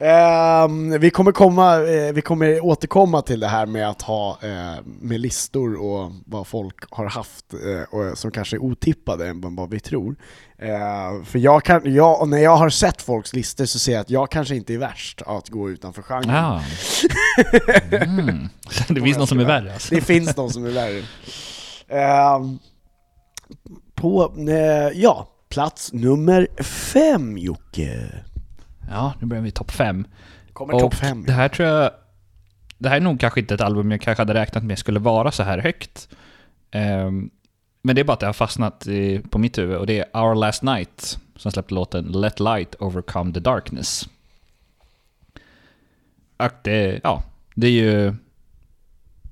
Ehm, 0.00 1.00
vi, 1.00 1.10
kommer 1.10 1.32
komma, 1.32 1.76
eh, 1.76 2.12
vi 2.12 2.22
kommer 2.22 2.64
återkomma 2.64 3.22
till 3.22 3.40
det 3.40 3.46
här 3.46 3.66
med 3.66 3.88
att 3.88 4.02
ha 4.02 4.38
eh, 4.42 4.84
med 4.84 5.20
listor 5.20 5.74
och 5.82 6.12
vad 6.26 6.46
folk 6.46 6.90
har 6.90 7.06
haft 7.06 7.54
eh, 7.54 7.98
och, 7.98 8.18
som 8.18 8.30
kanske 8.30 8.56
är 8.56 8.62
otippade 8.62 9.28
än 9.28 9.56
vad 9.56 9.70
vi 9.70 9.80
tror. 9.80 10.16
Eh, 10.58 11.24
för 11.24 11.38
jag 11.38 11.64
kan, 11.64 11.94
jag, 11.94 12.28
när 12.28 12.38
jag 12.38 12.56
har 12.56 12.70
sett 12.70 13.02
folks 13.02 13.32
listor 13.32 13.64
så 13.64 13.78
ser 13.78 13.92
jag 13.92 14.00
att 14.00 14.10
jag 14.10 14.30
kanske 14.30 14.56
inte 14.56 14.74
är 14.74 14.78
värst 14.78 15.22
att 15.26 15.48
gå 15.48 15.70
utanför 15.70 16.02
genren. 16.02 16.34
ja. 16.34 16.62
Mm. 17.92 18.48
Det 18.88 19.00
finns 19.00 19.18
någon 19.18 19.26
som 19.26 19.38
är 19.40 19.44
värre 19.44 19.72
alltså. 19.72 19.94
Det 19.94 20.00
finns 20.00 20.34
de 20.34 20.50
som 20.50 20.64
är 20.66 20.70
värre. 20.70 21.02
Ehm, 21.88 22.58
på, 23.94 24.34
eh, 24.48 24.98
ja, 25.00 25.28
plats 25.48 25.92
nummer 25.92 26.62
fem 26.62 27.38
Jocke. 27.38 28.22
Ja, 28.90 29.14
nu 29.20 29.26
börjar 29.26 29.42
vi 29.42 29.50
topp 29.50 29.70
fem. 29.70 30.06
Kommer 30.52 30.74
Och 30.74 30.80
topp 30.80 30.94
fem. 30.94 31.24
det 31.24 31.32
här 31.32 31.48
tror 31.48 31.68
jag... 31.68 31.90
Det 32.78 32.88
här 32.88 32.96
är 32.96 33.00
nog 33.00 33.20
kanske 33.20 33.40
inte 33.40 33.54
ett 33.54 33.60
album 33.60 33.90
jag 33.90 34.00
kanske 34.00 34.20
hade 34.20 34.34
räknat 34.34 34.64
med 34.64 34.78
skulle 34.78 35.00
vara 35.00 35.32
så 35.32 35.42
här 35.42 35.58
högt. 35.58 36.08
Ehm, 36.70 37.30
men 37.82 37.94
det 37.94 38.00
är 38.02 38.04
bara 38.04 38.12
att 38.12 38.20
det 38.20 38.26
har 38.26 38.32
fastnat 38.32 38.86
i, 38.86 39.18
på 39.30 39.38
mitt 39.38 39.58
huvud 39.58 39.76
och 39.76 39.86
det 39.86 39.98
är 39.98 40.22
Our 40.22 40.34
Last 40.34 40.62
Night 40.62 41.18
som 41.36 41.52
släppte 41.52 41.74
låten 41.74 42.04
Let 42.04 42.40
Light 42.40 42.74
Overcome 42.78 43.32
the 43.32 43.40
Darkness. 43.40 44.08
Och 46.36 46.52
det, 46.62 47.00
ja, 47.02 47.22
det 47.54 47.66
är 47.66 47.70
ju 47.70 48.14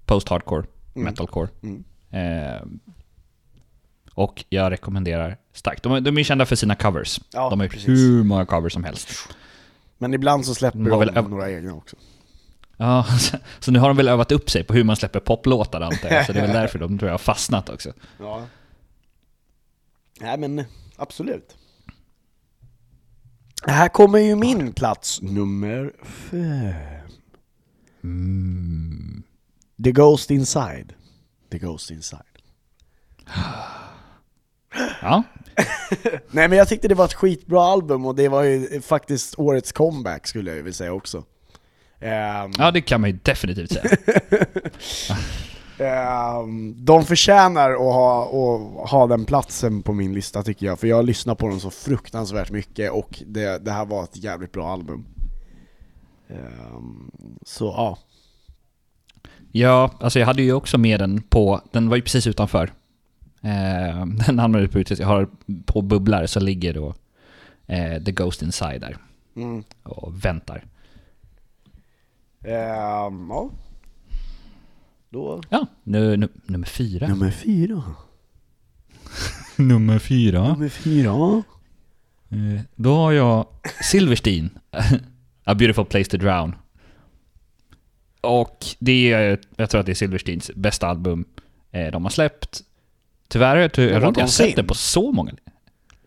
post-hardcore, 0.06 0.64
metalcore. 0.94 1.48
Mm. 1.62 1.84
Ehm, 2.10 2.80
och 4.14 4.44
jag 4.48 4.72
rekommenderar 4.72 5.36
starkt. 5.52 5.82
De, 5.82 6.04
de 6.04 6.18
är 6.18 6.22
kända 6.22 6.46
för 6.46 6.56
sina 6.56 6.74
covers. 6.74 7.20
Ja, 7.32 7.50
de 7.50 7.60
har 7.60 7.64
gjort 7.66 7.72
precis. 7.72 7.88
hur 7.88 8.24
många 8.24 8.46
covers 8.46 8.72
som 8.72 8.84
helst. 8.84 9.36
Men 9.98 10.14
ibland 10.14 10.46
så 10.46 10.54
släpper 10.54 10.78
De 10.78 10.88
de 10.90 10.98
väl- 10.98 11.28
några 11.28 11.50
egna 11.50 11.74
också. 11.74 11.96
Ja, 12.76 13.04
så- 13.20 13.36
så 13.60 13.70
nu 13.70 13.78
har 13.78 13.88
de 13.88 13.96
väl 13.96 14.08
övat 14.08 14.32
upp 14.32 14.50
sig 14.50 14.64
på 14.64 14.74
hur 14.74 14.84
man 14.84 14.96
släpper 14.96 15.20
poplåtar 15.20 15.80
antar 15.80 16.10
jag, 16.10 16.26
så 16.26 16.32
det 16.32 16.38
är 16.38 16.46
väl 16.46 16.56
därför 16.56 16.78
de 16.78 16.98
tror 16.98 17.08
jag 17.08 17.12
har 17.14 17.18
fastnat 17.18 17.68
också. 17.68 17.92
Ja. 18.18 18.46
Nej 20.20 20.38
men 20.38 20.64
absolut. 20.96 21.56
Här 23.66 23.88
kommer 23.88 24.18
ju 24.18 24.36
min 24.36 24.72
plats 24.72 25.22
nummer 25.22 25.92
fem. 26.04 27.10
Mm. 28.04 29.22
The 29.84 29.92
Ghost 29.92 30.30
Inside. 30.30 30.92
The 31.52 31.58
Ghost 31.58 31.90
Inside. 31.90 32.20
Ja, 35.02 35.22
Nej 36.30 36.48
men 36.48 36.58
jag 36.58 36.68
tyckte 36.68 36.88
det 36.88 36.94
var 36.94 37.04
ett 37.04 37.14
skitbra 37.14 37.62
album 37.62 38.06
och 38.06 38.14
det 38.14 38.28
var 38.28 38.42
ju 38.42 38.80
faktiskt 38.80 39.38
årets 39.38 39.72
comeback 39.72 40.26
skulle 40.26 40.50
jag 40.50 40.56
vilja 40.56 40.72
säga 40.72 40.92
också. 40.92 41.24
Ehm, 42.00 42.50
ja 42.58 42.70
det 42.70 42.80
kan 42.80 43.00
man 43.00 43.10
ju 43.10 43.18
definitivt 43.22 43.72
säga. 43.72 43.96
ehm, 46.38 46.84
de 46.84 47.04
förtjänar 47.04 47.70
att 47.70 47.78
ha, 47.78 48.22
att 48.84 48.90
ha 48.90 49.06
den 49.06 49.24
platsen 49.24 49.82
på 49.82 49.92
min 49.92 50.14
lista 50.14 50.42
tycker 50.42 50.66
jag, 50.66 50.80
för 50.80 50.86
jag 50.86 51.04
lyssnar 51.04 51.34
på 51.34 51.48
dem 51.48 51.60
så 51.60 51.70
fruktansvärt 51.70 52.50
mycket 52.50 52.92
och 52.92 53.22
det, 53.26 53.64
det 53.64 53.70
här 53.70 53.84
var 53.84 54.04
ett 54.04 54.16
jävligt 54.16 54.52
bra 54.52 54.72
album. 54.72 55.06
Ehm, 56.28 57.10
så 57.42 57.64
ja. 57.64 57.98
Ja, 59.52 59.90
alltså 60.00 60.18
jag 60.18 60.26
hade 60.26 60.42
ju 60.42 60.52
också 60.52 60.78
med 60.78 61.00
den 61.00 61.22
på, 61.22 61.60
den 61.72 61.88
var 61.88 61.96
ju 61.96 62.02
precis 62.02 62.26
utanför. 62.26 62.72
Eh, 63.46 64.06
den 64.26 64.38
hamnade 64.38 64.68
på 64.68 64.78
utsidan, 64.78 65.08
jag 65.08 65.16
har 65.16 65.28
på 65.66 65.82
bubblar 65.82 66.26
så 66.26 66.40
ligger 66.40 66.74
då 66.74 66.94
eh, 67.66 68.02
The 68.02 68.12
Ghost 68.12 68.42
Inside 68.42 68.80
där 68.80 68.96
Mm. 69.36 69.64
och 69.82 70.24
väntar. 70.24 70.64
Ehm, 72.44 73.26
ja. 73.30 73.50
Då... 75.10 75.40
Ja, 75.50 75.66
nu, 75.82 76.16
nu, 76.16 76.28
nummer 76.44 76.66
fyra. 76.66 77.08
Nummer 77.08 77.30
fyra. 77.30 77.82
Nummer 79.56 79.98
fyra. 79.98 80.48
Nummer 80.52 80.68
fyra. 80.68 81.42
Eh, 82.28 82.60
Då 82.74 82.94
har 82.96 83.12
jag 83.12 83.46
Silverstein, 83.90 84.50
A 85.44 85.54
Beautiful 85.54 85.84
Place 85.84 86.10
to 86.10 86.16
Drown. 86.16 86.54
Och 88.20 88.66
det 88.78 89.12
är, 89.12 89.40
jag 89.56 89.70
tror 89.70 89.80
att 89.80 89.86
det 89.86 89.92
är 89.92 89.94
Silversteins 89.94 90.50
bästa 90.54 90.86
album 90.86 91.24
eh, 91.70 91.90
de 91.92 92.02
har 92.04 92.10
släppt. 92.10 92.62
Tyvärr, 93.28 93.56
jag 93.56 93.72
tror 93.72 93.86
jag 93.86 93.90
inte 93.90 93.94
jag 94.04 94.06
har 94.06 94.12
någonsin? 94.12 94.46
sett 94.46 94.56
det 94.56 94.64
på 94.64 94.74
så 94.74 95.12
många. 95.12 95.32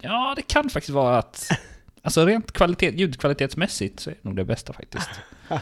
Ja, 0.02 0.34
det 0.36 0.42
kan 0.42 0.70
faktiskt 0.70 0.94
vara 0.94 1.18
att... 1.18 1.50
Alltså 2.02 2.26
rent 2.26 2.52
kvalitet, 2.52 2.92
ljudkvalitetsmässigt 2.96 4.00
så 4.00 4.10
är 4.10 4.14
det 4.14 4.20
nog 4.30 4.36
det 4.36 4.46
bästa 4.46 4.74
faktiskt. 4.74 5.10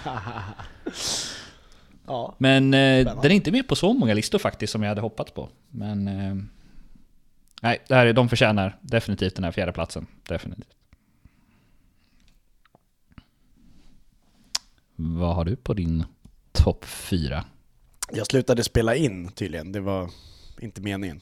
Ja. 2.09 2.35
Men 2.37 2.73
eh, 2.73 3.05
den 3.05 3.25
är 3.25 3.29
inte 3.29 3.51
med 3.51 3.67
på 3.67 3.75
så 3.75 3.93
många 3.93 4.13
listor 4.13 4.39
faktiskt 4.39 4.71
som 4.73 4.81
jag 4.83 4.89
hade 4.89 5.01
hoppats 5.01 5.31
på. 5.31 5.49
Men... 5.69 6.07
Eh, 6.07 6.35
nej, 7.61 7.79
det 7.87 7.95
här, 7.95 8.05
är- 8.05 8.13
de 8.13 8.29
förtjänar 8.29 8.77
definitivt 8.81 9.35
den 9.35 9.43
här 9.43 9.51
fjärde 9.51 9.71
platsen. 9.71 10.07
Definitivt. 10.27 10.67
Vad 14.95 15.35
har 15.35 15.45
du 15.45 15.55
på 15.55 15.73
din 15.73 16.03
topp 16.51 16.85
fyra? 16.85 17.45
Jag 18.13 18.27
slutade 18.27 18.63
spela 18.63 18.95
in 18.95 19.31
tydligen, 19.31 19.71
det 19.71 19.79
var 19.79 20.09
inte 20.61 20.81
meningen. 20.81 21.21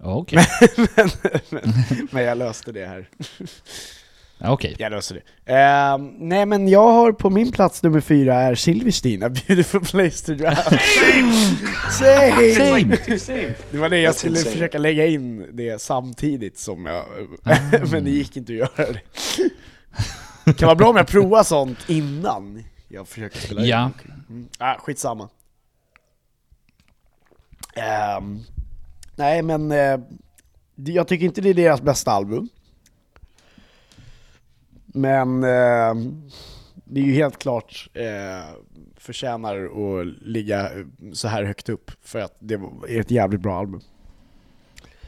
Okej, 0.00 0.46
men, 0.76 1.10
men, 1.50 1.62
men 2.10 2.24
jag 2.24 2.38
löste 2.38 2.72
det 2.72 2.86
här. 2.86 3.08
Ja, 4.38 4.52
okej. 4.52 4.76
Jag 4.78 4.92
löste 4.92 5.14
det. 5.14 5.52
Ehm, 5.52 6.14
nej 6.18 6.46
men 6.46 6.68
jag 6.68 6.92
har 6.92 7.12
på 7.12 7.30
min 7.30 7.52
plats 7.52 7.82
nummer 7.82 8.00
fyra 8.00 8.34
är 8.34 8.54
Silverstein, 8.54 9.22
A 9.22 9.28
Beautiful 9.28 9.80
Place 9.80 10.26
to 10.26 10.34
Drown. 10.34 10.56
Same! 11.90 12.54
Same. 13.18 13.54
Det 13.70 13.78
var 13.78 13.88
det 13.88 13.98
jag 14.00 14.12
That's 14.12 14.16
skulle 14.18 14.36
insane. 14.38 14.52
försöka 14.52 14.78
lägga 14.78 15.06
in 15.06 15.46
det 15.52 15.82
samtidigt 15.82 16.58
som 16.58 16.86
jag... 16.86 17.04
men 17.90 18.04
det 18.04 18.10
gick 18.10 18.36
inte 18.36 18.52
att 18.52 18.58
göra 18.58 18.92
det. 18.92 20.52
kan 20.52 20.66
vara 20.66 20.76
bra 20.76 20.88
om 20.90 20.96
jag 20.96 21.06
provar 21.06 21.42
sånt 21.42 21.78
innan 21.88 22.64
jag 22.88 23.08
försöker 23.08 23.38
spela 23.40 23.60
in. 23.60 23.66
Ja. 23.68 23.90
Mm. 24.28 24.48
Ah, 24.58 24.74
skitsamma. 24.78 25.28
Ehm, 27.76 28.40
nej 29.16 29.42
men, 29.42 29.72
eh, 29.72 30.00
jag 30.74 31.08
tycker 31.08 31.26
inte 31.26 31.40
det 31.40 31.50
är 31.50 31.54
deras 31.54 31.82
bästa 31.82 32.10
album. 32.10 32.48
Men 34.86 35.44
eh, 35.44 35.94
det 36.84 37.00
är 37.00 37.04
ju 37.04 37.12
helt 37.12 37.38
klart 37.38 37.88
eh, 37.94 38.54
förtjänar 38.96 39.64
att 39.64 40.06
ligga 40.06 40.70
så 41.12 41.28
här 41.28 41.44
högt 41.44 41.68
upp 41.68 41.90
för 42.02 42.18
att 42.18 42.36
det 42.38 42.54
är 42.88 43.00
ett 43.00 43.10
jävligt 43.10 43.40
bra 43.40 43.58
album. 43.58 43.80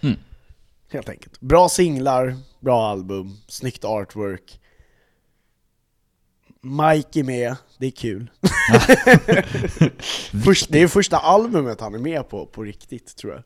Mm. 0.03 0.17
Helt 0.91 1.09
enkelt. 1.09 1.41
Bra 1.41 1.69
singlar, 1.69 2.37
bra 2.61 2.87
album, 2.87 3.37
snyggt 3.49 3.85
artwork. 3.85 4.61
Mike 6.61 7.21
är 7.21 7.25
med, 7.25 7.57
det 7.79 7.87
är 7.87 7.91
kul. 7.91 8.31
Först, 10.45 10.73
det 10.73 10.83
är 10.83 10.89
första 10.89 11.17
albumet 11.17 11.81
han 11.81 11.95
är 11.95 11.99
med 11.99 12.29
på, 12.29 12.47
på 12.47 12.63
riktigt 12.63 13.17
tror 13.17 13.33
jag. 13.33 13.43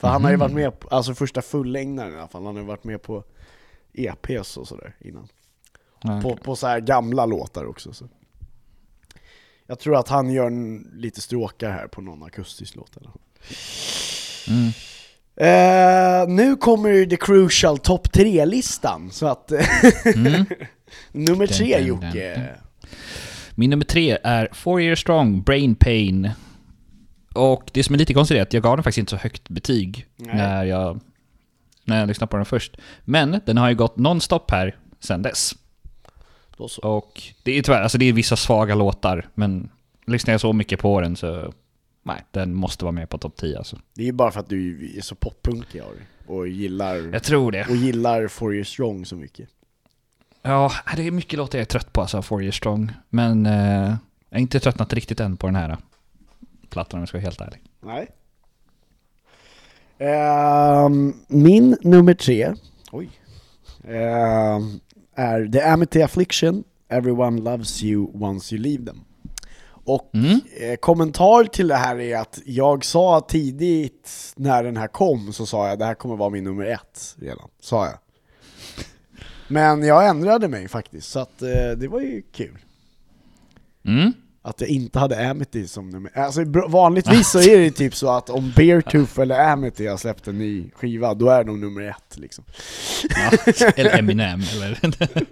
För 0.00 0.08
han 0.08 0.24
har 0.24 0.30
ju 0.30 0.36
varit 0.36 0.54
med 0.54 0.80
på, 0.80 0.88
alltså 0.88 1.14
första 1.14 1.42
fullängdaren 1.42 2.14
i 2.14 2.16
alla 2.18 2.28
fall, 2.28 2.44
han 2.46 2.54
har 2.54 2.62
ju 2.62 2.68
varit 2.68 2.84
med 2.84 3.02
på 3.02 3.24
EPs 3.94 4.56
och 4.56 4.68
sådär 4.68 4.96
innan. 5.00 5.28
Ja, 6.02 6.20
På, 6.22 6.36
på 6.36 6.56
så 6.56 6.66
här 6.66 6.80
gamla 6.80 7.26
låtar 7.26 7.64
också. 7.64 7.92
Så. 7.92 8.08
Jag 9.66 9.78
tror 9.78 9.96
att 9.96 10.08
han 10.08 10.30
gör 10.30 10.46
en, 10.46 10.90
lite 10.94 11.20
stråkar 11.20 11.70
här 11.70 11.86
på 11.86 12.00
någon 12.00 12.22
akustisk 12.22 12.76
låt 12.76 12.96
eller. 12.96 13.10
Mm. 14.48 14.72
Eh, 15.36 16.28
nu 16.28 16.56
kommer 16.56 16.88
ju 16.90 17.06
the 17.06 17.16
crucial 17.16 17.78
top 17.78 18.08
3-listan, 18.08 19.10
så 19.10 19.26
att 19.26 19.52
Mm. 20.16 20.46
nummer 21.12 21.46
tre 21.46 21.80
Jocke. 21.80 22.48
Min 23.54 23.70
nummer 23.70 23.84
tre 23.84 24.18
är 24.22 24.48
Four 24.52 24.80
Year 24.80 24.94
Strong, 24.96 25.42
Brain 25.42 25.74
Pain. 25.74 26.30
Och 27.34 27.70
det 27.72 27.82
som 27.82 27.94
är 27.94 27.98
lite 27.98 28.14
konstigt 28.14 28.36
är 28.38 28.42
att 28.42 28.52
jag 28.52 28.62
gav 28.62 28.76
den 28.76 28.84
faktiskt 28.84 28.98
inte 28.98 29.10
så 29.10 29.16
högt 29.16 29.48
betyg 29.48 30.06
Nej. 30.16 30.36
när 30.36 30.64
jag, 30.64 31.00
när 31.84 32.00
jag 32.00 32.08
lyssnade 32.08 32.30
på 32.30 32.36
den 32.36 32.46
först. 32.46 32.76
Men 33.04 33.40
den 33.46 33.56
har 33.56 33.68
ju 33.68 33.74
gått 33.74 33.96
nonstop 33.96 34.50
här 34.50 34.76
sen 35.00 35.22
dess. 35.22 35.54
Och 36.82 37.22
det 37.42 37.58
är 37.58 37.62
tyvärr, 37.62 37.82
alltså 37.82 37.98
det 37.98 38.04
är 38.04 38.12
vissa 38.12 38.36
svaga 38.36 38.74
låtar, 38.74 39.28
men 39.34 39.68
lyssnar 40.06 40.34
jag 40.34 40.40
så 40.40 40.52
mycket 40.52 40.80
på 40.80 41.00
den 41.00 41.16
så... 41.16 41.52
Nej, 42.02 42.24
den 42.30 42.54
måste 42.54 42.84
vara 42.84 42.92
med 42.92 43.08
på 43.08 43.18
topp 43.18 43.36
10 43.36 43.58
alltså. 43.58 43.78
Det 43.94 44.02
är 44.02 44.06
ju 44.06 44.12
bara 44.12 44.30
för 44.30 44.40
att 44.40 44.48
du 44.48 44.92
är 44.96 45.00
så 45.00 45.14
poppunkig 45.14 45.82
och 46.26 46.48
gillar, 46.48 46.96
Jag 46.96 47.22
tror 47.22 47.52
det. 47.52 47.64
och 47.68 47.76
gillar 47.76 48.28
For 48.28 48.54
You 48.54 48.64
Strong 48.64 49.06
så 49.06 49.16
mycket. 49.16 49.48
Ja, 50.42 50.72
det 50.96 51.06
är 51.06 51.10
mycket 51.10 51.38
låtar 51.38 51.58
jag 51.58 51.62
är 51.62 51.66
trött 51.66 51.92
på 51.92 52.00
alltså, 52.00 52.22
Four 52.22 52.42
Year 52.42 52.52
Strong. 52.52 52.92
Men 53.08 53.46
eh, 53.46 53.96
jag 54.28 54.36
har 54.36 54.40
inte 54.40 54.60
tröttnat 54.60 54.92
riktigt 54.92 55.20
än 55.20 55.36
på 55.36 55.46
den 55.46 55.56
här 55.56 55.76
plattan 56.70 56.98
om 56.98 57.00
jag 57.02 57.08
ska 57.08 57.18
vara 57.18 57.22
helt 57.22 57.40
ärlig. 57.40 57.62
Nej. 57.80 58.08
Ehm, 59.98 61.14
min 61.28 61.76
nummer 61.80 62.14
tre, 62.14 62.54
oj, 62.92 63.10
ehm, 63.84 64.80
är 65.14 65.48
The 65.52 65.60
Amity 65.60 66.02
Affliction, 66.02 66.64
Everyone 66.88 67.40
Loves 67.40 67.82
You 67.82 68.10
Once 68.22 68.54
You 68.54 68.62
Leave 68.64 68.84
Them. 68.86 69.00
Och 69.84 70.10
Mm. 70.14 70.40
eh, 70.60 70.76
kommentar 70.76 71.44
till 71.44 71.68
det 71.68 71.74
här 71.76 72.00
är 72.00 72.16
att 72.18 72.38
jag 72.44 72.84
sa 72.84 73.20
tidigt 73.28 74.32
när 74.36 74.62
den 74.64 74.76
här 74.76 74.86
kom 74.88 75.32
så 75.32 75.46
sa 75.46 75.68
jag 75.68 75.78
det 75.78 75.84
här 75.84 75.94
kommer 75.94 76.16
vara 76.16 76.30
min 76.30 76.44
nummer 76.44 76.64
ett 76.66 77.16
redan, 77.18 77.48
sa 77.60 77.86
jag. 77.86 77.98
Men 79.48 79.82
jag 79.82 80.08
ändrade 80.08 80.48
mig 80.48 80.68
faktiskt, 80.68 81.08
så 81.10 81.18
att 81.18 81.42
eh, 81.42 81.70
det 81.76 81.88
var 81.88 82.00
ju 82.00 82.22
kul. 82.32 82.58
Mm. 83.84 84.12
Att 84.42 84.60
jag 84.60 84.70
inte 84.70 84.98
hade 84.98 85.30
Amity 85.30 85.66
som 85.66 85.90
nummer 85.90 86.18
Alltså 86.18 86.44
vanligtvis 86.68 87.30
så 87.30 87.40
är 87.40 87.58
det 87.58 87.70
typ 87.70 87.94
så 87.94 88.10
att 88.10 88.30
om 88.30 88.52
Beartooth 88.56 89.20
eller 89.20 89.52
Amity 89.52 89.86
har 89.86 89.96
släppt 89.96 90.28
en 90.28 90.38
ny 90.38 90.70
skiva, 90.74 91.14
då 91.14 91.28
är 91.28 91.44
de 91.44 91.60
nummer 91.60 91.82
ett 91.82 92.18
liksom. 92.18 92.44
Ja. 93.08 93.52
Eller 93.76 93.98
Eminem, 93.98 94.40
eller... 94.54 94.78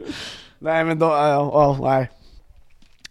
Nej 0.59 0.85
men 0.85 0.99
då, 0.99 1.07
ja, 1.07 1.51
ja, 1.53 1.79
nej. 1.83 2.11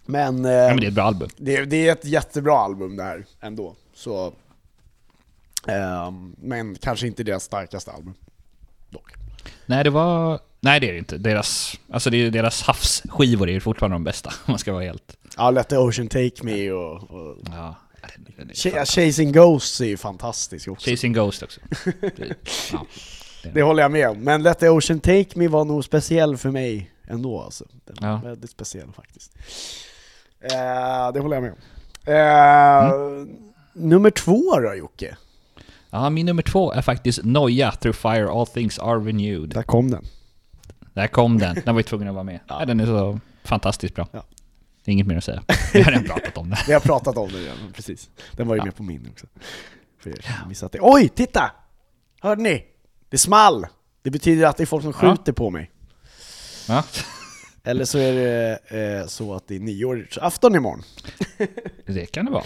Men, 0.05 0.45
eh, 0.45 0.51
ja, 0.51 0.67
men 0.67 0.79
det 0.79 0.85
är 0.85 0.87
ett 0.87 0.95
bra 0.95 1.03
album. 1.03 1.29
det, 1.37 1.65
det 1.65 1.87
är 1.87 1.91
ett 1.91 2.05
jättebra 2.05 2.57
album 2.57 2.95
det 2.95 3.03
här 3.03 3.25
ändå, 3.41 3.75
så... 3.93 4.33
ehm, 5.67 6.35
men 6.37 6.75
kanske 6.75 7.07
inte 7.07 7.23
deras 7.23 7.43
starkaste 7.43 7.91
album, 7.91 8.13
dock. 8.89 9.13
Nej, 9.65 9.83
det 9.83 9.89
var... 9.89 10.39
Nej, 10.67 10.79
det 10.79 10.89
är 10.89 10.91
det 10.93 10.97
inte. 10.99 11.17
Deras, 11.17 11.79
alltså 11.91 12.09
det 12.09 12.17
är 12.17 12.31
deras 12.31 12.61
havsskivor 12.61 13.49
är 13.49 13.53
ju 13.53 13.59
fortfarande 13.59 13.95
de 13.95 14.03
bästa, 14.03 14.29
om 14.45 14.51
man 14.51 14.59
ska 14.59 14.73
vara 14.73 14.83
helt... 14.83 15.17
Ja, 15.37 15.51
Let 15.51 15.69
the 15.69 15.77
Ocean 15.77 16.07
Take 16.07 16.31
Me 16.43 16.71
och... 16.71 16.93
och 17.11 17.37
Ja, 17.51 17.75
den- 18.37 18.85
Chasing 18.85 19.31
Ghosts 19.31 19.81
är 19.81 19.85
ju 19.85 19.97
fantastisk 19.97 20.67
också. 20.67 20.89
Chasing 20.89 21.13
Ghost 21.13 21.43
också. 21.43 21.59
Det, 22.01 22.35
ja. 22.71 22.85
Det 23.53 23.61
håller 23.61 23.83
jag 23.83 23.91
med 23.91 24.09
om, 24.09 24.17
men 24.19 24.43
Let 24.43 24.59
the 24.59 24.69
Ocean 24.69 24.99
Take 24.99 25.27
Me 25.35 25.47
var 25.47 25.65
nog 25.65 25.85
speciell 25.85 26.37
för 26.37 26.51
mig 26.51 26.91
ändå 27.07 27.41
alltså. 27.41 27.65
Den 27.85 27.95
var 28.01 28.09
Ja. 28.09 28.21
väldigt 28.29 28.51
speciell 28.51 28.87
faktiskt. 28.95 29.31
Eh, 30.41 31.11
det 31.13 31.19
håller 31.19 31.35
jag 31.35 31.43
med 31.43 31.51
om. 31.51 31.57
Eh, 32.13 33.27
Nummer 33.73 34.09
två 34.09 34.59
då 34.59 34.75
Jocke? 34.75 35.15
ja, 35.89 36.09
min 36.09 36.25
nummer 36.25 36.43
två 36.43 36.71
är 36.73 36.81
faktiskt 36.81 37.19
Noja, 37.23 37.71
Through 37.71 37.97
Fire 37.97 38.29
All 38.29 38.47
Things 38.47 38.79
Are 38.79 38.99
Renewed. 38.99 39.49
Där 39.49 39.63
kom 39.63 39.91
den. 39.91 40.05
Där 40.97 41.07
kom 41.07 41.37
den, 41.37 41.55
den 41.65 41.75
var 41.75 41.79
ju 41.79 41.83
tvungen 41.83 42.07
att 42.07 42.13
vara 42.13 42.23
med. 42.23 42.39
Ja. 42.47 42.65
Den 42.65 42.79
är 42.79 42.85
så 42.85 43.19
fantastiskt 43.43 43.95
bra. 43.95 44.07
Ja. 44.11 44.25
Det 44.83 44.91
är 44.91 44.93
inget 44.93 45.07
mer 45.07 45.17
att 45.17 45.23
säga. 45.23 45.43
Vi 45.73 45.81
har 45.81 45.91
redan 45.91 46.05
pratat 46.05 46.37
om 46.37 46.49
det. 46.49 46.57
Vi 46.67 46.73
har 46.73 46.79
pratat 46.79 47.17
om 47.17 47.29
den 47.31 47.41
redan, 47.41 47.57
precis. 47.73 48.09
Den 48.31 48.47
var 48.47 48.55
ju 48.55 48.59
Ja. 48.59 48.65
med 48.65 48.75
på 48.75 48.83
min 48.83 49.07
också. 49.11 49.25
För 49.99 50.09
er 50.09 50.21
som 50.39 50.47
missat 50.49 50.71
det. 50.71 50.79
Oj, 50.81 51.09
titta! 51.09 51.51
Hörde 52.21 52.41
ni? 52.41 52.65
Det 53.09 53.17
small! 53.17 53.65
Det 54.01 54.09
betyder 54.11 54.47
att 54.47 54.57
det 54.57 54.63
är 54.63 54.65
folk 54.65 54.83
som 54.83 54.93
skjuter 54.93 55.33
på 55.33 55.49
mig. 55.49 55.71
Ja. 56.67 56.83
Eller 57.63 57.85
så 57.85 57.97
är 57.97 58.13
det 58.13 58.59
eh, 59.01 59.07
så 59.07 59.33
att 59.33 59.47
det 59.47 59.55
är 59.55 59.59
nyårsafton 59.59 60.55
imorgon. 60.55 60.83
Det 61.85 62.05
kan 62.05 62.25
det 62.25 62.31
vara. 62.31 62.43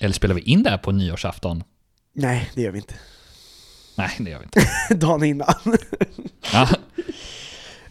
Eller 0.00 0.14
spelar 0.14 0.34
vi 0.34 0.40
in 0.40 0.62
det 0.62 0.70
här 0.70 0.78
på 0.78 0.92
nyårsafton? 0.92 1.64
Nej, 2.12 2.50
det 2.54 2.62
gör 2.62 2.70
vi 2.70 2.78
inte. 2.78 2.94
Nej, 4.00 4.10
det 4.18 4.30
gör 4.30 4.38
vi 4.38 4.44
inte. 4.44 4.60
Dagen 4.94 5.24
innan. 5.24 5.54
Ja. 6.52 6.68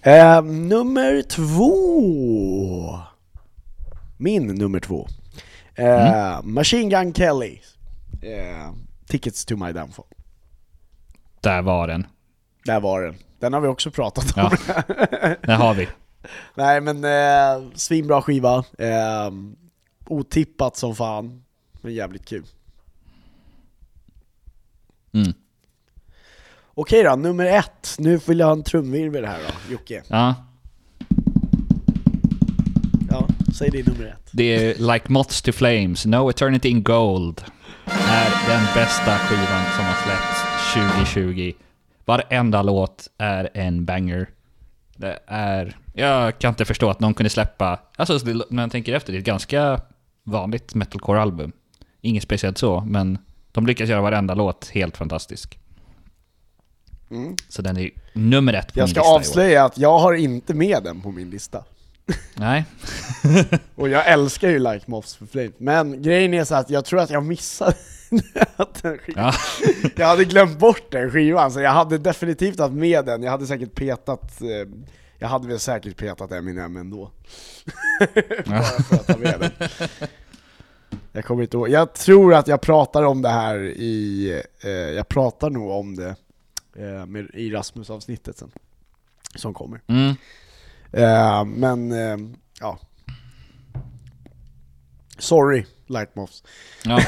Eh, 0.02 0.41
nummer 0.43 1.22
två. 1.22 3.00
Min 4.17 4.48
nummer 4.48 4.80
två. 4.80 5.08
Eh, 5.76 6.41
Machine 6.43 6.89
Gun 6.89 7.13
Kelly. 7.13 7.60
Eh, 8.22 8.74
Tickets 9.08 9.45
to 9.45 9.56
my 9.58 9.72
downfall. 9.72 10.06
Där 11.41 11.62
var 11.62 11.88
den. 11.88 12.08
Där 12.65 12.80
var 12.80 13.02
den. 13.02 13.15
Den 13.39 13.54
har 13.54 13.62
vi 13.62 13.67
också 13.67 13.91
pratat 13.91 14.38
om. 14.38 14.58
Ja. 14.67 14.82
Där 15.41 15.56
har 15.56 15.74
vi. 15.74 15.88
Nej 16.56 16.82
men 16.82 17.04
eh, 17.04 17.69
svinbra 17.76 18.22
skiva. 18.22 18.63
Eh, 18.78 19.32
otippat 20.06 20.76
som 20.78 20.95
fan. 20.95 21.43
Men 21.82 21.93
jävligt 21.93 22.26
kul. 22.26 22.45
Mm. 25.13 25.34
Okej 26.82 27.04
då, 27.04 27.15
nummer 27.15 27.46
ett. 27.46 27.96
Nu 27.98 28.18
vill 28.18 28.39
jag 28.39 28.46
ha 28.46 28.54
en 28.54 28.63
trumvirvel 28.63 29.26
här 29.26 29.39
då, 29.48 29.74
Jocke. 29.74 30.04
Ja. 30.08 30.36
Ja, 33.10 33.28
säg 33.54 33.70
det 33.70 33.88
nummer 33.88 34.06
ett. 34.06 34.30
Det 34.32 34.44
är 34.44 34.94
Like 34.94 35.12
Moths 35.12 35.42
to 35.42 35.52
Flames, 35.52 36.06
No 36.06 36.30
Eternity 36.30 36.70
in 36.70 36.84
Gold. 36.84 37.44
Är 37.86 38.48
den 38.48 38.65
bästa 38.76 39.18
skivan 39.18 39.65
som 39.76 39.86
har 39.86 39.96
släppts 40.04 40.74
2020. 41.13 41.54
Varenda 42.06 42.62
låt 42.62 43.08
är 43.18 43.50
en 43.54 43.86
banger. 43.86 44.30
Det 44.96 45.20
är... 45.28 45.78
Jag 45.94 46.39
kan 46.39 46.50
inte 46.50 46.65
förstå 46.65 46.89
att 46.89 47.00
någon 47.00 47.13
kunde 47.13 47.30
släppa... 47.30 47.80
Alltså 47.96 48.20
när 48.26 48.54
man 48.54 48.70
tänker 48.70 48.94
efter, 48.94 49.12
det 49.12 49.18
är 49.18 49.20
ett 49.20 49.26
ganska 49.26 49.82
vanligt 50.24 50.76
metalcore-album. 50.76 51.52
Inget 52.02 52.24
speciellt 52.24 52.58
så, 52.58 52.82
men 52.82 53.18
de 53.52 53.65
lyckas 53.65 53.89
göra 53.89 54.02
varenda 54.02 54.34
låt 54.34 54.70
helt 54.70 54.98
fantastisk. 54.98 55.59
Mm. 57.12 57.36
Så 57.50 57.62
den 57.62 57.78
är 57.78 57.89
nummer 58.13 58.54
ett 58.54 58.74
på 58.74 58.80
Jag 58.80 58.86
min 58.88 58.95
ska 58.95 59.00
lista 59.02 59.10
i 59.10 59.13
år. 59.13 59.19
avslöja 59.19 59.65
att 59.65 59.78
jag 59.78 60.00
har 60.00 60.13
inte 60.13 60.54
med 60.54 60.84
den 60.84 61.02
på 61.02 61.12
min 61.12 61.30
lista. 61.30 61.63
Nej. 62.36 62.65
Och 63.76 63.89
jag 63.89 64.08
älskar 64.08 64.50
ju 64.50 64.60
Like 64.60 64.82
Moths 64.86 65.15
for 65.15 65.26
Flames, 65.26 65.52
men 65.58 66.02
grejen 66.02 66.34
är 66.34 66.43
så 66.43 66.56
att 66.56 66.69
jag 66.69 66.86
tror 66.86 67.00
att 67.00 67.10
jag 67.10 67.26
missade 67.26 67.76
att 68.56 68.82
den. 68.84 68.98
Ja. 69.15 69.34
Jag 69.95 70.08
hade 70.08 70.26
glömt 70.26 70.60
bort 70.60 70.91
den 70.91 71.12
skivan, 71.12 71.52
så 71.52 71.60
jag 71.62 71.72
hade 71.72 71.98
definitivt 71.98 72.60
haft 72.60 72.74
med 72.74 73.06
den, 73.06 73.24
jag 73.24 73.32
hade 73.32 73.48
säkert 73.48 73.76
petat, 73.76 74.41
eh, 74.41 74.48
jag 75.19 75.28
hade 75.28 75.48
väl 75.48 75.60
säkert 75.60 75.98
petat 75.98 76.32
Eminem 76.32 76.78
ändå. 76.78 77.12
Bara 78.45 78.62
för 78.63 78.95
att 78.95 79.08
ha 79.08 79.17
med 79.17 79.39
den. 79.39 79.69
Jag 81.12 81.26
kommer 81.26 81.41
inte 81.43 81.58
ihåg, 81.58 81.69
jag 81.69 81.93
tror 81.93 82.34
att 82.34 82.48
jag 82.48 82.62
pratar 82.62 83.04
om 83.04 83.22
det 83.22 83.30
här 83.30 83.60
i, 83.60 84.32
eh, 84.63 84.69
jag 84.69 85.08
pratar 85.08 85.50
nog 85.50 85.72
om 85.72 85.95
det 85.95 86.15
eh, 86.80 87.06
med, 87.06 87.30
i 87.34 87.52
Rasmus-avsnittet 87.52 88.38
sen, 88.38 88.52
som 89.36 89.54
kommer. 89.54 89.82
Mm. 89.88 90.15
Eh, 90.92 91.46
men, 91.46 91.92
eh, 91.92 92.18
ja. 92.60 92.80
Sorry, 95.18 95.65
Lightmoths. 95.88 96.44
Ja. 96.84 97.00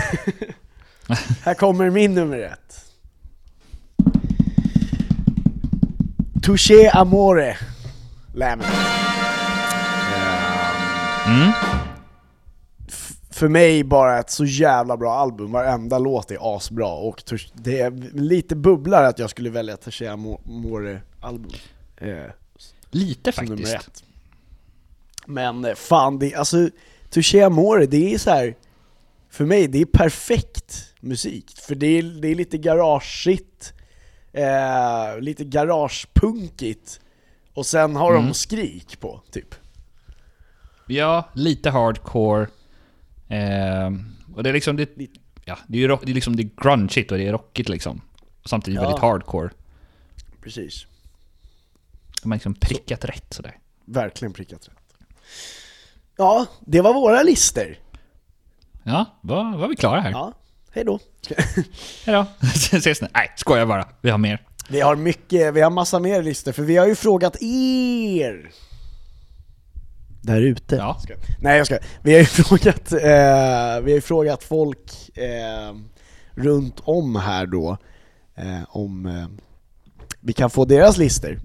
Här 1.43 1.53
kommer 1.53 1.89
min 1.89 2.15
nummer 2.15 2.39
ett. 2.39 2.85
Touché 6.43 6.89
Amore. 6.93 7.57
Laminate. 8.33 8.77
Mm. 11.27 11.70
För 13.41 13.49
mig 13.49 13.83
bara 13.83 14.19
ett 14.19 14.29
så 14.29 14.45
jävla 14.45 14.97
bra 14.97 15.13
album, 15.13 15.51
varenda 15.51 15.99
låt 15.99 16.31
är 16.31 16.55
asbra 16.55 16.93
och 16.93 17.23
det 17.53 17.79
är 17.79 17.91
lite 18.13 18.55
bubblar 18.55 19.03
att 19.03 19.19
jag 19.19 19.29
skulle 19.29 19.49
välja 19.49 19.77
Tertiea 19.77 20.15
More 20.45 21.01
album 21.19 21.51
eh, 21.97 22.25
Lite 22.91 23.31
faktiskt. 23.31 24.03
Men 25.25 25.65
eh, 25.65 25.75
fan, 25.75 26.19
det, 26.19 26.35
alltså 26.35 26.69
Tertiea 27.09 27.49
More, 27.49 27.85
det 27.85 28.13
är 28.13 28.17
så 28.17 28.29
här. 28.29 28.55
för 29.29 29.45
mig, 29.45 29.67
det 29.67 29.81
är 29.81 29.85
perfekt 29.85 30.93
musik. 30.99 31.57
För 31.59 31.75
det 31.75 31.87
är, 31.87 32.03
det 32.03 32.27
är 32.27 32.35
lite 32.35 32.57
garageigt, 32.57 33.73
eh, 34.33 35.19
lite 35.19 35.43
garagepunkigt, 35.45 36.99
och 37.53 37.65
sen 37.65 37.95
har 37.95 38.11
Mm. 38.11 38.25
de 38.27 38.33
skrik 38.33 38.99
på, 38.99 39.21
typ. 39.31 39.55
Ja, 40.87 41.29
lite 41.33 41.69
hardcore. 41.69 42.47
Ehm, 43.31 44.15
och 44.35 44.43
det 44.43 44.49
är 44.49 44.53
liksom, 44.53 44.75
det, 44.75 44.89
ja, 45.45 45.57
det 45.67 45.77
är 45.77 45.81
ju 45.81 45.87
rock, 45.87 46.01
det 46.05 46.11
är 46.11 46.13
liksom 46.15 46.35
det 46.35 46.43
är 46.43 46.49
grungeigt 46.63 47.11
och 47.11 47.17
det 47.17 47.27
är 47.27 47.31
rockigt 47.31 47.69
liksom. 47.69 48.01
Samtidigt 48.45 48.75
Ja. 48.75 48.81
väldigt 48.81 49.01
hardcore. 49.01 49.49
Precis. 50.41 50.85
De 52.21 52.31
har 52.31 52.35
liksom 52.35 52.53
prickat 52.53 53.05
rätt 53.05 53.33
sådär. 53.33 53.57
Verkligen 53.85 54.33
prickat 54.33 54.67
rätt. 54.67 55.07
Ja, 56.17 56.45
det 56.61 56.81
var 56.81 56.93
våra 56.93 57.23
listor. 57.23 57.75
Ja, 58.83 59.05
var, 59.21 59.57
var 59.57 59.67
vi 59.67 59.75
klara 59.75 60.01
här? 60.01 60.11
Ja, 60.11 60.33
hej 60.71 60.83
då. 60.83 60.99
Hejdå. 62.05 62.25
Ses 62.73 63.01
nu. 63.01 63.07
Nej, 63.13 63.31
skojar 63.35 63.65
bara. 63.65 63.87
Vi 64.01 64.09
har 64.09 64.17
mer. 64.17 64.45
Vi 64.69 64.81
har 64.81 64.95
mycket, 64.95 65.53
vi 65.53 65.61
har 65.61 65.69
massa 65.69 65.99
mer 65.99 66.23
listor, 66.23 66.51
för 66.51 66.63
vi 66.63 66.77
har 66.77 66.87
ju 66.87 66.95
frågat 66.95 67.35
er! 67.41 68.51
Där 70.21 70.41
ute. 70.41 70.75
Ja. 70.75 70.97
Ska- 71.03 71.13
Nej 71.39 71.57
jag 71.57 71.65
ska. 71.65 71.77
Vi 72.01 72.11
har 72.13 72.19
ju 72.19 72.25
frågat, 72.25 72.91
eh, 72.91 72.99
vi 72.99 73.91
har 73.91 73.95
ju 73.95 74.01
frågat 74.01 74.43
folk 74.43 75.17
eh, 75.17 75.75
runt 76.31 76.79
om 76.83 77.15
här 77.15 77.45
då, 77.45 77.77
eh, 78.35 78.61
om 78.69 79.05
eh, 79.05 79.27
vi 80.19 80.33
kan 80.33 80.49
få 80.49 80.65
deras 80.65 80.97
listor. 80.97 81.39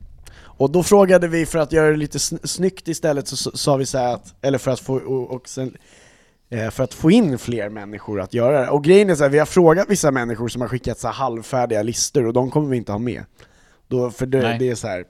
Och 0.59 0.71
då 0.71 0.83
frågade 0.83 1.29
vi 1.29 1.47
för 1.47 1.59
att 1.59 1.73
göra 1.73 1.91
det 1.91 1.97
lite 1.97 2.19
sn- 2.19 2.47
snyggt 2.47 2.89
istället 2.89 3.29
så 3.29 3.37
sa 3.57 3.77
vi 3.77 3.87
så 3.87 3.99
här 3.99 4.15
att, 4.15 4.35
eller 4.43 4.59
för 4.59 4.71
att 4.71 4.81
få, 4.81 4.95
och, 4.95 5.31
och 5.31 5.49
sen, 5.49 5.77
eh, 6.51 6.71
för 6.71 6.85
att 6.85 6.95
få 6.95 7.11
in 7.11 7.39
fler 7.39 7.69
människor 7.69 8.21
att 8.21 8.35
göra 8.35 8.61
det. 8.61 8.69
Och 8.69 8.85
grejen 8.85 9.11
är 9.11 9.15
så 9.15 9.23
här, 9.23 9.31
vi 9.31 9.39
har 9.39 9.47
frågat 9.47 9.91
vissa 9.91 10.11
människor 10.11 10.49
som 10.49 10.61
har 10.63 10.69
skickat 10.69 10.99
så 10.99 11.07
här 11.09 11.15
halvfärdiga 11.15 11.83
listor 11.83 12.27
och 12.27 12.33
de 12.33 12.51
kommer 12.51 12.69
vi 12.69 12.77
inte 12.77 12.93
ha 12.93 12.99
med. 12.99 13.25
Då, 13.89 14.11
för 14.11 14.27
det, 14.27 14.41
det 14.59 14.71
är 14.71 14.75
så 14.75 14.89
här. 14.89 15.05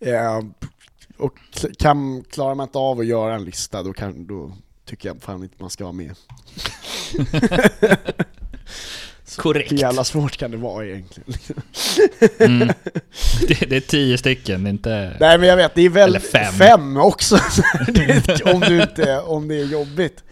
Eh, 0.00 0.40
och 1.18 1.34
kan, 1.78 2.24
klarar 2.30 2.54
man 2.54 2.64
inte 2.66 2.78
av 2.78 3.00
att 3.00 3.06
göra 3.06 3.34
en 3.34 3.44
lista 3.44 3.82
då, 3.82 3.92
kan, 3.92 4.26
då 4.26 4.52
tycker 4.84 5.08
jag 5.08 5.22
fan 5.22 5.42
inte 5.42 5.56
man 5.58 5.70
ska 5.70 5.84
vara 5.84 5.92
med. 5.92 6.14
Korrekt. 9.36 9.72
Hur 9.72 9.76
jävla 9.76 10.04
svårt 10.04 10.36
kan 10.36 10.50
det 10.50 10.56
vara 10.56 10.86
egentligen? 10.86 11.32
Mm. 12.38 12.68
Det, 13.48 13.70
det 13.70 13.76
är 13.76 13.80
tio 13.80 14.18
stycken, 14.18 14.66
inte... 14.66 15.16
Nej 15.20 15.38
men 15.38 15.48
jag 15.48 15.56
vet, 15.56 15.74
det 15.74 15.82
är 15.82 15.88
väl 15.88 16.08
Eller 16.08 16.20
fem. 16.52 16.96
också, 16.96 17.36
det 17.88 18.42
om, 18.44 18.60
du 18.60 18.82
inte, 18.82 19.20
om 19.20 19.48
det 19.48 19.54
är 19.54 19.64
jobbigt. 19.64 20.24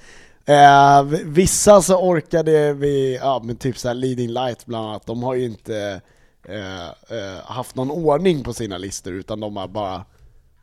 Eh, 0.47 1.03
vissa 1.25 1.83
så 1.83 1.97
orkade 1.97 2.73
vi, 2.73 3.17
ja 3.17 3.43
men 3.45 3.57
typ 3.57 3.79
såhär 3.79 3.95
Leading 3.95 4.31
Light 4.31 4.67
bland 4.67 4.89
annat, 4.89 5.07
de 5.07 5.23
har 5.23 5.35
ju 5.35 5.45
inte 5.45 6.01
eh, 6.49 6.87
eh, 7.19 7.45
haft 7.45 7.75
någon 7.75 7.91
ordning 7.91 8.45
på 8.45 8.53
sina 8.53 8.79
listor 8.79 9.13
utan 9.13 9.41
de 9.41 9.57
har 9.57 9.69
bara 9.69 10.05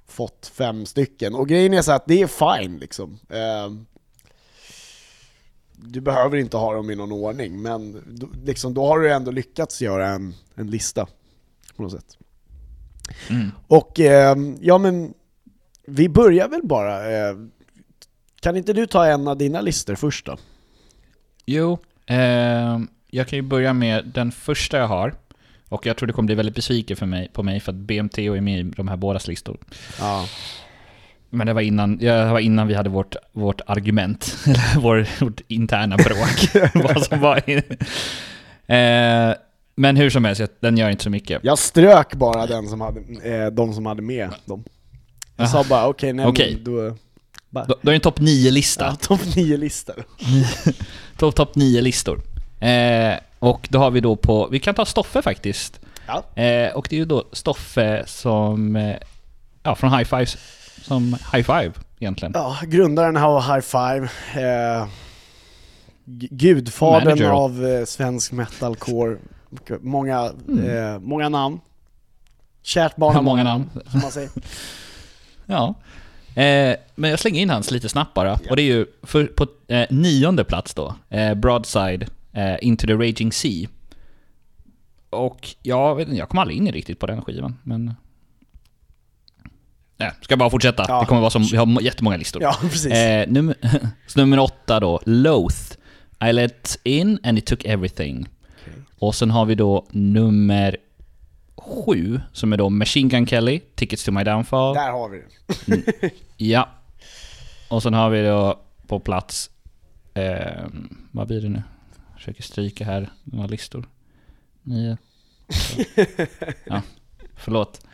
fått 0.07 0.51
fem 0.53 0.85
stycken. 0.85 1.35
Och 1.35 1.47
grejen 1.47 1.73
är 1.73 1.81
så 1.81 1.91
att 1.91 2.07
det 2.07 2.21
är 2.21 2.57
fine 2.57 2.77
liksom. 2.77 3.19
Eh, 3.29 3.69
du 5.75 6.01
behöver 6.01 6.37
inte 6.37 6.57
ha 6.57 6.73
dem 6.73 6.89
i 6.89 6.95
någon 6.95 7.11
ordning, 7.11 7.61
men 7.61 8.03
då, 8.07 8.27
liksom, 8.43 8.73
då 8.73 8.85
har 8.85 8.99
du 8.99 9.11
ändå 9.13 9.31
lyckats 9.31 9.81
göra 9.81 10.07
en, 10.07 10.33
en 10.55 10.67
lista 10.67 11.07
på 11.75 11.83
något 11.83 11.91
sätt. 11.91 12.17
Mm. 13.29 13.51
Och 13.67 13.99
ehm, 13.99 14.57
ja 14.61 14.77
men, 14.77 15.13
vi 15.87 16.09
börjar 16.09 16.47
väl 16.47 16.61
bara. 16.63 17.11
Eh, 17.11 17.35
kan 18.39 18.57
inte 18.57 18.73
du 18.73 18.87
ta 18.87 19.05
en 19.05 19.27
av 19.27 19.37
dina 19.37 19.61
listor 19.61 19.95
först 19.95 20.25
då? 20.25 20.37
Jo, 21.45 21.77
ehm, 22.05 22.87
jag 23.07 23.27
kan 23.27 23.37
ju 23.37 23.43
börja 23.43 23.73
med 23.73 24.11
den 24.13 24.31
första 24.31 24.77
jag 24.77 24.87
har. 24.87 25.15
Och 25.73 25.85
jag 25.85 25.97
tror 25.97 26.07
det 26.07 26.13
kommer 26.13 26.25
bli 26.25 26.35
väldigt 26.35 26.55
besviken 26.55 26.97
för 26.97 27.05
mig, 27.05 27.29
på 27.33 27.43
mig 27.43 27.59
för 27.59 27.71
att 27.71 27.77
BMT 27.77 28.17
är 28.17 28.41
med 28.41 28.59
i 28.59 28.63
de 28.63 28.87
här 28.87 28.97
bådas 28.97 29.27
listor. 29.27 29.57
Ja. 29.99 30.25
Men 31.29 31.47
det 31.47 31.53
var 31.53 31.61
innan, 31.61 31.97
det 31.97 32.25
var 32.25 32.39
innan 32.39 32.67
vi 32.67 32.73
hade 32.73 32.89
vårt, 32.89 33.15
vårt 33.31 33.61
argument, 33.65 34.37
eller 34.45 34.79
vår, 34.79 35.07
vårt 35.25 35.41
interna 35.47 35.97
bråk. 35.97 36.71
vad 36.73 37.03
som 37.03 37.19
var 37.19 37.37
eh, 38.67 39.35
Men 39.75 39.97
hur 39.97 40.09
som 40.09 40.25
helst, 40.25 40.41
den 40.59 40.77
gör 40.77 40.89
inte 40.89 41.03
så 41.03 41.09
mycket. 41.09 41.39
Jag 41.43 41.59
strök 41.59 42.13
bara 42.13 42.45
den 42.45 42.67
som 42.67 42.81
hade, 42.81 42.99
eh, 43.23 43.47
de 43.47 43.73
som 43.73 43.85
hade 43.85 44.01
med 44.01 44.29
dem. 44.45 44.63
Jag 45.35 45.49
sa 45.49 45.63
bara 45.69 45.87
okej, 45.87 46.13
nej 46.13 46.25
Okej. 46.25 46.53
men 46.55 46.63
då... 46.63 46.97
Bara, 47.49 47.65
Då, 47.65 47.75
då 47.81 47.89
är 47.89 47.91
det 47.91 47.97
en 47.97 48.01
topp 48.01 48.19
9-lista. 48.19 48.85
ja, 48.85 48.95
topp 48.95 49.35
nio 49.35 49.57
listor. 49.57 50.05
Topp 51.17 51.35
top 51.35 51.55
9-listor. 51.55 52.21
Eh, 52.59 53.13
och 53.43 53.67
då 53.71 53.79
har 53.79 53.91
vi 53.91 53.99
då 53.99 54.15
på, 54.15 54.47
vi 54.51 54.59
kan 54.59 54.75
ta 54.75 54.85
Stoffe 54.85 55.21
faktiskt. 55.21 55.79
Ja. 56.07 56.41
Eh, 56.41 56.73
och 56.75 56.87
det 56.89 56.95
är 56.95 56.97
ju 56.97 57.05
då 57.05 57.23
Stoffe 57.31 58.03
som, 58.07 58.75
eh, 58.75 58.95
ja 59.63 59.75
från 59.75 59.91
High 59.93 60.03
Five, 60.09 60.25
som 60.81 61.03
High 61.33 61.43
Five 61.45 61.71
egentligen. 61.99 62.31
ja, 62.35 62.57
grundaren 62.63 63.17
av 63.17 63.41
High 63.41 63.59
Five. 63.61 64.09
Eh, 64.35 64.87
gudfadern 66.29 67.03
Manager. 67.19 67.29
av 67.29 67.65
eh, 67.65 67.85
svensk 67.85 68.31
metalcore. 68.31 69.17
Många, 69.81 70.25
eh, 70.65 70.99
många 70.99 71.29
namn. 71.29 71.59
Kärt 72.63 72.95
barn 72.95 73.11
Mm. 73.13 73.25
Många 73.25 73.43
namn. 73.43 73.69
som 73.91 73.99
man 73.99 74.11
säger. 74.11 74.29
Ja. 75.45 75.73
Eh, 76.41 76.75
men 76.95 77.09
jag 77.09 77.19
slänger 77.19 77.41
in 77.41 77.49
hans 77.49 77.71
lite 77.71 77.89
snabbt 77.89 78.13
bara. 78.13 78.39
Och 78.49 78.55
det 78.55 78.61
är 78.61 78.65
ju 78.75 78.85
för, 79.03 79.25
på 79.25 79.47
eh, 79.67 79.85
nionde 79.89 80.43
plats 80.43 80.73
då, 80.73 80.95
eh, 81.09 81.33
Broadside, 81.33 82.07
eh, 82.33 82.55
Into 82.61 82.87
the 82.87 82.93
Raging 82.93 83.31
Sea. 83.31 83.69
Och 85.09 85.47
jag 85.61 85.95
vet 85.95 86.07
inte, 86.07 86.17
jag 86.19 86.29
kom 86.29 86.39
aldrig 86.39 86.57
in 86.57 86.71
riktigt 86.71 86.99
på 86.99 87.07
den 87.07 87.21
skivan, 87.21 87.59
men... 87.63 87.93
Nej, 89.97 90.11
ska 90.21 90.37
bara 90.37 90.49
fortsätta. 90.49 90.85
Ja. 90.87 90.99
Det 90.99 91.05
kommer 91.05 91.21
vara 91.21 91.29
som, 91.29 91.43
vi 91.43 91.57
har 91.57 91.65
må- 91.65 91.81
jättemånga 91.81 92.17
listor. 92.17 92.41
Ja, 92.41 92.55
precis. 92.61 92.91
Eh, 92.91 93.27
nummer, 93.29 93.55
så 94.07 94.19
nummer 94.19 94.39
åtta 94.39 94.79
då, 94.79 94.99
Loath. 95.05 95.77
I 96.29 96.33
let 96.33 96.79
in 96.83 97.19
and 97.23 97.37
it 97.37 97.45
took 97.45 97.65
everything. 97.65 98.27
Och 98.99 99.15
sen 99.15 99.31
har 99.31 99.45
vi 99.45 99.55
då 99.55 99.85
nummer 99.91 100.77
sju, 101.57 102.19
som 102.33 102.53
är 102.53 102.57
då 102.57 102.69
Machine 102.69 103.09
Gun 103.09 103.27
Kelly, 103.27 103.59
Tickets 103.75 104.03
to 104.03 104.11
my 104.11 104.23
downfall. 104.23 104.73
Där 104.75 104.91
har 104.91 105.09
vi 105.09 105.17
det. 105.65 106.09
Ja. 106.37 106.69
Och 107.69 107.83
sen 107.83 107.93
har 107.93 108.09
vi 108.09 108.21
då 108.23 108.59
på 108.87 108.99
plats... 108.99 109.49
Eh, 110.13 110.63
vad 111.11 111.27
blir 111.27 111.41
det 111.41 111.49
nu? 111.49 111.63
Försöker 112.23 112.43
stryka 112.43 112.85
här 112.85 113.09
några 113.23 113.47
listor. 113.47 113.89
Nio. 114.61 114.97
Ja, 116.65 116.81
förlåt. 117.35 117.85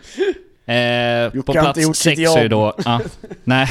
Eh, 0.66 1.44
på 1.44 1.54
plats 1.54 2.00
sex 2.00 2.22
så 2.32 2.38
är 2.38 2.44
jobb. 2.44 2.50
då... 2.50 2.76
Ja, 2.86 3.02
nej, 3.44 3.68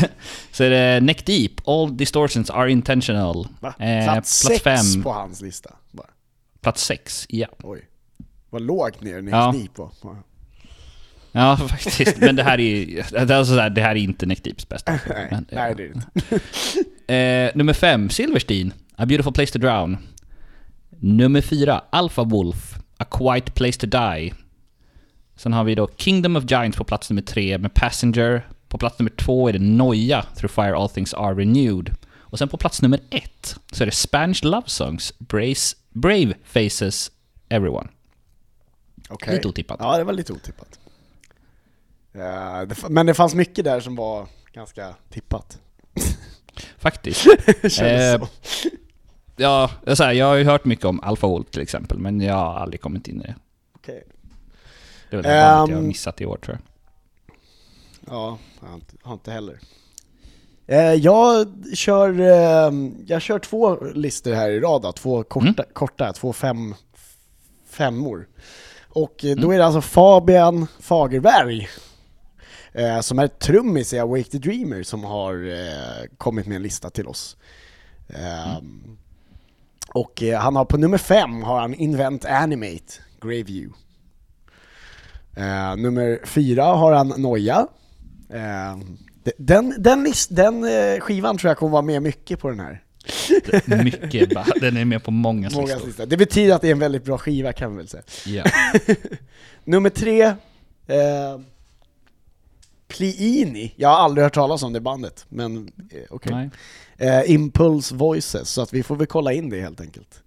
så 0.53 0.65
är 0.65 0.71
det 0.71 1.01
Neck 1.01 1.27
Deep, 1.27 1.69
All 1.69 1.97
distortions 1.97 2.51
are 2.51 2.71
intentional. 2.71 3.49
Va? 3.61 3.75
Eh, 3.79 4.05
plats, 4.05 4.43
plats 4.47 4.63
sex 4.63 4.63
fem. 4.63 5.03
på 5.03 5.13
hans 5.13 5.41
lista. 5.41 5.75
Bara. 5.91 6.11
Plats 6.61 6.85
sex, 6.85 7.27
ja. 7.29 7.49
Oj. 7.63 7.89
Vad 8.51 8.63
lågt 8.63 9.01
ner 9.01 9.23
Next 9.23 9.33
Ja. 9.33 9.53
Deep 9.53 9.79
var. 9.79 10.23
Ja, 11.33 11.57
faktiskt. 11.57 12.17
Men 12.17 12.37
det 12.37 12.43
här 12.43 12.61
är 12.61 12.87
det, 12.87 13.33
är 13.33 13.39
alltså 13.39 13.55
här, 13.55 13.71
det 13.71 13.83
här 13.83 13.91
är 13.91 13.97
inte 13.97 14.27
Neck 14.27 14.45
Deeps 14.45 14.69
bästa. 14.69 14.93
Nej, 15.09 15.29
Men, 15.31 15.47
nej 15.51 15.75
det 15.75 15.83
är 15.83 15.89
det 15.89 15.95
inte. 15.95 16.41
Eh, 17.15 17.51
nummer 17.55 17.73
fem, 17.73 18.11
Silverstein, 18.11 18.73
A 18.97 19.07
Beautiful 19.07 19.33
Place 19.33 19.53
to 19.53 19.59
Drown. 19.59 19.97
Nummer 21.01 21.41
fyra, 21.41 21.85
Alpha 21.91 22.25
Wolf, 22.25 22.75
A 22.97 23.05
Quiet 23.05 23.55
Place 23.55 23.79
to 23.81 23.87
Die. 23.87 24.35
Sen 25.37 25.53
har 25.53 25.65
vi 25.65 25.75
då 25.75 25.89
Kingdom 25.97 26.37
of 26.37 26.45
Giants 26.51 26.77
på 26.79 26.85
plats 26.85 27.11
nummer 27.11 27.23
tre 27.23 27.59
med 27.59 27.75
Passenger. 27.75 28.49
På 28.69 28.79
plats 28.79 28.99
nummer 28.99 29.11
två 29.11 29.49
är 29.49 29.53
det 29.53 29.59
Noia, 29.59 30.23
Through 30.37 30.55
Fire 30.55 30.77
All 30.77 30.89
Things 30.89 31.15
Are 31.15 31.35
Renewed. 31.35 31.95
Och 32.19 32.39
sen 32.39 32.49
på 32.49 32.57
plats 32.57 32.83
nummer 32.83 33.01
ett 33.11 33.57
så 33.73 33.83
är 33.85 33.87
det 33.87 33.93
Spanish 33.93 34.45
Love 34.45 34.67
Songs, 34.69 35.13
Brace, 35.19 35.77
Brave 35.91 36.35
Faces 36.45 37.11
Everyone. 37.49 37.89
Okej. 39.09 39.35
Lite 39.37 39.49
otippat. 39.49 39.77
Ja, 39.81 39.99
det 39.99 40.05
var 40.05 40.13
lite 40.13 40.33
otippat. 40.33 40.79
Ja, 42.13 42.65
det, 42.65 42.73
f- 42.73 42.85
men 42.89 43.07
det 43.07 43.15
fanns 43.15 43.35
mycket 43.35 43.65
där 43.65 43.81
som 43.81 43.97
var 43.97 44.29
ganska 44.53 44.95
tippat. 45.11 45.59
Faktiskt. 46.79 47.27
Eh, 47.63 47.69
så. 47.71 48.29
Ja, 49.39 49.71
jag, 49.85 49.97
säger, 49.97 50.13
jag 50.13 50.27
har 50.27 50.35
ju 50.37 50.45
hört 50.45 50.65
mycket 50.65 50.85
om 50.85 51.01
Alpha 51.01 51.27
Wolf 51.27 51.51
till 51.51 51.63
exempel, 51.63 51.99
men 51.99 52.21
jag 52.21 52.35
har 52.35 52.55
aldrig 52.55 52.81
kommit 52.81 53.09
in 53.09 53.21
i 53.21 53.25
det. 53.27 53.35
Okej. 53.77 54.05
Det 55.11 55.17
är 55.17 55.23
väl 55.23 55.23
det 55.23 55.29
bandet 55.29 55.71
jag 55.71 55.77
har 55.77 55.83
Ehm. 55.83 55.89
missat 55.89 56.21
i 56.21 56.27
år 56.27 56.37
tror 56.37 56.59
jag. 56.59 56.63
Ja, 58.15 58.39
jag 58.61 58.69
har 59.03 59.15
inte, 59.15 59.31
heller. 59.31 59.59
Eh, 60.67 60.79
jag, 60.95 61.47
kör, 61.75 62.21
eh, 62.21 62.73
jag 63.07 63.23
kör 63.23 63.39
två 63.39 63.77
listor 63.95 64.33
här 64.33 64.51
i 64.51 64.61
rad, 64.61 64.83
då. 64.83 64.93
två 64.93 65.23
korta, 65.23 65.65
korta 65.73 66.13
två 66.13 66.33
fem, 66.33 66.75
femmor. 67.69 68.29
Och 68.89 69.25
eh, 69.25 69.37
då 69.37 69.51
är 69.55 69.59
det 69.59 69.65
alltså 69.65 69.81
Fabian 69.81 70.67
Fagerberg, 70.81 71.69
eh, 72.73 73.01
som 73.01 73.19
är 73.19 73.29
trummis 73.29 73.93
i 73.93 73.99
Awake 73.99 74.31
the 74.31 74.39
Dreamer, 74.39 74.83
som 74.83 75.05
har 75.05 75.37
kommit 76.17 76.47
med 76.47 76.57
en 76.57 76.63
lista 76.63 76.91
till 76.91 77.07
oss. 77.07 77.37
Eh, 78.09 78.59
Och 79.89 80.23
eh, 80.23 80.41
han 80.41 80.57
har 80.57 80.65
på 80.65 80.77
nummer 80.77 80.99
fem 80.99 81.43
har 81.43 81.61
han 81.61 81.75
Invent 81.75 82.25
Animate, 82.25 82.93
Graveview. 83.21 83.75
Eh, 85.37 85.77
nummer 85.77 86.21
fyra 86.25 86.65
har 86.65 86.93
han 86.93 87.09
Noja. 87.09 87.67
Eh, 88.31 88.79
den, 89.37 89.75
den, 89.79 90.05
list, 90.05 90.37
den 90.37 90.65
eh, 90.65 91.01
skivan 91.01 91.39
tror 91.39 91.51
jag 91.51 91.59
kommer 91.59 91.73
vara 91.73 91.83
med 91.83 92.03
mycket 92.03 92.41
på 92.41 92.49
den 92.49 92.61
här. 92.61 92.83
Mycket, 93.85 94.31
den 94.61 94.77
är 94.77 94.85
med 94.85 95.05
på 95.05 95.11
många 95.11 95.49
listor. 95.49 95.87
listor. 95.87 96.07
Det 96.07 96.17
betyder 96.17 96.55
att 96.55 96.63
det 96.63 96.69
är 96.69 96.73
en 96.73 96.79
väldigt 96.79 97.05
bra 97.05 97.19
skiva 97.19 97.53
kan 97.53 97.71
vi 97.71 97.77
väl 97.77 97.89
säga. 97.89 98.03
Ja. 98.27 98.45
Nummer 99.65 99.91
tre, 99.91 100.23
eh, 100.23 101.41
Pliini. 102.89 103.75
Jag 103.77 103.89
har 103.89 103.97
aldrig 103.97 104.23
hört 104.25 104.35
talas 104.35 104.63
om 104.63 104.73
det 104.73 104.81
bandet, 104.81 105.27
men 105.29 105.73
eh, 105.91 106.01
okej. 106.11 106.33
Nej. 106.33 106.51
Eh, 106.99 107.31
Impulse 107.31 107.95
Voices, 107.95 108.51
så 108.51 108.63
att 108.63 108.73
vi 108.73 108.83
får 108.83 108.97
väl 108.97 109.07
kolla 109.07 109.33
in 109.33 109.51
det 109.51 109.61
helt 109.61 109.81
enkelt. 109.81 110.23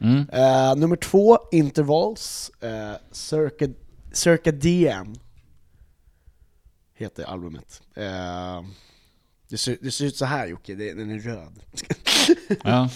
Mm. 0.00 0.28
Eh, 0.32 0.76
nummer 0.76 0.96
två, 0.96 1.38
Intervals, 1.52 2.50
eh, 2.60 2.92
Circa, 3.12 3.68
Circa 4.12 4.52
DM 4.52 5.14
heter 6.94 7.24
albumet. 7.24 7.82
Eh, 7.94 8.62
det, 9.48 9.58
ser, 9.58 9.76
det 9.80 9.90
ser 9.90 10.04
ut 10.04 10.16
så 10.16 10.24
här 10.24 10.46
Jocke, 10.46 10.74
det, 10.74 10.94
den 10.94 11.10
är 11.10 11.18
röd. 11.18 11.60
Ja. 12.64 12.88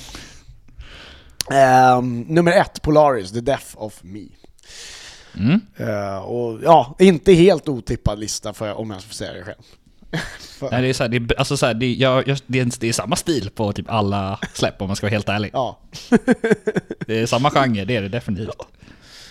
Eh, 1.51 2.03
nummer 2.03 2.53
ett, 2.53 2.83
Polaris, 2.83 3.33
The 3.33 3.41
Death 3.41 3.83
of 3.83 4.01
Me. 4.03 4.29
Mm. 5.35 5.61
Eh, 5.77 6.17
och 6.17 6.63
ja, 6.63 6.97
inte 6.99 7.33
helt 7.33 7.69
otippad 7.69 8.19
lista 8.19 8.53
för, 8.53 8.75
om 8.75 8.91
jag 8.91 9.03
får 9.03 9.15
säga 9.15 9.33
det 9.33 9.45
själv. 9.45 9.63
Nej, 10.71 10.83
det 10.83 10.89
är 10.89 10.93
så 10.93 11.03
här, 11.03 11.09
det 11.11 11.17
är, 11.17 11.39
alltså 11.39 11.57
så 11.57 11.67
här, 11.67 11.75
det, 11.75 11.87
är- 11.87 11.95
jag, 11.95 12.29
jag, 12.29 12.39
det, 12.47 12.61
är, 12.61 12.81
det 12.81 12.89
är 12.89 12.93
samma 12.93 13.17
stil 13.17 13.51
på 13.55 13.73
typ 13.73 13.91
alla 13.91 14.39
släpp 14.55 14.81
om 14.83 14.87
man 14.87 14.97
ska 14.97 15.07
vara 15.07 15.13
helt 15.13 15.29
ärlig. 15.29 15.51
Ja, 15.53 15.79
Det 17.07 17.21
är 17.21 17.27
samma 17.27 17.51
genre, 17.51 17.85
det 17.85 17.97
är 17.97 18.03
det 18.03 18.09
definitivt. 18.09 18.49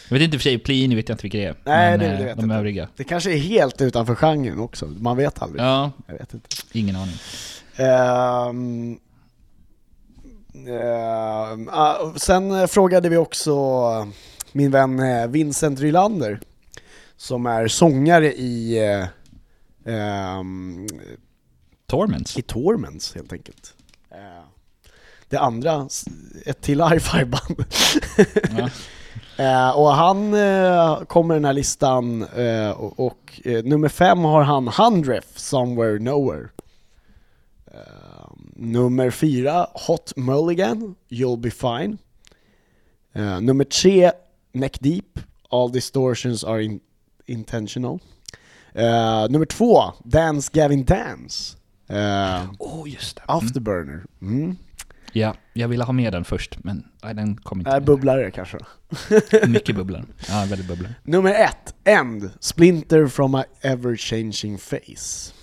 Jag 0.09 0.19
vet 0.19 0.25
inte 0.25 0.37
för 0.37 0.43
sig, 0.43 0.57
Plini 0.57 0.95
vet 0.95 1.09
jag 1.09 1.13
inte 1.15 1.23
vilka 1.23 1.37
det 1.37 1.45
är. 1.45 1.55
Nej, 1.63 1.91
men, 1.91 1.99
det- 1.99 2.05
eh, 2.05 2.17
det 2.19 2.25
vet 2.25 2.35
de 2.37 2.43
inte. 2.43 2.55
övriga. 2.55 2.87
det 2.95 3.03
kanske 3.03 3.33
är 3.33 3.37
helt 3.37 3.81
utanför 3.81 4.15
genren 4.15 4.59
också, 4.59 4.85
man 4.85 5.17
vet 5.17 5.41
aldrig. 5.41 5.61
Ja, 5.63 5.91
Jag 6.07 6.13
vet 6.13 6.33
inte. 6.33 6.47
ingen 6.71 6.95
aning. 6.95 7.15
Ehm, 7.75 8.97
ah, 11.71 11.95
sen 12.15 12.67
frågade 12.67 13.09
vi 13.09 13.17
också 13.17 13.61
min 14.51 14.71
vän 14.71 14.99
eh, 14.99 15.27
Vincent 15.27 15.79
Rylander, 15.79 16.39
som 17.17 17.45
är 17.45 17.67
sångare 17.67 18.33
i, 18.33 18.77
eh, 18.91 19.05
Torments. 21.87 22.37
i 22.37 22.41
Torments 22.41 23.15
helt 23.15 23.33
enkelt. 23.33 23.73
Eh, 24.11 24.43
det 25.29 25.37
andra, 25.37 25.87
ett 26.45 26.61
till 26.61 26.81
hi-fi 26.83 27.25
band. 27.25 27.65
Ja. 28.57 28.69
Eh, 29.37 29.69
och 29.69 29.91
han 29.93 30.33
eh, 30.33 31.03
kommer 31.03 31.33
den 31.33 31.45
här 31.45 31.53
listan 31.53 32.23
eh, 32.23 32.69
och, 32.69 32.99
och 32.99 33.41
eh, 33.45 33.63
nummer 33.63 33.89
fem 33.89 34.19
har 34.19 34.43
han 34.43 34.67
Hundreth, 34.67 35.27
Somewhere 35.35 35.99
Nowhere. 35.99 36.49
Eh, 37.65 38.31
nummer 38.55 39.09
fyra, 39.11 39.67
Hot 39.73 40.13
Mulligan, 40.15 40.95
You'll 41.09 41.37
Be 41.39 41.51
Fine. 41.51 41.97
Eh, 43.13 43.41
nummer 43.41 43.63
tre, 43.63 44.11
Neck 44.51 44.79
Deep, 44.79 45.19
All 45.49 45.71
Distortions 45.71 46.43
Are 46.43 46.63
in 46.63 46.79
Intentional. 47.25 47.99
Eh, 48.75 49.29
nummer 49.29 49.45
två, 49.45 49.81
Dance 50.03 50.49
Gavin 50.53 50.85
Dance. 50.85 51.57
Eh, 51.87 52.51
Oh, 52.59 52.89
just 52.89 53.15
det. 53.15 53.21
Afterburner. 53.27 54.05
Mm. 54.21 54.55
Ja, 55.15 55.35
jag 55.53 55.67
ville 55.67 55.83
ha 55.83 55.93
med 55.93 56.13
den 56.13 56.23
först, 56.25 56.63
men 56.63 56.85
nej, 57.03 57.13
den 57.15 57.37
kom 57.37 57.59
inte 57.59 57.69
Äh, 57.71 57.73
med. 57.75 57.83
bubblare 57.85 58.31
kanske. 58.31 58.57
Mycket 59.47 59.75
bubblor. 59.75 60.05
Ja, 60.29 60.45
väldigt 60.49 60.67
bubblor. 60.67 60.89
Nummer 61.03 61.31
ett, 61.31 61.75
End, 61.83 62.29
Splinter 62.39 63.07
from 63.07 63.31
my 63.31 63.43
ever 63.61 63.95
changing 63.95 64.57
face. 64.57 65.33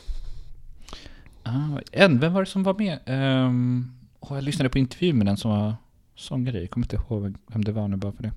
Ah, 1.43 1.79
en, 1.93 2.21
vem 2.21 2.33
var 2.33 2.41
det 2.41 2.47
som 2.47 2.63
var 2.63 2.75
med? 2.75 2.99
Um, 3.47 3.93
oh, 4.21 4.35
jag 4.37 4.45
lyssnade 4.45 4.69
på 4.71 4.79
intervju 4.79 5.13
med 5.13 5.27
den 5.27 5.37
som 5.37 5.51
var 5.51 5.75
sångare. 6.15 6.61
Jag 6.61 6.71
kommer 6.71 6.85
inte 6.87 6.97
ihåg 6.97 7.35
vem 7.47 7.65
det 7.65 7.73
var 7.73 7.89
nu 7.89 7.97
bara 7.97 8.13
för 8.13 8.23
det. 8.23 8.33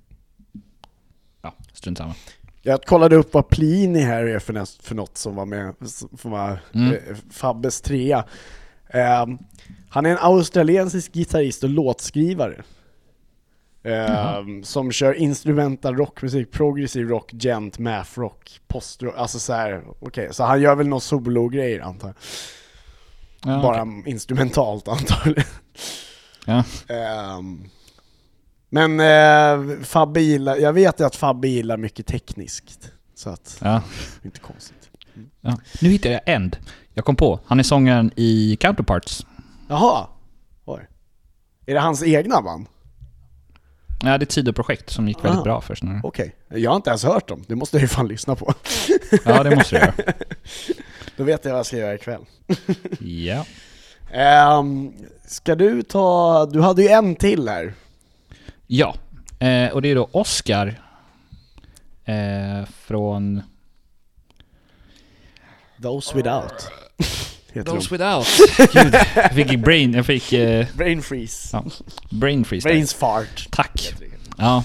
Ja, 1.41 1.53
strunt 1.73 1.97
samma. 1.97 2.13
Jag 2.65 2.83
kollade 2.83 3.15
upp 3.15 3.33
vad 3.33 3.47
Plini 3.49 3.99
här 3.99 4.23
är 4.25 4.39
för, 4.39 4.53
näst, 4.53 4.83
för 4.85 4.95
något 4.95 5.17
som 5.17 5.35
var 5.35 5.45
med, 5.45 5.73
som 6.19 6.31
var 6.31 6.59
Mm. 6.73 6.93
eh, 6.93 7.15
Fabbes 7.31 7.81
trea. 7.81 8.25
Ehm, 8.89 9.37
han 9.89 10.05
är 10.05 10.09
en 10.09 10.17
australiensisk 10.21 11.13
gitarrist 11.13 11.63
och 11.63 11.69
låtskrivare. 11.69 12.63
Ehm, 13.83 14.63
som 14.63 14.91
kör 14.91 15.13
instrumental 15.13 15.95
rockmusik, 15.97 16.51
progressiv 16.51 17.07
rock, 17.07 17.31
gent, 17.33 17.79
math 17.79 18.19
rock, 18.19 18.59
post-rock, 18.67 19.13
alltså 19.17 19.39
så 19.39 19.53
här, 19.53 19.83
okej, 19.99 20.27
så 20.31 20.43
han 20.43 20.61
gör 20.61 20.75
väl 20.75 20.87
någon 20.87 21.01
solo-grejer 21.01 21.79
antar 21.79 22.07
jag. 22.07 22.15
Ja, 23.53 23.61
Bara 23.61 23.81
okej. 23.81 24.03
instrumentalt 24.05 24.87
antagligen. 24.87 25.43
Ja. 26.45 26.63
Ehm, 26.87 27.63
men 28.73 28.99
eh, 28.99 29.79
Fabbe 29.83 30.21
gillar, 30.21 30.55
jag 30.57 30.73
vet 30.73 30.99
ju 30.99 31.03
att 31.05 31.15
Fabbe 31.15 31.47
gillar 31.47 31.77
mycket 31.77 32.05
tekniskt. 32.07 32.91
Så 33.15 33.29
att, 33.29 33.57
Ja. 33.61 33.81
inte 34.23 34.39
konstigt. 34.39 34.89
Ja. 35.41 35.57
Nu 35.81 35.89
hittade 35.89 36.13
jag 36.13 36.21
End. 36.35 36.57
Jag 36.93 37.05
kom 37.05 37.15
på. 37.15 37.39
Han 37.45 37.59
är 37.59 37.63
sångaren 37.63 38.11
i 38.15 38.55
Counterparts. 38.59 39.25
Jaha! 39.67 40.07
Oj. 40.65 40.87
Är 41.65 41.73
det 41.73 41.79
hans 41.79 42.03
egna 42.03 42.41
band? 42.41 42.65
Ja, 44.03 44.09
det 44.09 44.13
är 44.15 44.21
ett 44.23 44.31
sidoprojekt 44.31 44.89
som 44.89 45.07
gick 45.07 45.23
väldigt 45.23 45.39
Ah. 45.39 45.43
bra 45.43 45.61
först. 45.61 45.83
Okej. 46.03 46.35
Jag 46.49 46.71
har 46.71 46.75
inte 46.75 46.89
ens 46.89 47.03
hört 47.03 47.27
dem, 47.27 47.43
det 47.47 47.55
måste 47.55 47.77
jag 47.77 47.81
ju 47.81 47.87
fan 47.87 48.07
lyssna 48.07 48.35
på. 48.35 48.53
Ja, 49.25 49.43
det 49.43 49.55
måste 49.55 49.75
du 49.75 49.79
göra. 49.79 49.93
Då 51.17 51.23
vet 51.23 51.45
jag 51.45 51.51
vad 51.51 51.59
jag 51.59 51.65
ska 51.65 51.77
göra 51.77 51.93
ikväll. 51.95 52.25
Ja. 52.99 53.45
Um, 54.59 54.93
ska 55.27 55.55
du 55.55 55.81
ta, 55.83 56.45
du 56.45 56.61
hade 56.61 56.81
ju 56.81 56.87
en 56.89 57.15
till 57.15 57.49
här. 57.49 57.73
Ja, 58.75 58.95
eh, 59.39 59.71
och 59.71 59.81
det 59.81 59.91
är 59.91 59.95
då 59.95 60.09
Oscar 60.11 60.81
eh, 62.05 62.65
från 62.65 63.41
Those 65.81 66.15
Without. 66.15 66.71
Those 67.53 67.89
de. 67.89 67.97
Without. 67.97 68.27
Gud, 68.73 68.95
jag 69.15 69.33
fick 69.33 69.59
brain, 69.59 69.93
jag 69.93 70.05
fick 70.05 70.33
eh, 70.33 70.67
Brain 70.75 71.01
freeze. 71.01 71.49
ja, 71.57 71.65
brain 72.09 72.45
freeze. 72.45 72.67
där. 72.67 72.73
Brains 72.73 72.93
fart. 72.93 73.47
Tack. 73.51 73.93
Ja. 74.37 74.63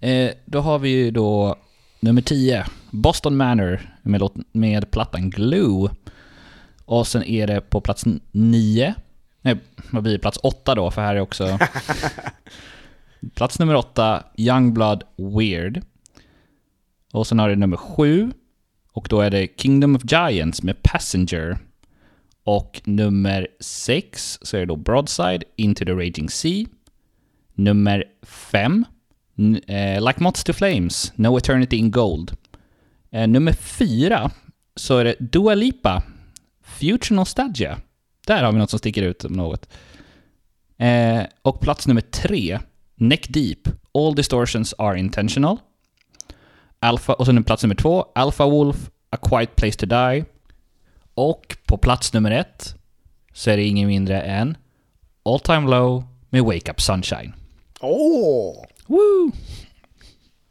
Eh, 0.00 0.30
då 0.44 0.60
har 0.60 0.78
vi 0.78 0.88
ju 0.88 1.10
då 1.10 1.56
nummer 2.00 2.22
10, 2.22 2.66
Boston 2.90 3.36
Manor 3.36 3.96
med, 4.02 4.20
låt, 4.20 4.34
med 4.52 4.90
plattan 4.90 5.30
Glue. 5.30 5.90
Och 6.84 7.06
sen 7.06 7.22
är 7.22 7.46
det 7.46 7.60
på 7.60 7.80
plats 7.80 8.04
9, 8.32 8.94
nej 9.42 9.58
vad 9.90 10.02
blir 10.02 10.18
plats 10.18 10.38
8 10.42 10.74
då, 10.74 10.90
för 10.90 11.02
här 11.02 11.16
är 11.16 11.20
också 11.20 11.58
plats 13.34 13.58
nummer 13.58 13.74
8, 13.74 14.24
Youngblood 14.36 15.04
Weird. 15.16 15.82
Och 17.12 17.26
sen 17.26 17.38
har 17.38 17.48
det 17.48 17.56
nummer 17.56 17.76
7, 17.76 18.32
och 18.92 19.06
då 19.10 19.20
är 19.20 19.30
det 19.30 19.48
Kingdom 19.56 19.96
of 19.96 20.02
Giants 20.04 20.62
med 20.62 20.82
Passenger. 20.82 21.58
Och 22.44 22.82
nummer 22.84 23.48
6 23.60 24.38
så 24.42 24.56
är 24.56 24.60
det 24.60 24.66
då 24.66 24.76
Broadside, 24.76 25.44
Into 25.56 25.84
the 25.84 25.92
Raging 25.92 26.30
Sea. 26.30 26.66
Nummer 27.54 28.04
5, 28.22 28.84
eh, 29.66 30.06
Like 30.06 30.22
Moths 30.22 30.44
to 30.44 30.52
Flames, 30.52 31.12
No 31.16 31.38
Eternity 31.38 31.76
in 31.76 31.90
Gold. 31.90 32.36
Eh, 33.10 33.28
nummer 33.28 33.52
4 33.52 34.30
så 34.76 34.98
är 34.98 35.04
det 35.04 35.16
Dua 35.18 35.54
Lipa, 35.54 36.02
Future 36.62 37.16
Nostalgia. 37.16 37.78
Där 38.26 38.42
har 38.42 38.52
vi 38.52 38.58
något 38.58 38.70
som 38.70 38.78
sticker 38.78 39.02
ut 39.02 39.24
om 39.24 39.32
något. 39.32 39.68
Eh, 40.78 41.22
och 41.42 41.60
plats 41.60 41.86
nummer 41.86 42.00
3, 42.00 42.58
Neck 42.94 43.28
Deep, 43.28 43.58
All 43.94 44.14
Distortions 44.14 44.74
Are 44.78 44.98
Intentional. 44.98 45.58
Alpha, 46.78 47.12
och 47.12 47.26
sen 47.26 47.44
plats 47.44 47.62
nummer 47.62 47.74
2, 47.74 48.06
Alpha 48.14 48.46
Wolf, 48.46 48.90
A 49.10 49.16
Quiet 49.16 49.56
Place 49.56 49.78
to 49.78 49.86
Die. 49.86 50.24
Och 51.14 51.56
på 51.66 51.78
plats 51.78 52.12
nummer 52.12 52.30
1 52.30 52.74
så 53.32 53.50
är 53.50 53.56
det 53.56 53.62
ingen 53.64 53.88
mindre 53.88 54.22
än 54.22 54.56
All 55.24 55.40
Time 55.40 55.70
Low 55.70 56.04
med 56.30 56.44
Wake 56.44 56.70
Up 56.70 56.80
Sunshine. 56.80 57.32
Åh! 57.80 58.64
Woo! 58.86 59.32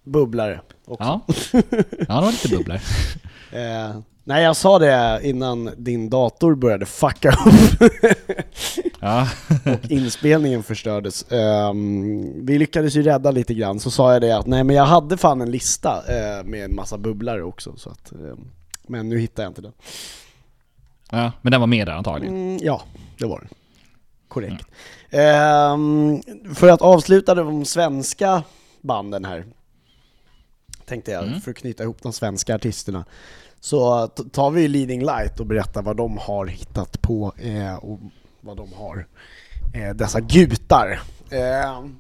Bubblare 0.04 0.62
också. 0.86 1.04
Ja. 1.04 1.22
ja, 1.52 1.62
det 2.00 2.22
var 2.22 2.32
lite 2.32 2.50
bubblor. 2.50 2.80
Eh, 3.54 4.00
Nej 4.24 4.44
jag 4.44 4.56
sa 4.56 4.80
det 4.80 5.20
innan 5.24 5.70
din 5.78 6.10
dator 6.10 6.56
började 6.56 6.86
fucka 6.86 7.30
upp 7.30 7.92
Ja. 9.00 9.28
och 9.84 9.92
inspelningen 9.92 10.64
förstördes. 10.64 11.32
Ehm, 11.32 12.46
vi 12.46 12.58
lyckades 12.60 12.96
ju 12.96 13.02
rädda 13.04 13.32
lite 13.32 13.54
grann, 13.54 13.80
så 13.80 13.92
sa 13.92 14.14
jag 14.14 14.22
det 14.22 14.38
att 14.38 14.46
nej 14.48 14.64
men 14.64 14.76
jag 14.76 14.86
hade 14.86 15.18
fan 15.18 15.42
en 15.42 15.52
lista 15.52 16.04
eh, 16.08 16.44
med 16.44 16.66
en 16.66 16.76
massa 16.76 16.98
bubblare 16.98 17.44
också 17.44 17.74
så 17.78 17.90
att, 17.90 18.12
ehm, 18.12 18.48
Men 18.88 19.10
nu 19.10 19.20
hittar 19.20 19.44
jag 19.44 19.50
inte 19.50 19.62
den. 19.62 19.74
ja. 21.12 21.32
Men 21.42 21.52
den 21.52 21.60
var 21.62 21.68
med 21.68 21.88
där 21.88 21.94
antagligen. 21.94 22.36
Mm, 22.36 22.60
ja, 22.62 22.82
det 23.18 23.26
var 23.26 23.40
den. 23.40 23.50
Korrekt. 24.28 24.66
Ehm, 25.10 26.22
för 26.56 26.68
att 26.70 26.82
avsluta 26.82 27.36
de 27.36 27.66
svenska 27.66 28.44
banden 28.82 29.26
här, 29.26 29.46
tänkte 30.86 31.12
jag, 31.12 31.44
för 31.44 31.52
att 31.52 31.58
knyta 31.58 31.84
ihop 31.84 31.98
de 32.02 32.14
svenska 32.14 32.56
artisterna, 32.56 33.06
så 33.62 34.08
tar 34.08 34.52
vi 34.52 34.68
Leading 34.68 35.06
Light 35.06 35.40
och 35.40 35.46
berättar 35.46 35.82
vad 35.82 35.98
de 35.98 36.18
har 36.18 36.46
hittat 36.46 37.02
på 37.02 37.34
eh, 37.38 37.76
och 37.76 38.00
vad 38.42 38.58
de 38.58 38.74
har, 38.74 39.08
eh, 39.74 39.96
dessa 39.96 40.20
gutar. 40.20 41.00
Ehm, 41.32 41.96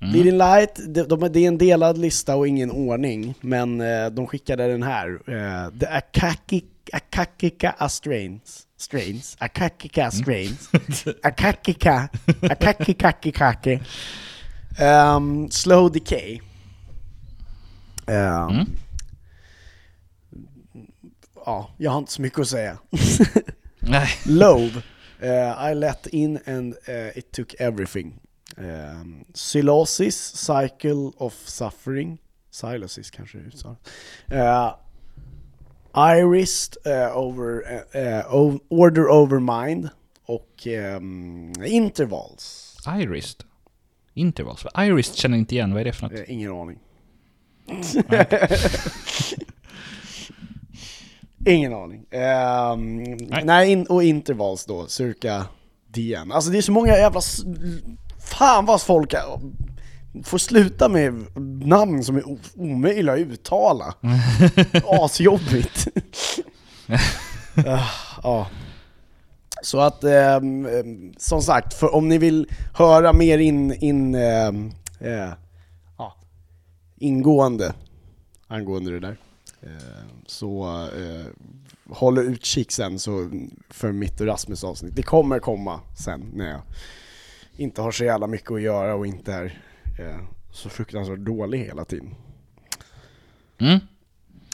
Leading 0.00 0.38
Light, 0.38 0.80
de, 0.86 1.02
de, 1.02 1.32
det 1.32 1.40
är 1.40 1.48
en 1.48 1.58
delad 1.58 1.98
lista 1.98 2.36
och 2.36 2.48
ingen 2.48 2.70
ordning, 2.70 3.34
men 3.40 3.80
eh, 3.80 4.06
de 4.06 4.26
skickade 4.26 4.66
den 4.66 4.82
här. 4.82 5.20
Eh, 5.26 5.78
the 5.78 5.86
Akaki, 5.86 6.64
Akakika 6.92 7.88
Strains. 7.88 8.66
Strains. 8.76 9.36
Akakika 9.40 10.10
Strains. 10.10 10.70
Akakika. 11.22 12.08
Akakikakikaki. 12.50 13.80
Um, 15.16 15.50
slow 15.50 15.92
Decay. 15.92 16.40
Ehm, 18.06 18.66
Ja, 21.46 21.70
jag 21.78 21.90
har 21.90 21.98
inte 21.98 22.12
så 22.12 22.22
mycket 22.22 22.38
att 22.38 22.48
säga. 22.48 22.78
Nej. 23.78 24.08
Love. 24.26 24.82
Uh, 25.22 25.70
I 25.70 25.74
let 25.74 26.06
in 26.06 26.38
and 26.46 26.74
uh, 26.88 27.18
it 27.18 27.32
took 27.32 27.54
everything. 27.60 28.20
Um, 28.56 29.24
Sylosis, 29.34 30.16
Cycle 30.36 31.10
of 31.16 31.32
Suffering. 31.32 32.18
Silosis 32.50 33.10
kanske 33.10 33.38
det 33.38 33.44
uttalas. 33.44 33.78
Uh, 34.32 34.74
Iris, 35.96 36.70
uh, 36.86 37.18
over, 37.18 37.62
uh, 37.94 38.20
uh, 38.36 38.56
Order 38.68 39.08
Over 39.08 39.40
Mind 39.40 39.88
och 40.26 40.66
um, 40.66 41.52
Intervals. 41.64 42.76
Iris. 42.86 43.36
Intervals. 44.14 44.66
Iris 44.78 45.14
känner 45.14 45.38
inte 45.38 45.54
igen, 45.54 45.72
vad 45.72 45.80
är 45.80 45.84
det 45.84 45.92
för 45.92 46.02
något? 46.02 46.18
Eh, 46.18 46.24
ingen 46.32 46.52
aning. 46.52 46.78
ingen 51.46 51.74
aning. 51.74 52.06
Ehm, 52.10 53.02
nej, 53.44 53.72
in, 53.72 53.86
och 53.86 54.02
Intervals 54.02 54.64
då, 54.66 54.86
cirka 54.86 55.46
DN. 55.88 56.32
Alltså 56.32 56.50
det 56.50 56.58
är 56.58 56.62
så 56.62 56.72
många 56.72 56.92
jävla... 56.96 57.20
Fan 58.18 58.64
vad 58.66 58.82
folk 58.82 59.12
är, 59.12 59.40
får 60.24 60.38
sluta 60.38 60.88
med 60.88 61.24
namn 61.66 62.04
som 62.04 62.16
är 62.16 62.22
omöjliga 62.56 63.12
att 63.12 63.18
uttala. 63.20 63.94
Asjobbigt. 64.88 65.88
Ah, 67.66 67.88
Ja. 68.22 68.46
Så 69.62 69.80
att, 69.80 70.04
ehm, 70.04 70.68
som 71.16 71.42
sagt, 71.42 71.74
för 71.74 71.94
om 71.94 72.08
ni 72.08 72.18
vill 72.18 72.46
höra 72.74 73.12
mer 73.12 73.38
in, 73.38 73.72
in 73.72 74.14
eh, 74.14 74.52
ja, 75.98 76.16
ingående 76.96 77.74
angående 78.48 78.90
det 78.90 79.00
där, 79.00 79.16
så 80.26 80.66
eh, 80.96 81.26
håll 81.94 82.18
utkik 82.18 82.72
sen 82.72 82.98
så 82.98 83.30
för 83.70 83.92
mitt 83.92 84.20
och 84.20 84.26
Rasmus 84.26 84.64
avsnitt. 84.64 84.96
Det 84.96 85.02
kommer 85.02 85.38
komma 85.38 85.80
sen 86.04 86.30
när 86.34 86.50
jag 86.50 86.60
inte 87.56 87.82
har 87.82 87.90
så 87.92 88.04
jävla 88.04 88.26
mycket 88.26 88.50
att 88.50 88.62
göra 88.62 88.94
och 88.94 89.06
inte 89.06 89.32
är 89.32 89.62
eh, 89.98 90.20
så 90.52 90.68
fruktansvärt 90.68 91.18
dålig 91.18 91.58
hela 91.58 91.84
tiden. 91.84 92.14
Mm. 93.58 93.78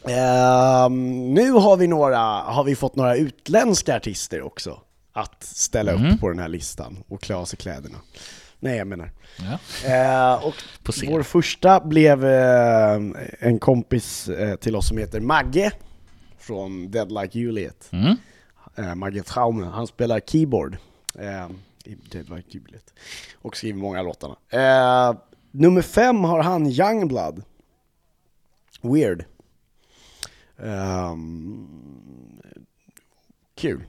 Ehm, 0.04 1.34
nu 1.34 1.50
har 1.52 1.76
vi, 1.76 1.86
några, 1.86 2.18
har 2.42 2.64
vi 2.64 2.76
fått 2.76 2.96
några 2.96 3.16
utländska 3.16 3.96
artister 3.96 4.42
också 4.42 4.80
att 5.12 5.42
ställa 5.44 5.92
Mm. 5.92 6.14
upp 6.14 6.20
på 6.20 6.28
den 6.28 6.38
här 6.38 6.48
listan 6.48 7.04
och 7.08 7.20
klä 7.22 7.34
av 7.34 7.44
sig 7.44 7.58
kläderna. 7.58 7.98
Nej, 8.60 8.76
jag 8.78 8.86
menar. 8.86 9.10
Ja. 9.38 9.58
Eh, 9.88 10.46
och 10.46 10.54
vår 11.06 11.22
första 11.22 11.80
blev 11.80 12.24
eh, 12.24 13.00
en 13.38 13.58
kompis 13.58 14.28
eh, 14.28 14.56
till 14.56 14.76
oss 14.76 14.88
som 14.88 14.98
heter 14.98 15.20
Magge 15.20 15.72
från 16.38 16.90
Dead 16.90 17.12
Like 17.12 17.38
Juliet. 17.38 17.88
Mm. 17.92 18.16
Eh, 18.74 18.94
Magge 18.94 19.22
Traume, 19.22 19.66
han 19.66 19.86
spelar 19.86 20.20
keyboard 20.20 20.76
eh, 21.18 21.50
i 21.84 21.94
Dead 21.94 22.30
Like 22.30 22.48
Juliet 22.48 22.94
och 23.34 23.56
skriver 23.56 23.78
många 23.78 24.02
låtarna. 24.02 24.36
Eh, 24.50 25.18
nummer 25.50 25.82
fem 25.82 26.24
har 26.24 26.42
han 26.42 26.66
Youngblood. 26.66 27.42
Weird. 28.82 29.24
Kul. 33.54 33.84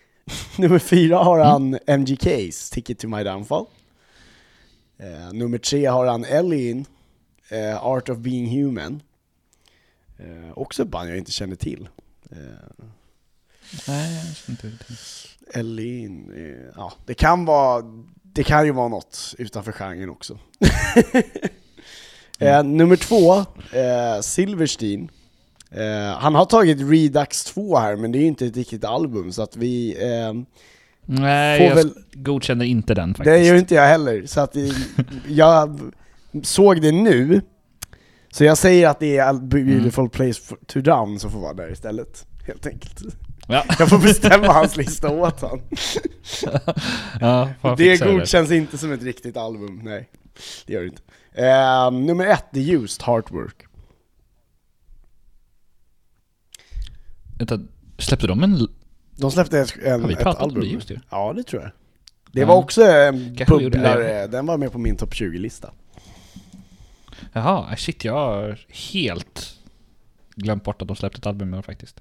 nummer 0.58 0.78
fyra 0.78 1.16
har 1.16 1.38
han 1.38 1.78
MGK's 1.78 2.72
Ticket 2.72 2.98
to 2.98 3.08
My 3.08 3.24
Downfall. 3.24 3.66
Eh, 4.98 5.32
nummer 5.32 5.58
tre 5.58 5.86
har 5.86 6.06
han 6.06 6.24
Elin, 6.24 6.86
eh, 7.48 7.84
Art 7.86 8.08
of 8.08 8.18
Being 8.18 8.48
Human. 8.48 9.02
Eh, 10.18 10.58
också 10.58 10.82
ett 10.82 10.88
band 10.88 11.10
jag 11.10 11.18
inte 11.18 11.32
känner 11.32 11.56
till. 11.56 11.88
Eh, 12.30 12.38
Nej, 13.88 14.14
jag 14.14 14.36
känner 14.36 14.64
inte 14.64 14.84
till. 14.84 14.96
Elin, 15.52 16.32
eh, 16.36 16.72
ja 16.76 16.92
det 17.06 17.14
kan 17.14 17.44
vara, 17.44 17.84
det 18.22 18.44
kan 18.44 18.66
ju 18.66 18.72
vara 18.72 18.88
något 18.88 19.34
utanför 19.38 19.72
genren 19.72 20.10
också. 20.10 20.38
eh, 22.38 22.64
nummer 22.64 22.96
två, 22.96 23.44
Silverstein. 24.22 25.10
Han 26.18 26.34
har 26.34 26.44
tagit 26.44 26.90
Redux 26.90 27.44
2 27.44 27.76
här 27.76 27.96
men 27.96 28.12
det 28.12 28.18
är 28.18 28.20
ju 28.20 28.26
inte 28.26 28.46
ett 28.46 28.56
riktigt 28.56 28.84
album 28.84 29.32
så 29.32 29.42
att 29.42 29.56
vi, 29.56 29.96
Nej, 31.06 31.62
jag 31.62 31.74
väl- 31.74 31.94
godkänner 32.12 32.64
inte 32.64 32.94
den 32.94 33.14
faktiskt. 33.14 33.24
det 33.34 33.44
gör 33.44 33.54
inte 33.56 33.74
jag 33.74 33.86
heller. 33.88 34.26
Så 34.26 34.40
att 34.40 34.56
jag 35.28 35.80
såg 36.42 36.82
det 36.82 36.92
nu, 36.92 37.40
så 38.32 38.44
jag 38.44 38.58
säger 38.58 38.88
att 38.88 39.00
det 39.00 39.16
är 39.16 39.30
A 39.30 39.34
Beautiful 39.34 40.08
Place 40.08 40.40
for- 40.42 40.58
to 40.66 40.80
Drown 40.80 41.18
som 41.18 41.30
får 41.30 41.40
vara 41.40 41.54
där 41.54 41.72
istället. 41.72 42.26
Helt 42.46 42.66
enkelt. 42.66 43.00
Ja, 43.48 43.64
Jag 43.78 43.88
får 43.88 43.98
bestämma 43.98 44.46
hans 44.52 44.76
lista 44.76 45.10
åt 45.10 45.40
han. 45.40 45.60
ja 47.20 47.74
Det 47.78 47.96
godkänns 48.04 48.50
inte 48.50 48.78
som 48.78 48.92
ett 48.92 49.02
riktigt 49.02 49.36
album, 49.36 49.80
nej. 49.84 50.08
Det 50.66 50.72
gör 50.72 50.80
det 50.80 50.86
inte. 50.88 51.02
Eh, 51.32 51.90
nummer 51.90 52.26
ett, 52.26 52.44
The 52.54 52.72
Used, 52.72 53.02
Heartwork. 53.06 53.56
Vänta, 57.38 57.58
släppte 57.98 58.26
de 58.26 58.42
en... 58.42 58.68
De 59.16 59.30
släppte 59.30 59.66
en, 59.84 60.00
Har 60.00 60.08
vi 60.08 60.14
ett 60.14 60.20
pratat 60.20 60.42
om 60.42 60.48
album. 60.48 60.60
det 60.62 60.68
just 60.68 60.88
det? 60.88 61.00
Ja, 61.10 61.32
det 61.32 61.42
tror 61.42 61.62
jag. 61.62 61.70
Det 62.32 62.40
Ja. 62.40 62.46
var 62.46 62.54
också 62.56 62.82
en 62.84 63.36
bubblare, 63.48 64.26
den 64.26 64.46
var 64.46 64.56
med 64.58 64.72
på 64.72 64.78
min 64.78 64.96
topp 64.96 65.12
20-lista. 65.14 65.70
Jaha, 67.32 67.76
shit 67.76 68.04
jag 68.04 68.12
har 68.14 68.58
helt 68.92 69.54
glömt 70.34 70.64
bort 70.64 70.82
att 70.82 70.88
de 70.88 70.96
släppte 70.96 71.18
ett 71.18 71.26
album 71.26 71.54
år 71.54 71.62
faktiskt. 71.62 72.00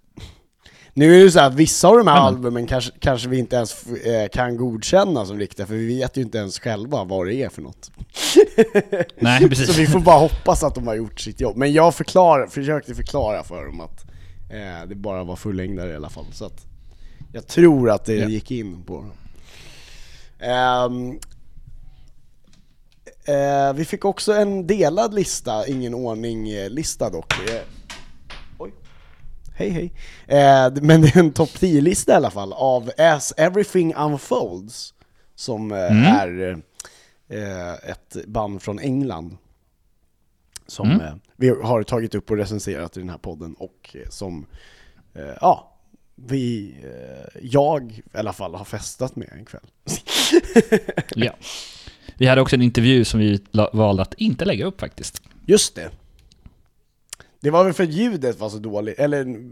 Nu 0.94 1.20
är 1.22 1.24
det 1.24 1.32
så 1.32 1.40
att 1.40 1.54
vissa 1.54 1.88
av 1.88 1.98
de 1.98 2.08
här 2.08 2.16
Men- 2.16 2.24
albumen 2.24 2.68
kanske, 2.68 2.92
kanske 3.00 3.30
vi 3.30 3.40
inte 3.40 3.56
ens 3.56 3.88
eh, 3.88 4.28
kan 4.30 4.58
godkänna 4.58 5.26
som 5.26 5.40
riktiga, 5.40 5.66
för 5.66 5.74
vi 5.76 5.88
vet 5.98 6.18
ju 6.18 6.22
inte 6.22 6.38
ens 6.38 6.60
själva 6.60 7.04
vad 7.04 7.28
det 7.28 7.36
är 7.36 7.50
för 7.50 7.62
något. 7.62 7.92
Nej, 9.20 9.50
precis. 9.50 9.68
Så 9.68 9.74
vi 9.82 9.88
får 9.88 10.00
bara 10.00 10.20
hoppas 10.20 10.64
att 10.64 10.76
de 10.76 10.88
har 10.88 10.96
gjort 10.96 11.20
sitt 11.20 11.42
jobb. 11.42 11.58
Men 11.58 11.74
jag 11.74 11.96
förklar, 11.96 12.48
försökte 12.48 12.96
förklara 12.96 13.44
för 13.44 13.66
dem 13.66 13.82
att 13.82 14.06
eh, 14.52 14.88
det 14.90 14.96
bara 14.96 15.24
var 15.24 15.36
fullängdare 15.36 15.92
i 15.92 15.96
alla 15.96 16.10
fall. 16.10 16.26
Så 16.32 16.46
att 16.46 16.66
jag 17.36 17.48
tror 17.48 17.90
att 17.90 18.06
det 18.06 18.16
Ja. 18.16 18.28
gick 18.28 18.52
in 18.52 18.84
på. 18.84 19.06
Ehm, 20.40 21.20
eh, 23.26 23.74
vi 23.76 23.86
fick 23.86 24.06
också 24.06 24.34
en 24.34 24.68
delad 24.68 25.14
lista, 25.14 25.68
ingen 25.68 25.94
ordning-lista 25.94 27.10
dock. 27.10 27.34
Oj. 28.58 28.74
Hej 29.56 29.70
hej. 29.70 29.94
Eh, 30.28 30.74
men 30.82 31.02
det 31.02 31.16
är 31.16 31.20
en 31.20 31.34
topp 31.34 31.50
10-lista 31.60 32.12
i 32.12 32.16
alla 32.16 32.32
fall 32.32 32.54
av 32.54 32.92
As 32.98 33.34
Everything 33.38 33.96
Unfolds. 33.96 34.94
Som 35.36 35.72
eh, 35.72 35.92
Mm. 35.92 36.62
är 37.28 37.90
ett 37.92 38.26
band 38.28 38.62
från 38.62 38.80
England. 38.80 39.38
Som 40.68 40.92
Mm. 40.92 41.20
vi 41.36 41.50
har 41.50 41.84
tagit 41.84 42.16
upp 42.16 42.32
och 42.32 42.38
recenserat 42.38 42.98
i 42.98 43.00
den 43.00 43.10
här 43.10 43.18
podden 43.18 43.54
och 43.54 43.96
som, 44.10 44.46
ja, 45.42 45.75
vi, 46.16 46.76
eh, 46.84 47.40
jag 47.42 47.92
i 47.92 48.18
alla 48.18 48.34
fall 48.34 48.56
har 48.56 48.66
festat 48.66 49.16
med 49.16 49.30
en 49.32 49.46
kväll. 49.46 49.62
Ja. 51.16 51.34
Vi 52.18 52.28
hade 52.28 52.42
också 52.42 52.56
en 52.56 52.62
intervju 52.62 53.06
som 53.06 53.20
vi 53.20 53.40
valde 53.74 54.02
att 54.02 54.14
inte 54.14 54.46
lägga 54.46 54.66
upp 54.66 54.80
faktiskt. 54.80 55.22
Just 55.46 55.76
det. 55.76 55.90
Det 57.40 57.50
var 57.50 57.64
väl 57.64 57.74
för 57.74 57.84
att 57.84 57.94
ljudet 57.94 58.40
var 58.40 58.50
så 58.50 58.58
dåligt, 58.58 59.00
eller 59.00 59.52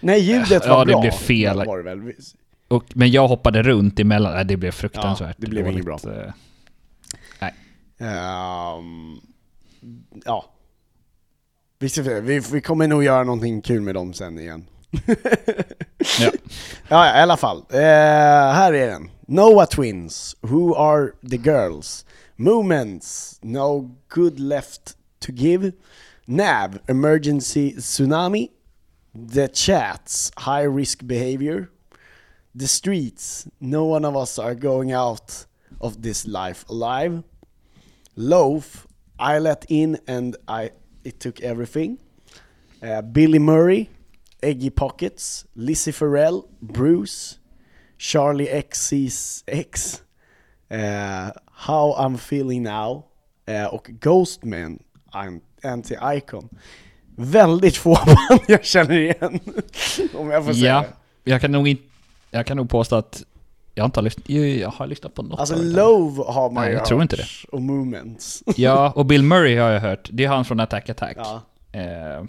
nej 0.00 0.20
ljudet 0.20 0.62
Ja, 0.66 0.76
var 0.76 0.86
det 0.86 0.92
bra. 0.92 1.00
blev 1.00 1.10
fel. 1.10 1.58
Det 1.58 1.82
väl. 1.82 2.12
Och, 2.68 2.84
men 2.94 3.10
jag 3.10 3.28
hoppade 3.28 3.62
runt 3.62 4.00
emellan, 4.00 4.34
nej, 4.34 4.44
det 4.44 4.56
blev 4.56 4.70
fruktansvärt 4.70 5.36
Ja, 5.38 5.44
det 5.44 5.46
blev 5.46 5.68
inget 5.68 5.86
dåligt, 5.86 6.04
eh. 6.04 6.32
Ja. 10.24 10.44
Vi, 11.78 11.88
ska, 11.88 12.04
se, 12.04 12.20
vi, 12.20 12.40
vi 12.52 12.60
kommer 12.60 12.88
nog 12.88 13.04
göra 13.04 13.24
någonting 13.24 13.62
kul 13.62 13.80
med 13.80 13.94
dem 13.94 14.12
sen 14.12 14.38
igen. 14.38 14.66
Ja. 16.20 16.30
Ja, 16.88 17.18
i 17.18 17.22
alla 17.22 17.36
fall. 17.36 17.64
Eh, 17.70 17.78
här 18.52 18.72
är 18.72 18.86
den. 18.90 19.10
Noah 19.26 19.66
Twins, 19.66 20.36
Who 20.40 20.74
are 20.74 21.12
the 21.30 21.36
girls? 21.36 22.04
Moments, 22.36 23.38
No 23.42 23.90
good 24.08 24.40
left 24.40 24.96
to 25.20 25.32
give. 25.32 25.72
Nav, 26.26 26.78
Emergency 26.88 27.74
Tsunami. 27.76 28.48
The 29.34 29.48
Chats, 29.48 30.32
High 30.36 30.66
risk 30.76 31.02
behavior. 31.02 31.68
The 32.58 32.68
Streets, 32.68 33.46
No 33.58 33.84
one 33.84 34.04
of 34.04 34.16
us 34.16 34.38
are 34.38 34.54
going 34.54 34.92
out 34.92 35.46
of 35.80 36.02
this 36.02 36.26
life 36.26 36.64
alive. 36.68 37.22
Loaf, 38.16 38.86
I 39.18 39.38
let 39.38 39.64
in 39.68 39.98
and 40.06 40.36
I 40.48 40.70
it 41.04 41.20
took 41.20 41.40
everything. 41.40 41.98
Uh, 42.82 43.02
Billy 43.02 43.38
Murray, 43.38 43.88
Eggy 44.44 44.70
Pockets, 44.70 45.46
Lizzie 45.52 45.92
Farrell, 45.92 46.42
Bruce, 46.60 47.36
Charlie 47.98 48.48
XC's 48.70 49.42
X, 49.46 50.02
uh, 50.72 51.30
How 51.52 51.94
I'm 51.98 52.16
Feeling 52.18 52.62
Now 52.62 53.04
uh, 53.50 53.64
och 53.74 53.90
Ghostman, 54.00 54.78
An- 55.10 55.40
Anti-Icon. 55.62 56.48
Väldigt 57.16 57.76
få 57.76 57.94
band 58.06 58.40
jag 58.48 58.64
känner 58.64 58.98
igen, 58.98 59.40
om 60.14 60.30
jag 60.30 60.44
får 60.44 60.52
säga 60.52 60.66
ja, 60.66 60.84
jag 61.24 61.40
kan 61.40 61.52
nog 61.52 61.68
inte, 61.68 61.82
jag 62.30 62.46
kan 62.46 62.56
nog 62.56 62.70
påstå 62.70 62.96
att 62.96 63.22
jag 63.74 63.84
inte 63.84 63.98
har 64.00 64.02
lyssnat, 64.04 64.28
jag 64.28 64.68
har 64.70 64.86
lyssnat 64.86 65.14
på 65.14 65.22
något 65.22 65.40
Alltså. 65.40 65.56
Love 65.62 66.22
har 66.26 66.50
man 66.50 66.62
Nej, 66.64 66.72
ju 66.72 66.78
jag 66.78 66.86
tror 66.86 66.98
hört, 66.98 67.02
inte 67.02 67.16
det. 67.16 67.26
och 67.52 67.62
Movements. 67.62 68.42
Ja, 68.56 68.92
och 68.96 69.06
Bill 69.06 69.22
Murray 69.22 69.56
har 69.56 69.70
jag 69.70 69.80
hört, 69.80 70.08
det 70.12 70.24
är 70.24 70.28
han 70.28 70.44
från 70.44 70.60
Attack 70.60 70.88
Attack. 70.88 71.16
ja. 71.20 71.42
Eh, 71.72 72.24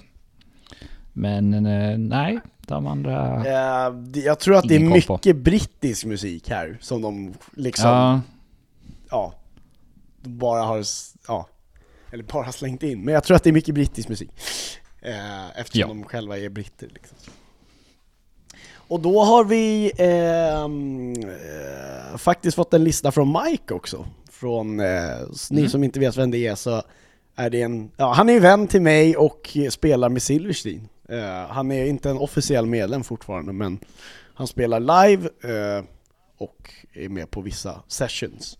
men 1.18 1.66
eh, 1.66 1.97
nej, 1.97 2.39
de 2.68 2.88
andra... 2.88 3.45
Eh, 3.45 3.93
jag 4.26 4.39
tror 4.39 4.55
att 4.55 4.68
det 4.68 4.76
är 4.76 4.80
på. 4.80 5.13
mycket 5.13 5.36
brittisk 5.36 6.05
musik 6.05 6.49
här, 6.49 6.78
som 6.82 7.01
de 7.01 7.34
liksom, 7.53 7.89
ja, 7.89 8.22
ja, 9.09 9.34
bara 10.22 10.63
har, 10.63 10.84
ja, 11.28 11.47
eller 12.11 12.24
bara 12.24 12.51
slängt 12.51 12.84
in. 12.84 13.01
Men 13.01 13.13
jag 13.13 13.24
tror 13.24 13.36
att 13.38 13.43
det 13.43 13.49
är 13.49 13.53
mycket 13.53 13.76
brittisk 13.76 14.09
musik. 14.09 14.30
Eh, 15.01 15.59
eftersom 15.59 15.80
Ja. 15.82 15.88
de 15.88 16.03
själva 16.03 16.38
är 16.38 16.49
britter 16.49 16.88
liksom. 16.93 17.18
Och 18.88 18.99
då 18.99 19.24
har 19.24 19.43
vi 19.43 19.91
ehm, 19.97 21.13
eh, 21.13 22.18
faktiskt 22.18 22.55
fått 22.55 22.74
en 22.74 22.84
lista 22.84 23.11
från 23.11 23.38
Mike 23.43 23.74
också. 23.74 24.05
Från, 24.32 24.80
eh, 24.80 25.11
ni 25.49 25.70
som 25.70 25.84
inte 25.84 25.99
vet 25.99 26.18
vem 26.18 26.32
det 26.32 26.47
är 26.47 26.55
så 26.55 26.82
är 27.36 27.49
det 27.49 27.61
en, 27.61 27.91
ja 27.97 28.13
han 28.13 28.30
är 28.30 28.39
vän 28.39 28.68
till 28.68 28.82
mig 28.82 29.18
och 29.18 29.57
spelar 29.70 30.09
med 30.09 30.22
Silverstein. 30.22 30.89
Eh, 31.10 31.47
han 31.47 31.72
är 31.72 31.86
inte 31.86 32.10
en 32.10 32.18
officiell 32.18 32.66
medlem 32.66 33.03
fortfarande 33.03 33.53
men 33.53 33.80
han 34.36 34.47
spelar 34.47 34.80
live 34.80 35.30
eh, 35.43 35.84
och 36.38 36.74
är 36.93 37.10
med 37.10 37.32
på 37.32 37.41
vissa 37.41 37.82
sessions. 37.88 38.58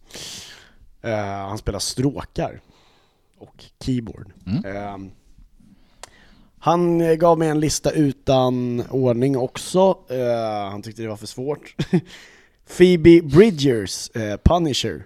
Eh, 1.02 1.18
han 1.20 1.58
spelar 1.58 1.80
stråkar 1.80 2.62
och 3.38 3.66
keyboard. 3.80 4.32
Eh, 4.66 4.98
han 6.60 7.18
gav 7.18 7.38
mig 7.38 7.50
en 7.50 7.60
lista 7.60 7.92
utan 7.92 8.84
ordning 8.90 9.38
också, 9.38 9.98
han 10.72 10.82
tyckte 10.82 11.02
det 11.02 11.08
var 11.08 11.18
för 11.18 11.28
svårt. 11.28 11.76
Phoebe 12.78 13.22
Bridgers, 13.22 14.10
Punisher. 14.44 15.04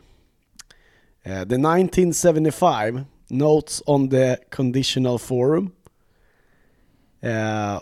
The 1.24 1.42
1975, 1.42 3.02
Notes 3.28 3.84
on 3.86 4.10
the 4.10 4.38
Conditional 4.50 5.20
Forum. 5.20 5.72
Uh, 7.24 7.82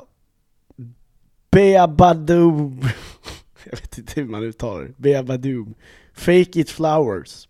Beabadoom, 1.51 2.81
jag 3.63 3.71
vet 3.71 3.97
inte 3.97 4.21
hur 4.21 4.27
man 4.27 4.43
uttalar 4.43 4.83
det, 4.83 4.93
Beabadoom. 4.97 5.73
Fake 6.13 6.59
It 6.59 6.69
Flowers. 6.69 7.47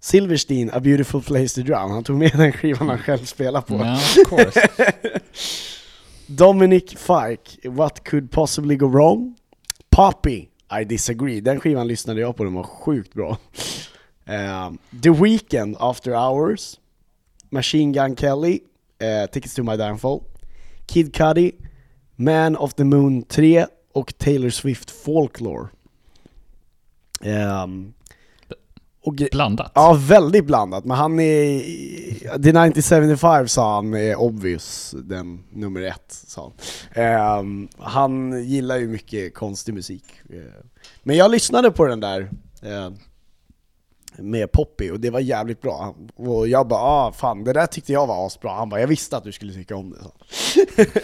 Silverstein, 0.00 0.70
A 0.70 0.80
Beautiful 0.80 1.22
Place 1.22 1.54
to 1.54 1.62
Drown. 1.62 1.90
Han 1.90 2.04
tog 2.04 2.16
med 2.18 2.32
den 2.34 2.52
skivan 2.52 2.88
han 2.88 2.98
själv 2.98 3.24
spelar 3.24 3.60
på. 3.60 3.74
ja, 3.74 3.94
of 3.96 4.28
course. 4.28 4.68
Dominic 6.26 6.90
Fike, 6.90 7.68
What 7.68 8.08
Could 8.08 8.30
Possibly 8.30 8.76
Go 8.76 8.86
Wrong? 8.86 9.34
Poppy, 9.90 10.48
I 10.80 10.84
Disagree. 10.84 11.40
Den 11.40 11.60
skivan 11.60 11.88
lyssnade 11.88 12.20
jag 12.20 12.36
på, 12.36 12.44
den 12.44 12.54
var 12.54 12.62
sjukt 12.62 13.14
bra. 13.14 13.36
Ehm, 14.26 14.78
The 15.02 15.10
Weeknd, 15.10 15.76
After 15.80 16.12
Hours. 16.12 16.78
Machine 17.50 17.92
Gun 17.92 18.16
Kelly, 18.16 18.60
eh, 18.98 19.30
Tickets 19.30 19.54
to 19.54 19.62
My 19.62 19.76
Downfall. 19.76 20.20
Kid 20.88 21.14
Cudi, 21.16 21.52
Man 22.16 22.56
of 22.56 22.74
the 22.74 22.84
Moon 22.84 23.22
3 23.22 23.66
och 23.92 24.18
Taylor 24.18 24.50
Swift 24.50 24.90
Folklore. 24.90 25.68
Ehm, 27.20 27.92
och 29.02 29.14
Blandat. 29.32 29.72
Ja, 29.74 29.98
väldigt 30.00 30.44
blandat, 30.44 30.84
men 30.84 30.96
han 30.96 31.20
är... 31.20 31.60
The 32.20 32.34
1975 32.34 33.48
sa 33.48 33.74
han 33.74 33.94
är 33.94 34.16
obvious, 34.16 34.94
den 35.04 35.44
nummer 35.52 35.82
ett 35.82 36.04
sa 36.26 36.42
han. 36.94 37.04
Ehm, 37.04 37.68
han 37.78 38.44
gillar 38.44 38.76
ju 38.76 38.88
mycket 38.88 39.34
konstig 39.34 39.74
musik. 39.74 40.04
Eh, 40.30 40.38
Men 41.02 41.16
jag 41.16 41.30
lyssnade 41.30 41.70
på 41.70 41.86
den 41.86 42.00
där 42.00 42.30
eh, 42.62 42.90
med 44.18 44.52
Poppy 44.52 44.90
och 44.90 45.00
det 45.00 45.10
var 45.10 45.20
jävligt 45.20 45.60
bra. 45.60 45.96
Och 46.16 46.48
jag 46.48 46.68
bara 46.68 46.80
ah 46.80 47.12
fan, 47.12 47.44
det 47.44 47.52
där 47.52 47.66
tyckte 47.66 47.92
jag 47.92 48.06
var 48.06 48.26
asbra. 48.26 48.52
Han 48.54 48.68
bara 48.68 48.80
jag 48.80 48.88
visste 48.88 49.16
att 49.16 49.24
du 49.24 49.32
skulle 49.32 49.52
tycka 49.52 49.76
om 49.76 49.90
det. 49.90 49.98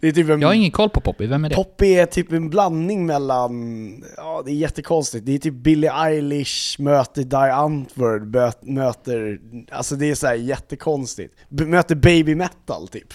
det 0.00 0.08
är 0.08 0.12
typ 0.12 0.30
en 0.30 0.40
Jag 0.40 0.48
har 0.48 0.54
ingen 0.54 0.70
koll 0.70 0.90
på 0.90 1.00
Poppy, 1.00 1.26
vem 1.26 1.44
är 1.44 1.48
det? 1.48 1.54
Poppy 1.54 1.86
är 1.94 2.06
typ 2.06 2.32
en 2.32 2.50
blandning 2.50 3.06
mellan, 3.06 4.04
ja 4.16 4.42
det 4.46 4.50
är 4.50 4.54
jättekonstigt, 4.54 5.26
det 5.26 5.34
är 5.34 5.38
typ 5.38 5.54
Billie 5.54 5.90
Eilish 5.90 6.80
möter 6.80 7.22
Die 7.22 7.36
Antwoord, 7.52 8.36
möter, 8.62 9.40
alltså 9.72 9.96
det 9.96 10.10
är 10.10 10.14
så 10.14 10.26
här 10.26 10.34
jättekonstigt. 10.34 11.34
B- 11.48 11.64
möter 11.64 11.94
baby 11.94 12.34
metal 12.34 12.88
typ. 12.88 13.14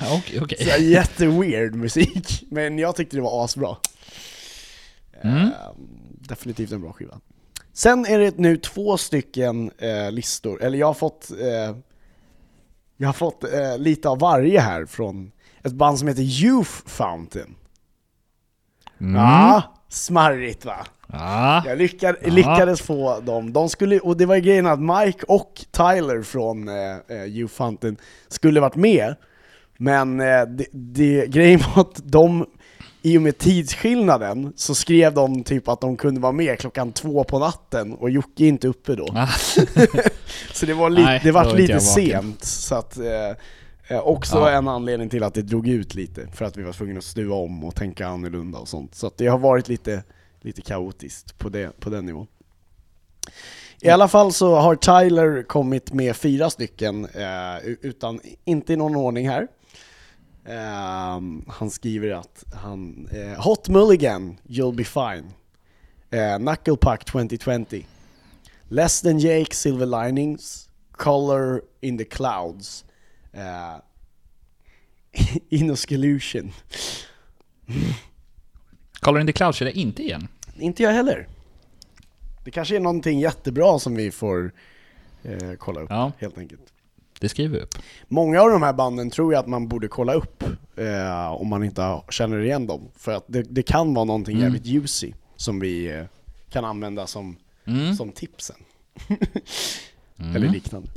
Ja, 0.00 0.18
Okej, 0.18 0.40
okej. 0.42 0.58
Så 0.58 0.82
jätteweird 0.82 1.74
musik, 1.74 2.44
men 2.50 2.78
jag 2.78 2.96
tyckte 2.96 3.16
det 3.16 3.22
var 3.22 3.44
asbra. 3.44 3.76
Mm. 5.22 5.36
Eh, 5.36 5.50
definitivt 6.28 6.72
en 6.72 6.80
bra 6.80 6.92
skiva. 6.92 7.20
Sen 7.76 8.06
är 8.06 8.18
det 8.18 8.38
nu 8.38 8.56
två 8.56 8.96
stycken 8.96 9.70
eh, 9.78 10.10
listor, 10.10 10.62
eller 10.62 10.78
jag 10.78 10.86
har 10.86 10.94
fått, 10.94 11.30
eh, 11.30 11.76
jag 12.96 13.08
har 13.08 13.12
fått 13.12 13.44
eh, 13.44 13.78
lite 13.78 14.08
av 14.08 14.18
varje 14.18 14.60
här 14.60 14.86
från 14.86 15.32
ett 15.62 15.72
band 15.72 15.98
som 15.98 16.08
heter 16.08 16.22
Youth 16.22 16.70
Fountain. 16.86 17.54
Mm. 19.00 19.14
Ja, 19.14 19.62
smarrigt 19.88 20.64
va? 20.64 20.86
Ja. 21.12 21.62
Jag 21.66 21.78
lyckad, 21.78 22.16
Ja. 22.24 22.32
lyckades 22.32 22.82
få 22.82 23.20
dem. 23.20 23.52
De 23.52 23.68
skulle, 23.68 23.98
och 24.00 24.16
det 24.16 24.26
var 24.26 24.34
ju 24.34 24.40
grejen 24.40 24.66
att 24.66 24.80
Mike 24.80 25.24
och 25.28 25.64
Tyler 25.70 26.22
från 26.22 26.68
eh, 26.68 26.96
eh, 27.08 27.24
Youth 27.24 27.54
Fountain 27.54 27.96
skulle 28.28 28.60
varit 28.60 28.76
med. 28.76 29.14
Men 29.76 30.20
eh, 30.20 30.42
det, 30.42 30.66
det, 30.72 31.26
grejen 31.26 31.60
var 31.74 31.82
att 31.82 32.00
de, 32.04 32.46
i 33.04 33.18
och 33.18 33.22
med 33.22 33.38
tidsskillnaden, 33.38 34.52
så 34.56 34.74
skrev 34.74 35.14
de 35.14 35.44
typ 35.44 35.68
att 35.68 35.80
de 35.80 35.96
kunde 35.96 36.20
vara 36.20 36.32
med 36.32 36.58
klockan 36.58 36.92
två 36.92 37.24
på 37.24 37.38
natten 37.38 37.92
och 37.94 38.10
Jocke 38.10 38.44
är 38.44 38.48
inte 38.48 38.68
uppe 38.68 38.94
då. 38.94 39.06
Ah. 39.14 39.26
Så 40.52 40.66
det 40.66 40.74
var, 40.74 40.90
li- 40.90 41.02
Nej, 41.02 41.20
det 41.24 41.32
var 41.32 41.54
lite 41.56 41.80
sent, 41.80 42.44
så 42.44 42.74
att 42.74 42.96
eh, 42.98 43.30
eh, 43.88 43.98
också 44.06 44.36
Ja. 44.38 44.50
en 44.50 44.68
anledning 44.68 45.08
till 45.08 45.22
att 45.22 45.34
det 45.34 45.42
drog 45.42 45.68
ut 45.68 45.94
lite, 45.94 46.26
för 46.34 46.44
att 46.44 46.56
vi 46.56 46.62
var 46.62 46.72
tvungna 46.72 46.98
att 46.98 47.04
stuva 47.04 47.34
om 47.34 47.64
och 47.64 47.74
tänka 47.74 48.06
annorlunda 48.06 48.58
och 48.58 48.68
sånt. 48.68 48.94
Så 48.94 49.10
det 49.16 49.26
har 49.26 49.38
varit 49.38 49.68
lite, 49.68 50.02
lite 50.40 50.62
kaotiskt 50.62 51.38
på, 51.38 51.48
det, 51.48 51.80
på 51.80 51.90
den 51.90 52.06
nivån. 52.06 52.26
I 53.80 53.88
alla 53.88 54.08
fall 54.08 54.32
så 54.32 54.54
har 54.54 54.74
Tyler 54.76 55.42
kommit 55.42 55.92
med 55.92 56.16
fyra 56.16 56.50
stycken, 56.50 57.04
eh, 57.04 57.66
utan, 57.82 58.20
inte 58.44 58.72
i 58.72 58.76
någon 58.76 58.96
ordning 58.96 59.28
här. 59.28 59.48
Ehm, 60.46 61.44
han 61.48 61.70
skriver 61.70 62.10
att 62.10 62.44
han, 62.52 63.08
eh, 63.12 63.42
Hot 63.44 63.68
Mulligan, 63.68 64.36
You'll 64.46 64.74
Be 64.76 64.84
Fine. 64.84 65.24
Eh, 66.10 66.38
Knuckle 66.38 66.76
Puck 66.76 67.04
2020. 67.04 67.84
Less 68.68 69.00
than 69.02 69.18
Jake, 69.18 69.54
Silver 69.54 70.04
Linings, 70.04 70.68
Color 70.92 71.62
in 71.80 71.98
the 71.98 72.04
Clouds, 72.04 72.84
uh, 73.34 73.78
Inoscalution. 75.48 76.52
Color 79.00 79.20
in 79.20 79.26
the 79.26 79.32
Clouds 79.32 79.58
känner 79.58 79.70
jag 79.72 79.76
inte 79.78 80.02
igen. 80.02 80.28
Inte 80.58 80.82
jag 80.82 80.90
heller. 80.92 81.28
Det 82.44 82.50
kanske 82.50 82.76
är 82.76 82.80
någonting 82.80 83.20
jättebra 83.20 83.78
som 83.78 83.94
vi 83.94 84.10
får 84.10 84.52
eh, 85.22 85.52
kolla 85.58 85.80
upp, 85.80 85.90
Ja. 85.90 86.12
helt 86.18 86.38
enkelt. 86.38 86.72
Det 87.20 87.28
skriver 87.28 87.56
vi 87.58 87.62
upp. 87.64 87.74
Många 88.08 88.42
av 88.42 88.50
de 88.50 88.62
här 88.62 88.72
banden 88.72 89.10
tror 89.10 89.32
jag 89.32 89.40
att 89.40 89.46
man 89.46 89.68
borde 89.68 89.88
kolla 89.88 90.14
upp 90.14 90.42
eh, 90.76 91.32
om 91.32 91.48
man 91.48 91.64
inte 91.64 92.00
känner 92.10 92.38
igen 92.40 92.66
dem. 92.66 92.88
För 92.96 93.12
att 93.12 93.24
det, 93.26 93.42
det 93.42 93.62
kan 93.62 93.94
vara 93.94 94.04
någonting 94.04 94.34
Mm. 94.36 94.44
jävligt 94.44 94.66
juicy 94.66 95.12
som 95.36 95.60
vi 95.60 95.90
eh, 95.98 96.04
kan 96.50 96.64
använda 96.64 97.06
som, 97.06 97.36
Mm. 97.66 97.94
som 97.94 98.12
tipsen. 98.12 98.56
Eller 100.34 100.48
liknande. 100.48 100.88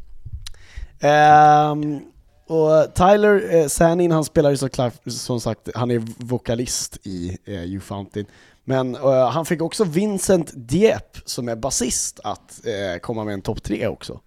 Ehm, 0.99 1.99
och 2.47 2.93
Tyler 2.95 3.55
eh, 3.55 3.67
Sanin, 3.67 4.11
han 4.11 4.23
spelar 4.25 4.49
ju 4.49 4.57
såklart, 4.57 4.93
som 5.05 5.41
sagt, 5.41 5.69
han 5.75 5.91
är 5.91 6.03
vokalist 6.17 6.97
i 7.03 7.37
eh, 7.45 7.63
You 7.63 7.79
Fountain. 7.79 8.25
Men 8.63 8.95
eh, 8.95 9.29
han 9.29 9.45
fick 9.45 9.61
också 9.61 9.83
Vincent 9.83 10.51
Dieppe, 10.55 11.19
som 11.25 11.49
är 11.49 11.55
basist, 11.55 12.19
att 12.23 12.61
eh, 12.65 12.99
komma 13.01 13.23
med 13.23 13.33
en 13.33 13.41
topp 13.41 13.63
tre 13.63 13.87
också. 13.87 14.19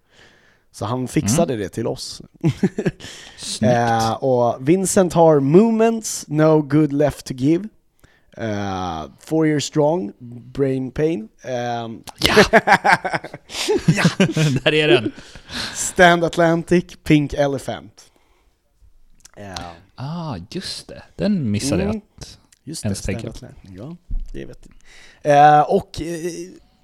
Så 0.72 0.84
han 0.84 1.08
fixade 1.08 1.56
det 1.56 1.68
till 1.68 1.86
oss. 1.86 2.22
Eh, 3.62 4.12
och 4.12 4.68
Vincent 4.68 5.12
har 5.12 5.40
Movements, 5.40 6.24
No 6.28 6.62
Good 6.62 6.92
Left 6.92 7.26
To 7.26 7.34
Give. 7.34 7.68
Eh, 8.36 9.04
four 9.20 9.46
Year 9.46 9.60
Strong, 9.60 10.12
Brain 10.52 10.90
Pain. 10.90 11.28
ehm, 11.42 12.02
Där 14.64 14.74
är 14.74 14.88
den. 14.88 15.12
Stand 15.74 16.24
Atlantic, 16.24 16.84
Pink 17.04 17.34
Elephant. 17.34 18.04
Eh, 19.36 19.54
Ah, 19.94 20.36
just 20.50 20.88
det. 20.88 21.02
Den 21.16 21.50
missade 21.50 21.82
Mm. 21.82 21.94
jag. 21.94 22.02
att- 22.18 22.38
just 22.64 22.84
Ens 22.84 23.02
tänka. 23.02 23.28
Atlantic. 23.28 23.70
Ja, 23.76 23.96
det 24.32 24.44
vet 24.44 24.66
jag. 25.22 25.58
Eh, 25.58 25.62
och 25.62 26.00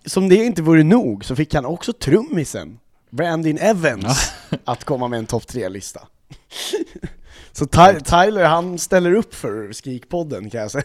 som 0.07 0.29
det 0.29 0.37
inte 0.37 0.63
vore 0.63 0.83
nog 0.83 1.25
så 1.25 1.37
fick 1.37 1.55
han 1.55 1.67
också 1.67 1.93
trummisen, 1.93 2.79
Brandon 3.17 3.59
Evans, 3.59 4.33
att 4.65 4.85
komma 4.85 5.09
med 5.09 5.19
en 5.19 5.27
topp 5.27 5.47
tre-lista. 5.47 6.01
Så 7.53 7.67
Ty- 7.67 8.01
Tyler, 8.05 8.45
han 8.45 8.79
ställer 8.79 9.15
upp 9.15 9.35
för 9.35 9.73
Skrikpodden 9.73 10.51
kan 10.51 10.61
jag 10.61 10.71
säga. 10.71 10.85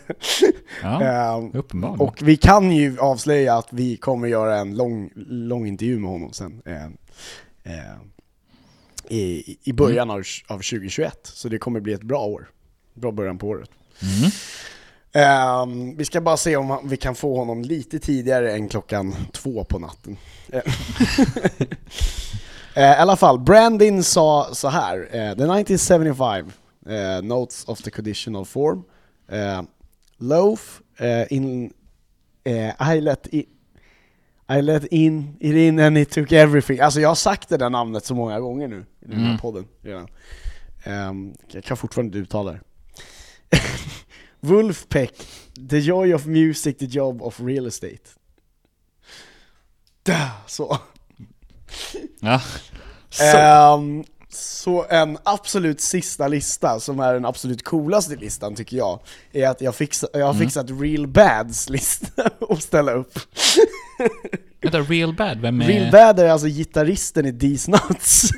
Ja, 0.82 1.03
Eh, 1.43 1.49
uppenbarligen. 1.53 2.01
och 2.07 2.21
vi 2.21 2.38
kan 2.38 2.71
ju 2.71 2.99
avslöja 2.99 3.57
att 3.57 3.67
vi 3.69 3.97
kommer 3.97 4.27
göra 4.27 4.57
en 4.57 4.75
lång, 4.77 5.09
lång 5.25 5.67
intervju 5.67 5.99
med 5.99 6.09
honom 6.11 6.34
sen. 6.34 6.61
Eh, 6.65 6.86
eh, 7.73 7.95
i, 9.09 9.57
I 9.63 9.73
början 9.73 10.09
av, 10.11 10.23
av 10.47 10.57
2021, 10.57 11.19
så 11.23 11.49
det 11.49 11.57
kommer 11.57 11.79
bli 11.79 11.93
ett 11.93 12.03
bra 12.03 12.25
år. 12.25 12.49
Bra 12.93 13.11
början 13.11 13.38
på 13.38 13.47
året. 13.47 13.69
Mm. 14.01 14.32
Ehm, 15.14 15.97
vi 15.97 16.05
ska 16.05 16.22
bara 16.22 16.38
se 16.38 16.55
om 16.57 16.80
vi 16.89 16.97
kan 16.97 17.16
få 17.16 17.38
honom 17.38 17.62
lite 17.62 17.99
tidigare 17.99 18.51
än 18.53 18.70
klockan 18.70 19.16
två 19.34 19.64
på 19.64 19.80
natten. 19.80 20.18
Eh, 20.51 20.62
eh, 22.76 22.84
I 22.91 22.95
alla 22.95 23.16
fall, 23.16 23.39
Brandin 23.39 24.03
sa 24.03 24.49
så 24.53 24.68
här. 24.70 24.97
eh, 24.97 25.09
the 25.36 25.62
1975 25.62 26.51
eh, 26.89 27.22
Notes 27.24 27.64
of 27.68 27.82
the 27.82 27.91
Conditional 27.91 28.45
Form. 28.45 28.84
Eh, 29.32 29.62
Loaf 30.18 30.82
in... 31.30 31.74
I 32.95 33.01
let 33.01 33.28
in... 33.28 33.45
I 34.57 34.62
let 34.62 34.84
in 34.86 35.38
it 35.39 35.55
in 35.55 35.80
and 35.80 35.97
it 35.97 36.09
took 36.12 36.32
everything. 36.32 36.80
Alltså 36.80 36.99
jag 37.01 37.09
har 37.09 37.16
sagt 37.16 37.49
det 37.49 37.57
där 37.57 37.70
namnet 37.70 38.05
så 38.05 38.16
många 38.16 38.39
gånger 38.39 38.68
nu 38.68 38.86
i 39.01 39.05
den 39.05 39.20
här 39.20 39.26
Mm. 39.26 39.38
podden 39.38 39.68
redan. 39.82 40.07
Ehm, 40.84 41.34
jag 41.47 41.64
kan 41.64 41.78
fortfarande 41.78 42.07
inte 42.07 42.18
uttala 42.18 42.51
det. 42.51 42.59
Wolfpack, 44.41 45.11
the 45.69 45.79
joy 45.79 46.13
of 46.13 46.25
music, 46.25 46.77
the 46.77 46.85
job 46.85 47.21
of 47.21 47.39
real 47.39 47.67
estate. 47.67 48.09
Där, 50.03 50.29
så. 50.47 50.77
Ja. 52.19 52.41
Så. 53.09 53.37
Ehm, 53.37 54.03
så 54.29 54.85
en 54.89 55.17
absolut 55.23 55.81
sista 55.81 56.27
lista, 56.27 56.79
som 56.79 56.99
är 56.99 57.13
den 57.13 57.25
absolut 57.25 57.63
coolaste 57.63 58.15
listan 58.15 58.55
tycker 58.55 58.77
jag, 58.77 58.99
är 59.31 59.47
att 59.47 59.61
jag, 59.61 59.75
fixa, 59.75 60.07
jag 60.13 60.25
har 60.25 60.33
fixat 60.33 60.65
Real 60.69 61.07
Bads 61.07 61.69
lista 61.69 62.07
att 62.49 62.63
ställa 62.63 62.91
upp. 62.91 63.19
Vänta, 64.61 64.79
Real 64.79 65.15
Bad, 65.15 65.41
vem 65.41 65.61
är... 65.61 65.67
Real 65.67 65.91
Bad 65.91 66.19
är 66.19 66.29
alltså 66.29 66.47
gitarristen 66.47 67.25
i 67.25 67.39
These 67.39 67.71
Nuts. 67.71 68.29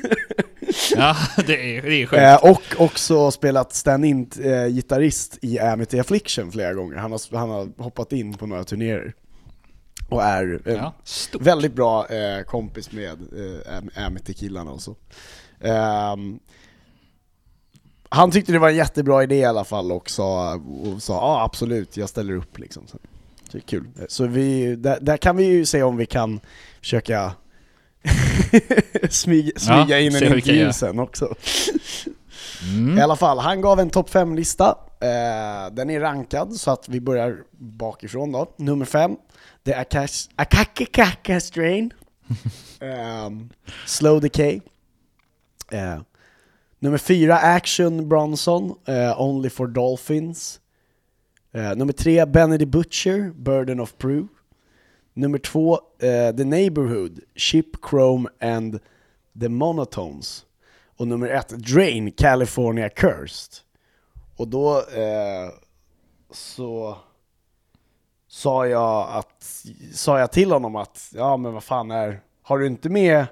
Ja, 0.96 1.16
det 1.46 1.76
är, 1.76 1.82
det 1.82 2.02
är 2.02 2.06
sjukt. 2.06 2.22
Eh, 2.22 2.50
och 2.50 2.62
också 2.86 3.30
spelat 3.30 3.74
stand-in 3.74 4.30
eh, 4.44 4.66
gitarrist 4.66 5.38
i 5.42 5.58
Amity 5.58 5.98
Affliction 6.00 6.52
flera 6.52 6.74
gånger. 6.74 6.96
Han 6.96 7.12
har, 7.12 7.36
han 7.36 7.50
har 7.50 7.82
hoppat 7.82 8.12
in 8.12 8.34
på 8.34 8.46
några 8.46 8.64
turnéer. 8.64 9.14
Och 10.08 10.22
är 10.22 10.60
en 10.68 10.76
Ja, 10.76 10.94
stort. 11.04 11.42
väldigt 11.42 11.72
bra 11.74 12.06
eh, 12.06 12.42
kompis 12.42 12.92
med 12.92 13.10
eh, 13.12 13.72
Am- 13.78 14.06
Amity-killarna 14.06 14.70
och 14.70 14.82
så. 14.82 14.96
Ehm, 15.60 16.38
han 18.08 18.30
tyckte 18.30 18.52
det 18.52 18.58
var 18.58 18.68
en 18.68 18.76
jättebra 18.76 19.22
idé 19.22 19.36
i 19.36 19.44
alla 19.44 19.64
fall 19.64 19.92
och 19.92 20.10
sa, 20.10 20.54
och 20.54 21.02
sa 21.02 21.12
ja 21.14 21.44
absolut, 21.44 21.96
jag 21.96 22.08
ställer 22.08 22.36
upp 22.36 22.58
liksom. 22.58 22.86
Så, 22.86 22.98
det 23.52 23.58
är 23.58 23.62
kul. 23.62 23.88
Så 24.08 24.26
vi, 24.26 24.76
där, 24.76 24.98
där 25.00 25.16
kan 25.16 25.36
vi 25.36 25.44
ju 25.44 25.64
se 25.66 25.82
om 25.82 25.96
vi 25.96 26.06
kan 26.06 26.40
försöka 26.80 27.32
smyga, 29.10 29.52
smyga 29.60 29.86
Ja, 29.88 29.98
in 29.98 30.16
en 30.16 30.24
intervju 30.24 30.72
sen 30.72 30.98
också. 30.98 31.34
Mm. 32.74 32.98
I 32.98 33.00
alla 33.00 33.16
fall, 33.16 33.38
han 33.38 33.60
gav 33.60 33.80
en 33.80 33.90
topp 33.90 34.10
5-lista. 34.10 34.78
Eh, 35.00 35.72
den 35.74 35.90
är 35.90 36.00
rankad, 36.00 36.54
så 36.54 36.70
att 36.70 36.88
vi 36.88 37.00
börjar 37.00 37.36
bakifrån 37.58 38.32
då. 38.32 38.54
Nummer 38.56 38.84
5, 38.84 39.16
The 39.64 39.72
Akash- 39.74 40.30
Akakakaka 40.36 41.40
Strain. 41.40 41.92
Ehm, 42.80 43.50
Slow 43.86 44.20
Decay. 44.20 44.60
Eh, 45.72 45.98
nummer 46.78 46.98
4, 46.98 47.38
Action 47.38 48.08
Bronson, 48.08 48.74
eh, 48.88 49.20
Only 49.20 49.50
for 49.50 49.66
Dolphins. 49.66 50.60
Eh, 51.54 51.74
nummer 51.76 51.92
3, 51.92 52.26
Benny 52.26 52.58
the 52.58 52.66
Butcher, 52.66 53.32
Burden 53.36 53.80
of 53.80 53.92
Proof. 53.98 54.28
Nummer 55.14 55.38
2, 55.38 55.78
eh, 55.98 56.36
The 56.36 56.44
Neighborhood, 56.44 57.20
Chip 57.36 57.66
Chrome 57.90 58.28
and 58.40 58.80
The 59.40 59.48
Monotones. 59.48 60.44
Och 60.96 61.08
nummer 61.08 61.28
ett, 61.28 61.48
Drain, 61.48 62.12
California 62.12 62.88
Cursed. 62.88 63.54
Och 64.36 64.48
då 64.48 64.78
eh, 64.78 65.50
så 66.30 66.96
sa 68.28 68.66
jag, 68.66 69.08
att, 69.10 69.66
sa 69.92 70.18
jag 70.18 70.32
till 70.32 70.52
honom 70.52 70.76
att, 70.76 71.12
ja 71.14 71.36
men 71.36 71.52
vad 71.52 71.64
fan 71.64 71.90
är, 71.90 72.20
har 72.42 72.58
du 72.58 72.66
inte 72.66 72.88
med 72.88 73.26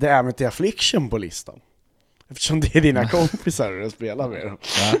The 0.00 0.08
Amity 0.08 0.44
Affliction 0.44 1.10
på 1.10 1.18
listan? 1.18 1.60
Eftersom 2.28 2.60
det 2.60 2.76
är 2.76 2.80
dina 2.80 3.08
kompisar 3.08 3.72
och 3.72 3.80
du 3.80 3.90
spelar 3.90 4.28
med 4.28 4.46
dem. 4.46 4.58
Ja. 4.62 4.98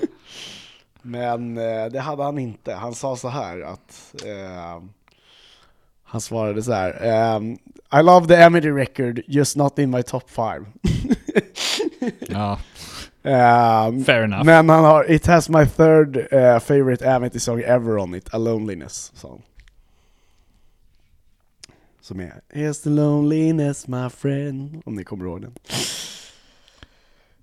Men 1.02 1.58
eh, 1.58 1.86
det 1.86 2.00
hade 2.00 2.22
han 2.22 2.38
inte. 2.38 2.74
Han 2.74 2.94
sa 2.94 3.16
så 3.16 3.28
här 3.28 3.60
att 3.60 4.14
eh, 4.24 4.82
han 6.08 6.20
svarade 6.20 6.62
så 6.62 6.72
här. 6.72 7.00
ehm, 7.04 7.52
I 8.00 8.02
love 8.02 8.26
the 8.26 8.42
Amity 8.44 8.68
record, 8.70 9.20
just 9.26 9.56
not 9.56 9.78
in 9.78 9.90
my 9.90 10.02
top 10.02 10.30
five. 10.30 10.64
ja, 12.28 12.58
Ehm, 13.22 14.04
fair 14.04 14.22
enough. 14.22 14.44
men 14.44 14.68
han 14.68 14.84
har 14.84 15.10
It 15.10 15.26
has 15.26 15.48
my 15.48 15.66
third 15.66 16.16
eh, 16.16 16.58
favorite 16.58 17.10
Amity 17.14 17.38
song 17.40 17.60
ever 17.60 17.98
on 17.98 18.14
it, 18.14 18.34
A 18.34 18.38
Loneliness 18.38 19.12
song. 19.14 19.42
Som 22.00 22.20
är 22.20 22.32
Here's 22.54 22.82
the 22.82 22.90
loneliness 22.90 23.86
my 23.88 24.08
friend, 24.10 24.82
om 24.84 24.94
ni 24.94 25.04
kommer 25.04 25.24
ihåg 25.24 25.40
den. 25.42 25.52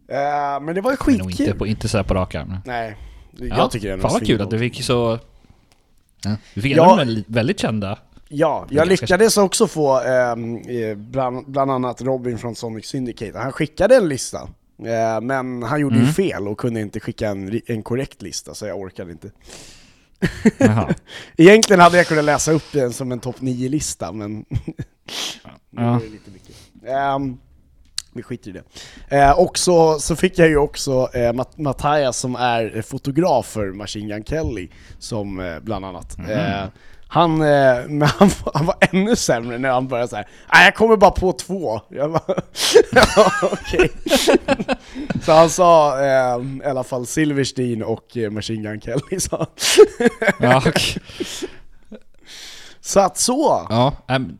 Eh, 0.07 0.61
men 0.61 0.76
det 0.76 0.82
var 0.82 0.91
ju 0.91 0.97
skitkul. 0.97 1.32
inte, 1.41 1.53
på, 1.55 1.68
inte 1.68 1.88
så 1.89 2.03
på 2.03 2.13
rak 2.13 2.36
arm. 2.36 2.57
Nej, 2.66 2.95
jag 3.32 3.57
Ja, 3.57 3.70
tycker 3.70 3.89
den 3.89 3.99
är 3.99 4.01
Fan 4.01 4.11
vad 4.13 4.26
kul 4.28 4.41
att 4.41 4.49
du 4.49 4.59
fick 4.59 4.84
så... 4.84 5.20
Ja. 6.24 6.36
Du 6.53 6.61
fick 6.61 6.78
Ja. 6.78 6.84
ändå 6.84 6.95
väldigt, 6.95 7.30
väldigt 7.30 7.59
kända. 7.59 7.97
Ja, 8.30 8.67
jag 8.69 8.88
lyckades 8.88 9.38
också 9.38 9.67
få 9.67 10.01
eh, 10.01 10.36
bland, 10.95 11.51
bland 11.51 11.71
annat 11.71 12.01
Robin 12.01 12.38
från 12.38 12.55
Sonic 12.55 12.86
Syndicate. 12.86 13.38
Han 13.39 13.51
skickade 13.51 13.95
en 13.95 14.07
lista, 14.09 14.38
eh, 14.86 15.21
men 15.21 15.63
han 15.63 15.80
gjorde 15.82 15.95
ju 15.95 16.01
Mm. 16.01 16.13
fel 16.13 16.47
och 16.47 16.57
kunde 16.57 16.82
inte 16.82 16.99
skicka 16.99 17.28
en, 17.30 17.61
en 17.65 17.84
korrekt 17.84 18.21
lista, 18.21 18.53
så 18.53 18.65
jag 18.65 18.80
orkade 18.80 19.11
inte. 19.11 19.32
Egentligen 21.38 21.80
hade 21.80 21.97
jag 21.97 22.07
kunnat 22.07 22.23
läsa 22.26 22.51
upp 22.51 22.63
den 22.71 22.93
som 22.93 23.11
en 23.11 23.19
topp 23.19 23.36
9-lista, 23.39 24.11
men 24.11 24.45
Ja. 25.71 25.99
det 26.03 26.09
lite 26.09 26.32
mycket. 26.32 26.55
Ehm, 26.88 27.38
vi 28.13 28.23
skiter 28.23 28.49
i 28.49 28.53
det. 28.53 28.63
Eh, 29.17 29.39
och 29.39 29.57
så, 29.57 29.99
så 29.99 30.15
fick 30.15 30.39
jag 30.39 30.47
ju 30.49 30.57
också 30.57 31.09
eh, 31.13 31.34
Mat- 31.34 31.57
Mattias 31.57 32.17
som 32.17 32.36
är 32.36 32.82
fotograf 32.82 33.45
för 33.45 33.71
Machine 33.71 34.07
Gun 34.07 34.23
Kelly, 34.23 34.69
som 34.99 35.39
eh, 35.39 35.59
bland 35.59 35.86
annat. 35.86 36.17
Mhm. 36.17 36.30
Eh, 36.30 36.63
han, 37.07 37.31
eh, 37.41 37.85
men 37.87 38.01
han, 38.01 38.29
var- 38.43 38.51
han 38.57 38.65
var 38.65 38.75
ännu 38.91 39.15
sämre 39.15 39.57
när 39.57 39.69
han 39.69 39.87
började 39.87 40.07
såhär 40.09 40.27
Nej 40.53 40.65
jag 40.65 40.75
kommer 40.75 40.97
bara 40.97 41.11
på 41.11 41.31
två. 41.33 41.81
Jag 41.89 42.11
bara, 42.11 42.23
ja, 42.91 43.31
okej. 43.51 43.89
så 45.25 45.31
han 45.31 45.49
sa 45.49 45.99
eh, 46.01 46.41
i 46.63 46.65
alla 46.65 46.83
fall 46.83 47.05
Silverstein 47.05 47.83
och 47.83 48.17
eh, 48.17 48.31
Machine 48.31 48.63
Gun 48.63 48.81
Kelly 48.81 49.19
sa. 49.19 49.47
Ja, 50.39 50.57
okej. 50.65 50.97
Så 52.81 52.99
att 52.99 53.17
så! 53.17 53.67
ja, 53.69 53.93
ähm, 54.07 54.37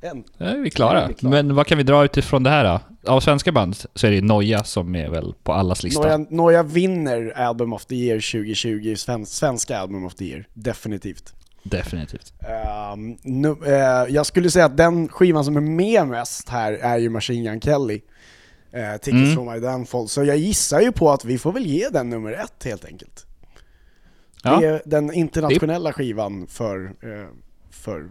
En, 0.00 0.24
är 0.38 0.56
vi 0.58 0.70
klara. 0.70 1.06
vi 1.06 1.12
är 1.12 1.16
klara. 1.16 1.30
Men 1.34 1.54
vad 1.54 1.66
kan 1.66 1.78
vi 1.78 1.84
dra 1.84 2.04
utifrån 2.04 2.42
det 2.42 2.50
här 2.50 2.64
då? 2.64 2.80
av 3.06 3.20
svenska 3.20 3.52
band 3.52 3.76
så 3.94 4.06
är 4.06 4.10
det 4.10 4.20
Noja 4.20 4.64
som 4.64 4.94
är 4.96 5.08
väl 5.08 5.34
på 5.42 5.52
allas 5.52 5.82
lista. 5.82 6.16
Noja, 6.18 6.62
vinner 6.62 7.32
Album 7.36 7.72
of 7.72 7.86
the 7.86 7.94
Year 7.94 8.16
2020, 8.42 8.94
sven, 8.96 9.26
svenska 9.26 9.78
Album 9.78 10.06
of 10.06 10.14
the 10.14 10.24
Year, 10.24 10.46
definitivt. 10.54 11.34
Definitivt. 11.62 12.32
Ehm, 12.40 13.16
nu, 13.22 13.56
eh, 13.66 13.74
jag 14.14 14.26
skulle 14.26 14.50
säga 14.50 14.64
att 14.64 14.76
den 14.76 15.08
skivan 15.08 15.44
som 15.44 15.56
är 15.56 15.60
med 15.60 16.06
mest 16.06 16.48
här 16.48 16.72
är 16.72 16.98
ju 16.98 17.08
Machine 17.10 17.44
Gun 17.44 17.60
Kelly. 17.60 18.00
Uh, 18.76 18.92
Tickets 18.96 19.06
Mm. 19.12 19.34
from 19.34 19.46
my 19.46 19.58
downfall. 19.60 20.08
Så 20.08 20.24
jag 20.24 20.36
gissar 20.36 20.80
ju 20.80 20.92
på 20.92 21.10
att 21.10 21.24
vi 21.24 21.38
får 21.38 21.52
väl 21.52 21.66
ge 21.66 21.88
den 21.88 22.10
nummer 22.10 22.32
ett 22.32 22.64
helt 22.64 22.84
enkelt. 22.84 23.26
Ja, 24.42 24.60
Det 24.60 24.66
är 24.66 24.82
den 24.84 25.12
internationella 25.12 25.92
skivan 25.92 26.46
för, 26.46 26.84
eh, 26.84 27.26
för 27.70 28.10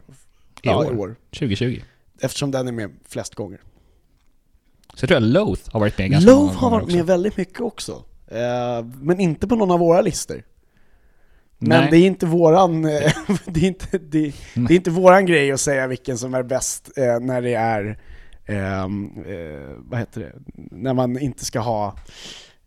I 0.61 0.69
år. 0.69 0.99
år. 0.99 1.15
2020. 1.31 1.81
Eftersom 2.21 2.51
den 2.51 2.67
är 2.67 2.71
med 2.71 2.91
flest 3.07 3.35
gånger. 3.35 3.61
Så 4.93 5.03
jag 5.03 5.07
tror 5.07 5.17
att 5.17 5.23
Loath 5.23 5.61
har 5.71 5.79
varit 5.79 5.97
med 5.97 6.11
ganska 6.11 6.31
många 6.31 6.41
Love 6.43 6.53
har 6.53 6.61
gånger 6.61 6.71
varit 6.75 6.83
också. 6.83 6.95
med 6.97 7.05
väldigt 7.05 7.37
mycket 7.37 7.59
också. 7.61 8.03
Eh, 8.27 8.85
men 9.01 9.19
inte 9.19 9.47
på 9.47 9.55
någon 9.55 9.71
av 9.71 9.79
våra 9.79 10.01
listor. 10.01 10.43
Men 11.61 11.81
Nej. 11.81 11.91
det 11.91 11.97
är 11.97 12.07
inte 12.07 12.25
våran, 12.25 12.85
eh, 12.85 13.13
det, 13.45 13.59
är 13.59 13.67
inte, 13.67 13.97
det, 13.97 14.33
det 14.53 14.73
är 14.73 14.75
inte 14.75 14.91
våran 14.91 15.25
grej 15.25 15.51
att 15.51 15.59
säga 15.59 15.87
vilken 15.87 16.17
som 16.17 16.33
är 16.33 16.43
bäst 16.43 16.97
eh, 16.97 17.19
när 17.19 17.41
det 17.41 17.53
är, 17.53 17.99
ehm, 18.45 19.23
eh, 19.25 19.75
vad 19.77 19.99
heter 19.99 20.21
det, 20.21 20.33
när 20.55 20.93
man 20.93 21.19
inte 21.19 21.45
ska 21.45 21.59
ha 21.59 21.95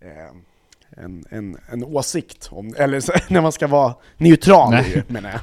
eh, 0.00 1.04
en, 1.04 1.24
en, 1.30 1.56
en 1.72 1.84
åsikt 1.84 2.48
om, 2.52 2.74
eller 2.78 3.00
så, 3.00 3.12
när 3.28 3.40
man 3.40 3.52
ska 3.52 3.66
vara 3.66 3.94
neutral 4.16 4.74
ju, 4.94 5.02
menar 5.08 5.30
jag. 5.30 5.40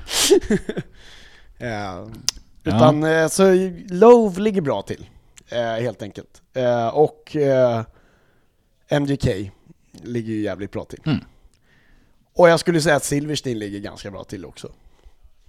eh, 1.71 2.07
utan 2.63 3.03
eh, 3.03 3.27
så 3.27 3.43
Love 3.89 4.41
ligger 4.41 4.61
bra 4.61 4.81
till, 4.81 5.09
helt 5.79 6.01
enkelt. 6.01 6.41
Och 6.93 7.35
MGK 9.01 9.51
ligger 9.91 10.33
ju 10.33 10.41
jävligt 10.41 10.71
bra 10.71 10.85
till. 10.85 11.01
Mm. 11.05 11.19
Och 12.39 12.49
jag 12.49 12.59
skulle 12.59 12.81
säga 12.81 12.95
att 12.95 13.03
Silverstein 13.03 13.59
ligger 13.59 13.79
ganska 13.79 14.11
bra 14.11 14.23
till 14.23 14.45
också. 14.45 14.71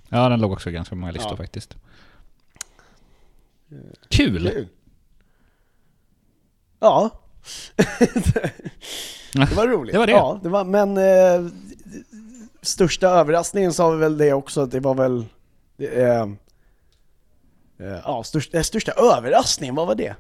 Ja, 0.09 0.29
den 0.29 0.41
låg 0.41 0.53
också 0.53 0.71
ganska 0.71 0.95
många 0.95 1.13
listor 1.13 1.33
Ja. 1.33 1.37
faktiskt. 1.37 1.77
Kul! 4.09 4.51
Kul. 4.51 4.69
Ja. 6.81 7.11
det 9.33 9.53
var 9.57 9.67
roligt. 9.69 9.93
Det 9.93 9.99
var 9.99 10.07
det. 10.07 10.13
Ja, 10.13 10.41
det 10.43 10.49
var, 10.49 10.65
men 10.65 10.97
eh, 10.97 11.53
största 12.63 13.09
överraskningen 13.09 13.73
sa 13.73 13.91
vi 13.91 13.97
väl 13.99 14.19
det 14.19 14.33
också, 14.33 14.61
att 14.61 14.71
det 14.71 14.81
var 14.81 14.95
väl 14.95 15.25
det, 15.77 15.87
eh, 16.03 16.21
eh, 17.79 17.99
Ja, 18.05 18.23
största, 18.25 18.57
eh, 18.57 18.63
största 18.63 18.93
överraskningen, 18.93 19.75
vad 19.75 19.87
var 19.87 19.95
det? 19.95 20.15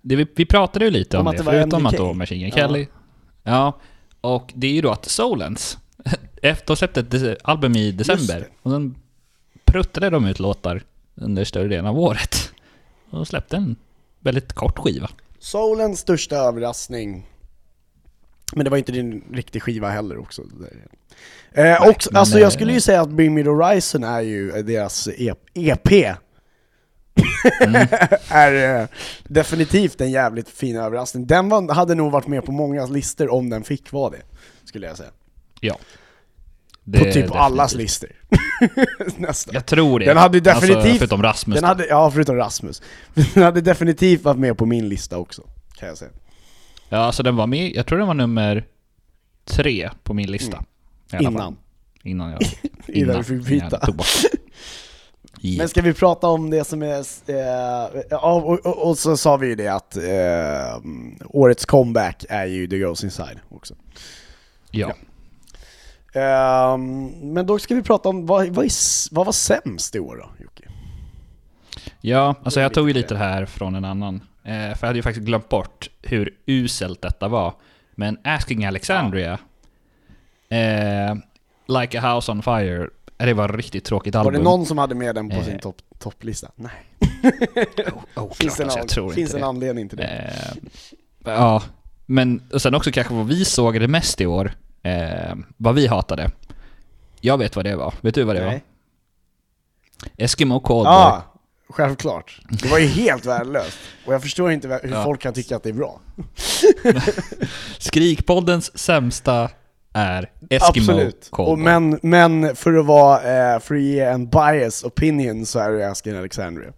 Det, 0.00 0.16
vi, 0.16 0.26
vi 0.36 0.46
pratade 0.46 0.84
ju 0.84 0.90
lite 0.90 1.18
Om 1.18 1.26
om, 1.26 1.32
det, 1.32 1.38
det 1.38 1.44
förutom 1.44 1.82
MGK. 1.82 1.92
att 1.92 1.98
då 1.98 2.12
Machine 2.14 2.40
Gun 2.40 2.48
Ja. 2.48 2.56
Kelly. 2.56 2.86
Ja. 3.42 3.80
Och 4.22 4.52
det 4.54 4.66
är 4.66 4.72
ju 4.72 4.80
då 4.80 4.90
att 4.90 5.04
Solens, 5.08 5.78
de 6.66 6.76
släppte 6.76 7.00
ett 7.00 7.38
album 7.44 7.76
i 7.76 7.92
december, 7.92 8.48
och 8.62 8.70
sen 8.70 8.94
pruttade 9.64 10.10
de 10.10 10.26
ut 10.26 10.38
låtar 10.38 10.82
under 11.14 11.44
större 11.44 11.68
delen 11.68 11.86
av 11.86 11.98
året. 11.98 12.52
Och 13.10 13.16
de 13.16 13.26
släppte 13.26 13.56
en 13.56 13.76
väldigt 14.20 14.52
kort 14.52 14.78
skiva. 14.78 15.10
Soulens 15.38 16.00
största 16.00 16.36
överraskning 16.36 17.26
Men 18.54 18.64
det 18.64 18.70
var 18.70 18.78
inte 18.78 18.92
din 18.92 19.24
riktig 19.32 19.62
skiva 19.62 19.90
heller 19.90 20.18
också 20.18 20.42
eh, 21.52 21.88
och, 21.88 22.04
Alltså 22.12 22.38
jag 22.38 22.46
eh, 22.46 22.50
skulle 22.50 22.72
ju 22.72 22.80
säga 22.80 23.00
att 23.00 23.10
Bring 23.10 23.34
Me 23.34 23.42
The 23.42 23.48
Horizon 23.48 24.04
är 24.04 24.20
ju 24.20 24.62
deras 24.62 25.08
EP 25.54 26.16
Mm. 27.60 27.86
Är 28.28 28.80
eh, 28.80 28.86
definitivt 29.24 30.00
en 30.00 30.10
jävligt 30.10 30.48
fin 30.48 30.76
överraskning 30.76 31.26
Den 31.26 31.48
var, 31.48 31.74
hade 31.74 31.94
nog 31.94 32.12
varit 32.12 32.26
med 32.26 32.44
på 32.44 32.52
många 32.52 32.86
listor 32.86 33.32
om 33.32 33.50
den 33.50 33.64
fick 33.64 33.92
vara 33.92 34.10
det 34.10 34.22
Skulle 34.64 34.86
jag 34.86 34.96
säga 34.96 35.10
Ja. 35.60 35.74
På 35.74 35.80
Det 36.84 37.08
är 37.08 37.12
typ 37.12 37.30
allas 37.34 37.72
definitivt. 37.72 37.82
listor 37.82 38.10
Nästan 39.20 39.54
Jag 39.54 39.66
tror 39.66 39.98
det. 40.00 40.06
Den 40.06 40.16
hade 40.16 40.40
definitivt- 40.40 40.76
Alltså, 40.84 40.98
förutom 40.98 41.22
Rasmus. 41.22 41.54
Den 41.60 41.64
hade, 41.64 41.86
ja 41.86 42.10
förutom 42.10 42.36
Rasmus 42.36 42.82
Den 43.34 43.42
hade 43.42 43.60
definitivt 43.60 44.22
varit 44.22 44.38
med 44.38 44.58
på 44.58 44.66
min 44.66 44.88
lista 44.88 45.18
också 45.18 45.42
Kan 45.78 45.88
jag 45.88 45.98
säga 45.98 46.10
Ja, 46.88 46.98
alltså 46.98 47.22
den 47.22 47.36
var 47.36 47.46
med, 47.46 47.72
jag 47.76 47.86
tror 47.86 47.98
den 47.98 48.06
var 48.06 48.14
nummer 48.14 48.66
tre 49.44 49.90
på 50.02 50.14
min 50.14 50.30
lista. 50.30 50.64
Fall. 51.10 51.22
Innan 51.22 51.56
Innan 52.02 52.30
jag... 52.30 52.40
Innan 52.86 53.16
du 53.16 53.24
fick 53.24 53.50
innan 53.50 53.68
byta. 53.70 53.92
Ja. 55.44 55.58
Men 55.58 55.68
ska 55.68 55.82
vi 55.82 55.94
prata 55.94 56.26
om 56.26 56.50
det 56.50 56.64
som 56.64 56.82
är, 56.82 56.98
eh, 57.26 58.02
ja, 58.10 58.32
och, 58.32 58.66
och, 58.66 58.88
och 58.88 58.98
så 58.98 59.16
sa 59.16 59.36
vi 59.36 59.46
ju 59.46 59.54
det 59.54 59.68
att 59.68 59.96
eh, 59.96 60.80
årets 61.28 61.66
comeback 61.66 62.24
är 62.28 62.46
ju 62.46 62.66
The 62.66 62.76
Girls 62.76 63.04
Inside 63.04 63.40
också. 63.48 63.74
ja. 64.70 64.88
Eh, 66.14 66.76
men 67.22 67.46
då 67.46 67.58
ska 67.58 67.74
vi 67.74 67.82
prata 67.82 68.08
om, 68.08 68.26
vad, 68.26 68.48
vad, 68.48 68.64
är, 68.64 68.70
vad 69.14 69.26
var 69.26 69.32
sämst 69.32 69.96
i 69.96 70.00
år 70.00 70.16
då, 70.16 70.44
Jocke? 70.44 70.64
Ja, 72.00 72.34
alltså 72.42 72.60
jag 72.60 72.74
tog 72.74 72.88
ju 72.88 72.92
det. 72.92 73.00
lite 73.00 73.16
här 73.16 73.46
från 73.46 73.74
en 73.74 73.84
annan. 73.84 74.20
Eh, 74.44 74.52
för 74.52 74.78
jag 74.80 74.86
hade 74.86 74.98
ju 74.98 75.02
faktiskt 75.02 75.26
glömt 75.26 75.48
bort 75.48 75.90
hur 76.02 76.34
uselt 76.46 77.02
detta 77.02 77.28
var. 77.28 77.54
Men 77.94 78.18
Asking 78.24 78.64
Alexandria, 78.64 79.38
eh, 80.48 81.14
Like 81.80 81.98
a 81.98 82.14
House 82.14 82.32
on 82.32 82.42
Fire, 82.42 82.88
det 83.16 83.34
var 83.34 83.48
ett 83.48 83.54
riktigt 83.54 83.84
tråkigt 83.84 84.14
Var 84.14 84.20
album. 84.20 84.34
det 84.34 84.40
någon 84.44 84.66
som 84.66 84.78
hade 84.78 84.94
med 84.94 85.14
den 85.14 85.28
på 85.30 85.36
Eh. 85.36 85.44
sin 85.44 85.58
topp, 85.58 85.76
topplista? 85.98 86.50
Nej. 86.54 86.70
Oh, 88.16 88.32
Finns, 88.32 88.54
klart, 88.56 88.58
en, 88.60 88.64
alltså, 88.64 88.78
jag 88.78 88.88
tror 88.88 89.10
finns 89.12 89.28
inte 89.30 89.36
en 89.36 89.40
det. 89.40 89.46
anledning 89.46 89.88
till 89.88 89.98
det? 89.98 90.04
Eh, 90.04 90.92
ja, 91.24 91.62
men 92.06 92.42
och 92.52 92.62
sen 92.62 92.74
också 92.74 92.90
kanske 92.92 93.14
vad 93.14 93.26
vi 93.26 93.44
såg 93.44 93.80
det 93.80 93.88
mest 93.88 94.20
i 94.20 94.26
år, 94.26 94.52
eh, 94.82 95.34
vad 95.56 95.74
vi 95.74 95.86
hatade. 95.86 96.30
Jag 97.20 97.38
vet 97.38 97.56
vad 97.56 97.64
det 97.64 97.76
var. 97.76 97.94
Vet 98.00 98.14
du 98.14 98.24
vad 98.24 98.36
det 98.36 98.44
Nej. 98.46 98.62
var? 100.06 100.14
Eskimo 100.24 100.60
Coldboy. 100.60 100.92
Ja, 100.94 101.22
självklart. 101.68 102.40
Det 102.50 102.68
var 102.70 102.78
ju 102.78 102.86
helt 102.86 103.26
värdelöst. 103.26 103.78
Och 104.06 104.14
jag 104.14 104.22
förstår 104.22 104.52
inte 104.52 104.68
hur 104.82 104.90
Ja. 104.92 105.04
folk 105.04 105.20
kan 105.20 105.34
tycka 105.34 105.56
att 105.56 105.62
det 105.62 105.68
är 105.68 105.72
bra. 105.72 106.00
Skrikpoddens 107.78 108.78
sämsta 108.78 109.50
är 109.92 110.30
Eskimo 110.50 110.82
Absolut. 110.82 111.28
Coldboy. 111.30 111.52
Och 111.52 111.58
men, 111.58 111.98
men 112.02 112.56
för 112.56 112.74
att 112.74 112.86
vara, 112.86 113.54
eh, 113.54 113.60
för 113.60 113.74
att 113.74 113.80
ge 113.80 114.00
en 114.00 114.26
bias 114.28 114.84
opinion 114.84 115.46
så 115.46 115.58
är 115.58 115.70
det 115.70 115.90
Askin 115.90 116.16
Alexandria. 116.16 116.72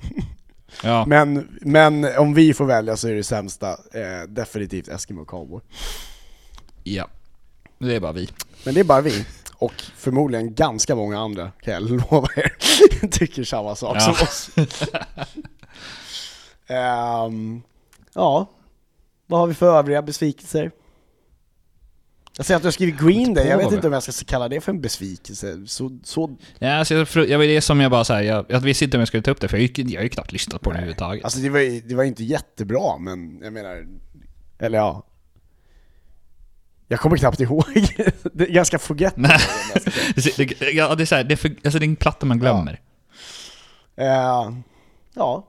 ja. 0.82 1.04
Men, 1.06 1.58
men 1.60 2.16
om 2.18 2.34
vi 2.34 2.54
får 2.54 2.64
välja 2.64 2.96
så 2.96 3.08
är 3.08 3.14
det 3.14 3.24
sämsta 3.24 3.70
eh, 3.70 4.22
definitivt 4.28 4.88
Eskimo 4.88 5.24
Cowboy. 5.24 5.60
ja, 6.82 7.08
det 7.78 7.96
är 7.96 8.00
bara 8.00 8.12
vi. 8.12 8.28
Men 8.64 8.74
det 8.74 8.80
är 8.80 8.84
bara 8.84 9.00
vi. 9.00 9.26
Och 9.56 9.74
förmodligen 9.96 10.54
ganska 10.54 10.94
många 10.96 11.18
andra, 11.20 11.50
kan 11.62 11.74
jag 11.74 11.82
lova 11.90 12.28
er, 12.36 12.52
tycker 13.08 13.44
samma 13.44 13.76
sak 13.76 13.96
Ja. 13.96 14.00
som 14.00 14.12
oss. 14.12 14.50
Ehm, 16.66 17.62
ja, 18.14 18.46
vad 19.26 19.40
har 19.40 19.46
vi 19.46 19.54
för 19.54 19.78
övriga 19.78 20.02
besvikelser? 20.02 20.70
Jag 22.36 22.46
ser 22.46 22.56
att 22.56 22.62
du 22.62 22.66
har 22.66 22.72
skrivit 22.72 23.00
Green 23.00 23.34
Day, 23.34 23.46
jag 23.48 23.58
vet 23.58 23.72
inte 23.72 23.86
om 23.86 23.92
jag 23.92 24.02
ska 24.02 24.12
kalla 24.26 24.48
det 24.48 24.60
för 24.60 24.72
en 24.72 24.80
besvikelse. 24.80 25.66
Så, 25.66 25.98
så, 26.04 26.36
Ja, 26.58 26.74
alltså, 26.74 26.94
jag, 26.94 27.28
jag 27.28 27.38
var 27.38 27.44
det 27.44 27.60
som 27.60 27.80
jag 27.80 27.90
bara 27.90 28.04
säger, 28.04 28.32
jag, 28.32 28.46
jag 28.48 28.60
visste 28.60 28.84
inte 28.84 28.96
om 28.96 29.00
jag 29.00 29.08
skulle 29.08 29.22
ta 29.22 29.30
upp 29.30 29.40
det 29.40 29.48
för 29.48 29.56
jag, 29.58 29.70
jag 29.78 29.98
har 30.00 30.02
ju 30.02 30.08
knappt 30.08 30.32
lyssnat 30.32 30.60
på 30.60 30.70
det 30.70 30.76
överhuvudtaget. 30.76 31.24
alltså 31.24 31.38
det 31.40 31.48
var, 31.48 31.58
ju- 31.60 31.80
det 31.80 31.94
var 31.94 32.04
inte 32.04 32.24
jättebra, 32.24 32.98
men 32.98 33.40
jag 33.42 33.52
menar, 33.52 33.86
eller 34.58 34.78
ja. 34.78 35.06
Jag 36.88 37.00
kommer 37.00 37.16
knappt 37.16 37.40
ihåg, 37.40 37.64
det 38.32 38.44
är 38.44 38.52
ganska 38.52 38.78
forget. 38.78 39.16
Nej. 39.16 39.38
det, 40.36 40.60
ja, 40.72 40.94
det 40.94 41.02
är 41.02 41.06
så 41.06 41.14
här, 41.14 41.24
det 41.24 41.34
är, 41.34 41.36
för, 41.36 41.48
alltså, 41.64 41.78
det 41.78 41.84
är 41.84 41.88
en 41.88 41.96
platta 41.96 42.26
man 42.26 42.38
glömmer. 42.38 42.80
Eh, 43.96 44.52
ja. 45.14 45.48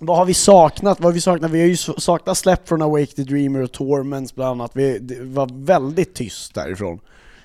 Vad 0.00 0.16
har 0.16 0.24
vi 0.24 0.34
saknat? 0.34 1.00
Vad 1.00 1.04
har 1.04 1.12
vi 1.12 1.20
saknat? 1.20 1.50
Vi 1.50 1.60
har 1.60 1.66
ju 1.66 1.76
saknat 1.76 2.38
släpp 2.38 2.68
från 2.68 2.82
Awake 2.82 3.06
the 3.06 3.22
Dreamer 3.22 3.60
och 3.62 3.72
Torments 3.72 4.34
bland 4.34 4.50
annat. 4.60 4.70
Vi, 4.74 4.98
det 4.98 5.20
var 5.20 5.48
väldigt 5.52 6.14
tyst 6.14 6.54
därifrån. 6.54 7.00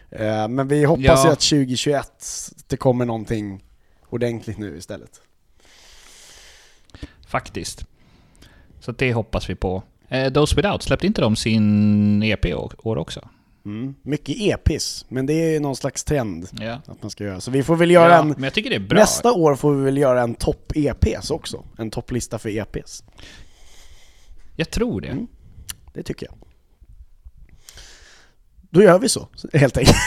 Eh, 0.09 0.47
men 0.47 0.67
vi 0.67 0.83
hoppas 0.85 1.03
Ja. 1.05 1.25
ju 1.25 1.31
att 1.31 1.39
2021 1.39 2.11
det 2.67 2.77
kommer 2.77 3.05
någonting 3.05 3.63
ordentligt 4.09 4.57
nu 4.57 4.77
istället. 4.77 5.21
Faktiskt. 7.27 7.85
Så 8.79 8.91
det 8.91 9.13
hoppas 9.13 9.49
vi 9.49 9.55
på. 9.55 9.83
Eh, 10.07 10.33
Those 10.33 10.55
Without, 10.55 10.83
släppte 10.83 11.07
inte 11.07 11.21
de 11.21 11.35
sin 11.35 12.23
EP 12.23 12.45
år 12.83 12.97
också? 12.97 13.29
Mm. 13.65 13.95
Mycket 14.01 14.35
epis, 14.39 15.05
men 15.09 15.25
det 15.25 15.33
är 15.33 15.59
någon 15.59 15.75
slags 15.75 16.03
trend 16.03 16.47
Ja. 16.59 16.81
att 16.87 17.01
man 17.01 17.11
ska 17.11 17.23
göra. 17.23 17.41
Så 17.41 17.51
vi 17.51 17.63
får 17.63 17.75
väl 17.75 17.91
göra 17.91 18.11
ja, 18.13 18.19
en... 18.19 18.27
men 18.27 18.43
jag 18.43 18.53
tycker 18.53 18.69
det 18.69 18.75
är 18.75 18.79
bra. 18.79 18.99
Nästa 18.99 19.31
år 19.33 19.55
får 19.55 19.73
vi 19.73 19.83
väl 19.83 19.97
göra 19.97 20.21
en 20.21 20.35
topp-EPs 20.35 21.31
också. 21.31 21.63
En 21.77 21.91
topplista 21.91 22.39
för 22.39 22.49
EPs. 22.49 23.03
Jag 24.55 24.69
tror 24.69 25.01
det. 25.01 25.07
Mm. 25.07 25.27
Det 25.93 26.03
tycker 26.03 26.25
jag. 26.25 26.35
Då 28.69 28.83
gör 28.83 28.99
vi 28.99 29.09
så, 29.09 29.27
helt 29.53 29.77
enkelt. 29.77 29.97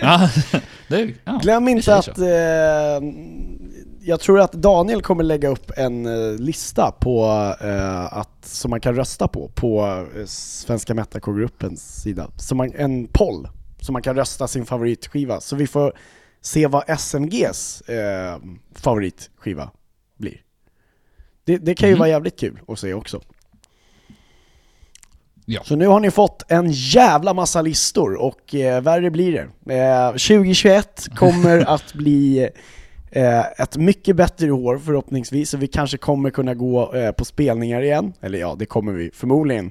Ja, 0.00 0.30
det, 0.88 1.14
ja, 1.24 1.38
Glöm 1.42 1.68
inte 1.68 1.94
att 1.96 2.18
eh, 2.18 3.00
jag 4.00 4.20
tror 4.20 4.40
att 4.40 4.52
Daniel 4.52 5.02
kommer 5.02 5.24
lägga 5.24 5.48
upp 5.48 5.70
en 5.76 6.06
eh, 6.06 6.38
lista 6.38 6.92
på 7.00 7.24
eh, 7.60 8.12
att, 8.18 8.44
som 8.44 8.70
man 8.70 8.80
kan 8.80 8.94
rösta 8.94 9.28
på, 9.28 9.48
på 9.54 9.86
eh, 10.16 10.24
Svenska 10.26 10.94
Metalcore-gruppens 10.94 12.02
sida. 12.02 12.30
Som 12.36 12.58
man, 12.58 12.72
en 12.74 13.06
poll, 13.08 13.48
som 13.80 13.92
man 13.92 14.02
kan 14.02 14.16
rösta 14.16 14.48
sin 14.48 14.66
favoritskiva. 14.66 15.40
Så 15.40 15.56
vi 15.56 15.66
får 15.66 15.92
se 16.40 16.66
vad 16.66 16.98
SMGs 16.98 17.80
eh, 17.80 18.38
favoritskiva 18.74 19.70
blir. 20.18 20.40
Det, 21.44 21.56
det 21.56 21.74
kan 21.74 21.88
ju 21.88 21.94
Mhm. 21.94 21.98
vara 21.98 22.08
jävligt 22.08 22.40
kul 22.40 22.60
att 22.68 22.78
se 22.78 22.94
också. 22.94 23.20
Ja. 25.44 25.60
Så 25.64 25.76
nu 25.76 25.86
har 25.86 26.00
ni 26.00 26.10
fått 26.10 26.44
en 26.48 26.70
jävla 26.70 27.34
massa 27.34 27.62
listor 27.62 28.14
och 28.14 28.54
eh, 28.54 28.80
värre 28.82 29.10
blir 29.10 29.32
det. 29.64 29.74
Eh, 29.74 30.10
2021 30.10 31.08
kommer 31.16 31.58
att 31.74 31.94
bli 31.94 32.48
ett 33.10 33.76
mycket 33.76 34.16
bättre 34.16 34.50
år 34.50 34.78
förhoppningsvis, 34.78 35.54
och 35.54 35.62
vi 35.62 35.66
kanske 35.66 35.98
kommer 35.98 36.30
kunna 36.30 36.54
gå 36.54 36.94
eh, 36.94 37.12
på 37.12 37.24
spelningar 37.24 37.82
igen. 37.82 38.12
Eller 38.20 38.38
ja, 38.38 38.56
det 38.58 38.66
kommer 38.66 38.92
vi 38.92 39.10
förmodligen. 39.14 39.70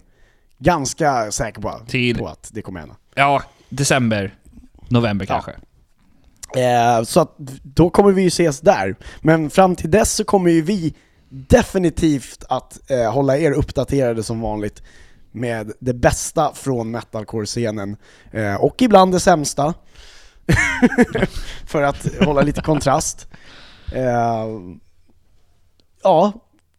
Ganska 0.60 1.32
säker 1.32 1.62
på, 1.62 1.74
Till- 1.88 2.18
på 2.18 2.28
att 2.28 2.50
det 2.54 2.62
kommer 2.62 2.80
hända. 2.80 2.96
Ja, 3.16 3.44
december, 3.70 4.36
november 4.90 5.26
Ja. 5.30 5.34
kanske. 5.34 5.52
Eh, 6.62 7.04
så 7.04 7.20
att 7.20 7.36
då 7.64 7.90
kommer 7.90 8.12
vi 8.12 8.22
ju 8.22 8.28
ses 8.28 8.60
där. 8.62 8.96
Men 9.22 9.50
fram 9.50 9.76
till 9.76 9.92
dess 9.92 10.12
så 10.14 10.24
kommer 10.24 10.52
ju 10.52 10.62
vi 10.62 10.94
definitivt 11.30 12.44
att 12.50 12.92
eh, 12.92 13.12
hålla 13.14 13.38
er 13.38 13.52
uppdaterade 13.52 14.24
som 14.24 14.42
vanligt 14.42 14.84
med 15.32 15.72
det 15.80 15.94
bästa 15.94 16.54
från 16.54 16.92
metalcore-scenen. 16.92 17.98
Eh, 18.32 18.56
och 18.56 18.82
ibland 18.82 19.12
det 19.12 19.20
sämsta. 19.20 19.74
För 21.66 21.82
att 21.82 22.08
hålla 22.26 22.42
lite 22.42 22.62
kontrast. 22.62 23.28
Eh, 23.94 24.48
ja, 26.04 26.34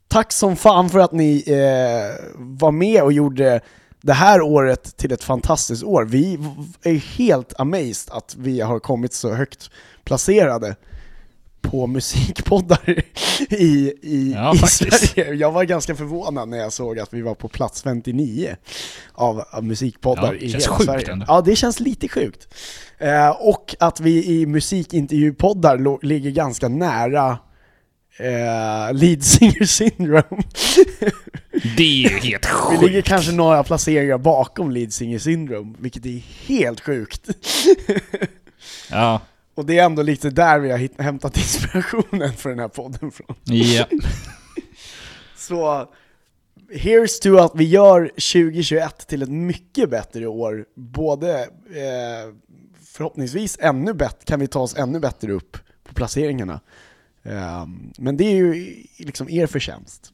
tack 0.09 0.33
som 0.33 0.57
fan 0.57 0.89
för 0.89 0.99
att 0.99 1.13
ni 1.13 1.45
eh, 1.47 2.25
var 2.37 2.73
med 2.73 3.03
och 3.03 3.13
gjorde 3.13 3.61
det 4.01 4.13
här 4.13 4.41
året 4.41 4.97
till 4.97 5.13
ett 5.13 5.25
fantastiskt 5.25 5.85
år. 5.85 6.05
Vi 6.05 6.39
är 6.83 6.95
helt 6.95 7.61
amazed 7.61 8.11
att 8.11 8.35
vi 8.39 8.61
har 8.61 8.79
kommit 8.79 9.13
så 9.13 9.35
högt 9.35 9.71
placerade 10.05 10.77
på 11.71 11.87
musikpoddar 11.87 13.03
i, 13.51 13.93
i, 14.03 14.33
Ja, 14.35 14.55
i. 14.55 14.59
Sverige. 14.59 15.35
Jag 15.35 15.53
var 15.53 15.65
ganska 15.65 15.95
förvånad 15.95 16.49
när 16.49 16.59
jag 16.59 16.73
såg 16.73 16.99
att 16.99 17.15
vi 17.15 17.23
var 17.23 17.35
på 17.35 17.49
plats 17.49 17.83
59 17.83 18.57
av, 19.13 19.41
av 19.51 19.65
musikpoddar 19.65 20.35
Ja, 20.35 20.35
i 20.35 20.47
hela 20.47 20.61
sjukt 20.61 20.85
Sverige. 20.85 21.13
ändå. 21.13 21.25
Ja, 21.29 21.41
det 21.41 21.57
känns 21.57 21.81
lite 21.81 22.09
sjukt. 22.09 22.55
Eh, 22.99 23.29
och 23.31 23.77
att 23.81 24.01
vi 24.01 24.25
i 24.41 24.47
musikintervjupoddar 24.47 26.05
ligger 26.07 26.31
ganska 26.31 26.69
nära 26.69 27.39
eh, 28.19 28.95
Lead 28.95 29.23
Singer 29.25 29.65
Syndrome. 29.65 30.23
Det 31.77 31.83
är 31.83 32.11
ju 32.11 32.19
helt 32.19 32.47
Vi 32.71 32.77
ligger 32.87 32.93
sjukt. 32.99 33.09
kanske 33.09 33.33
några 33.33 33.65
placeringar 33.65 34.19
bakom 34.19 34.71
Lead 34.71 34.93
Singer 34.93 35.19
Syndrome, 35.19 35.75
vilket 35.79 36.07
är 36.07 36.23
helt 36.47 36.81
sjukt. 36.81 37.29
Ja, 38.91 39.21
Och 39.59 39.67
det 39.67 39.79
är 39.79 39.85
ändå 39.85 40.03
lite 40.03 40.31
där 40.31 40.59
vi 40.59 40.71
har 40.71 41.03
hämtat 41.03 41.37
inspirationen 41.37 42.33
för 42.33 42.49
den 42.51 42.59
här 42.59 42.69
podden 42.69 43.11
från. 43.11 43.37
ja. 43.45 43.85
Så, 45.37 45.89
here's 46.73 47.23
to 47.23 47.37
att 47.39 47.53
vi 47.55 47.65
gör 47.65 48.07
2021 48.09 49.07
till 49.09 49.23
ett 49.23 49.29
mycket 49.29 49.91
bättre 49.91 50.27
år. 50.27 50.65
Både 50.75 51.41
eh, 51.71 52.35
förhoppningsvis 52.85 53.59
ännu 53.61 53.95
bättre, 53.95 54.25
kan 54.25 54.41
vi 54.41 54.47
ta 54.47 54.61
oss 54.61 54.77
ännu 54.77 55.01
bättre 55.01 55.33
upp 55.33 55.57
på 55.85 55.95
placeringarna. 55.95 56.61
Eh, 57.23 57.67
men 57.99 58.17
det 58.17 58.25
är 58.25 58.35
ju 58.37 58.77
liksom 58.99 59.31
er 59.31 59.47
förtjänst. 59.47 60.13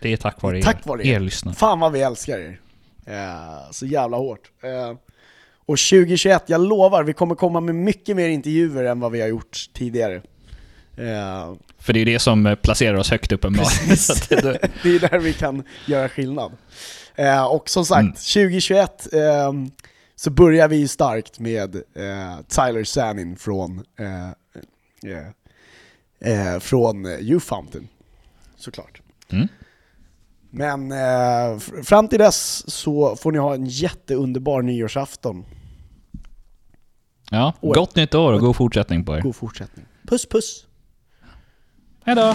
Det 0.00 0.12
är 0.12 0.16
tack 0.16 0.42
vare 0.42 0.58
er, 0.58 0.62
Tack 0.62 0.86
vare 0.86 1.06
er. 1.06 1.14
er 1.14 1.20
lyssnare. 1.20 1.54
Fan 1.54 1.80
vad 1.80 1.92
vi 1.92 2.00
älskar 2.02 2.38
er. 2.38 2.60
Eh, 3.06 3.70
så 3.70 3.86
jävla 3.86 4.16
hårt. 4.16 4.50
Och 5.70 5.78
2021, 5.78 6.42
jag 6.46 6.60
lovar, 6.60 7.02
vi 7.02 7.12
kommer 7.12 7.34
komma 7.34 7.60
med 7.60 7.74
mycket 7.74 8.16
mer 8.16 8.28
intervjuer 8.28 8.84
än 8.84 9.00
vad 9.00 9.12
vi 9.12 9.20
har 9.20 9.28
gjort 9.28 9.70
tidigare. 9.72 10.14
Eh, 10.96 11.54
För 11.78 11.92
det 11.92 11.98
är 11.98 12.04
ju 12.04 12.12
det 12.12 12.18
som 12.18 12.46
eh, 12.46 12.54
placerar 12.54 12.94
oss 12.96 13.10
högt 13.10 13.32
uppenbarligen. 13.32 13.96
Det, 14.28 14.70
det 14.82 14.88
är 14.88 15.10
där 15.10 15.18
vi 15.18 15.32
kan 15.32 15.62
göra 15.86 16.08
skillnad. 16.08 16.52
Eh, 17.14 17.44
och 17.44 17.68
som 17.68 17.86
sagt, 17.86 18.00
Mm. 18.00 18.12
2021 18.12 19.12
ehm, 19.12 19.70
så 20.16 20.30
börjar 20.30 20.68
vi 20.68 20.88
starkt 20.88 21.38
med 21.38 21.72
Tyler 22.48 22.84
Sanin 22.84 23.36
från, 23.36 23.84
från 26.60 27.06
eh, 27.06 27.20
You 27.20 27.40
Fountain, 27.40 27.88
såklart. 28.56 29.02
Mm. 29.32 29.48
Men 30.50 30.92
fram 31.84 32.08
till 32.08 32.18
dess 32.18 32.70
så 32.70 33.16
får 33.16 33.32
ni 33.32 33.38
ha 33.38 33.54
en 33.54 33.66
jätteunderbar 33.66 34.62
nyårsafton. 34.62 35.44
Ja, 37.30 37.52
År. 37.60 37.74
gott 37.74 37.96
nytt 37.96 38.14
år 38.14 38.32
och 38.32 38.40
god 38.40 38.56
fortsättning 38.56 39.04
på 39.04 39.16
er. 39.16 39.20
God 39.20 39.36
fortsättning. 39.36 39.86
Puss 40.08 40.26
puss! 40.26 40.66
Hej 42.04 42.14
då! 42.16 42.34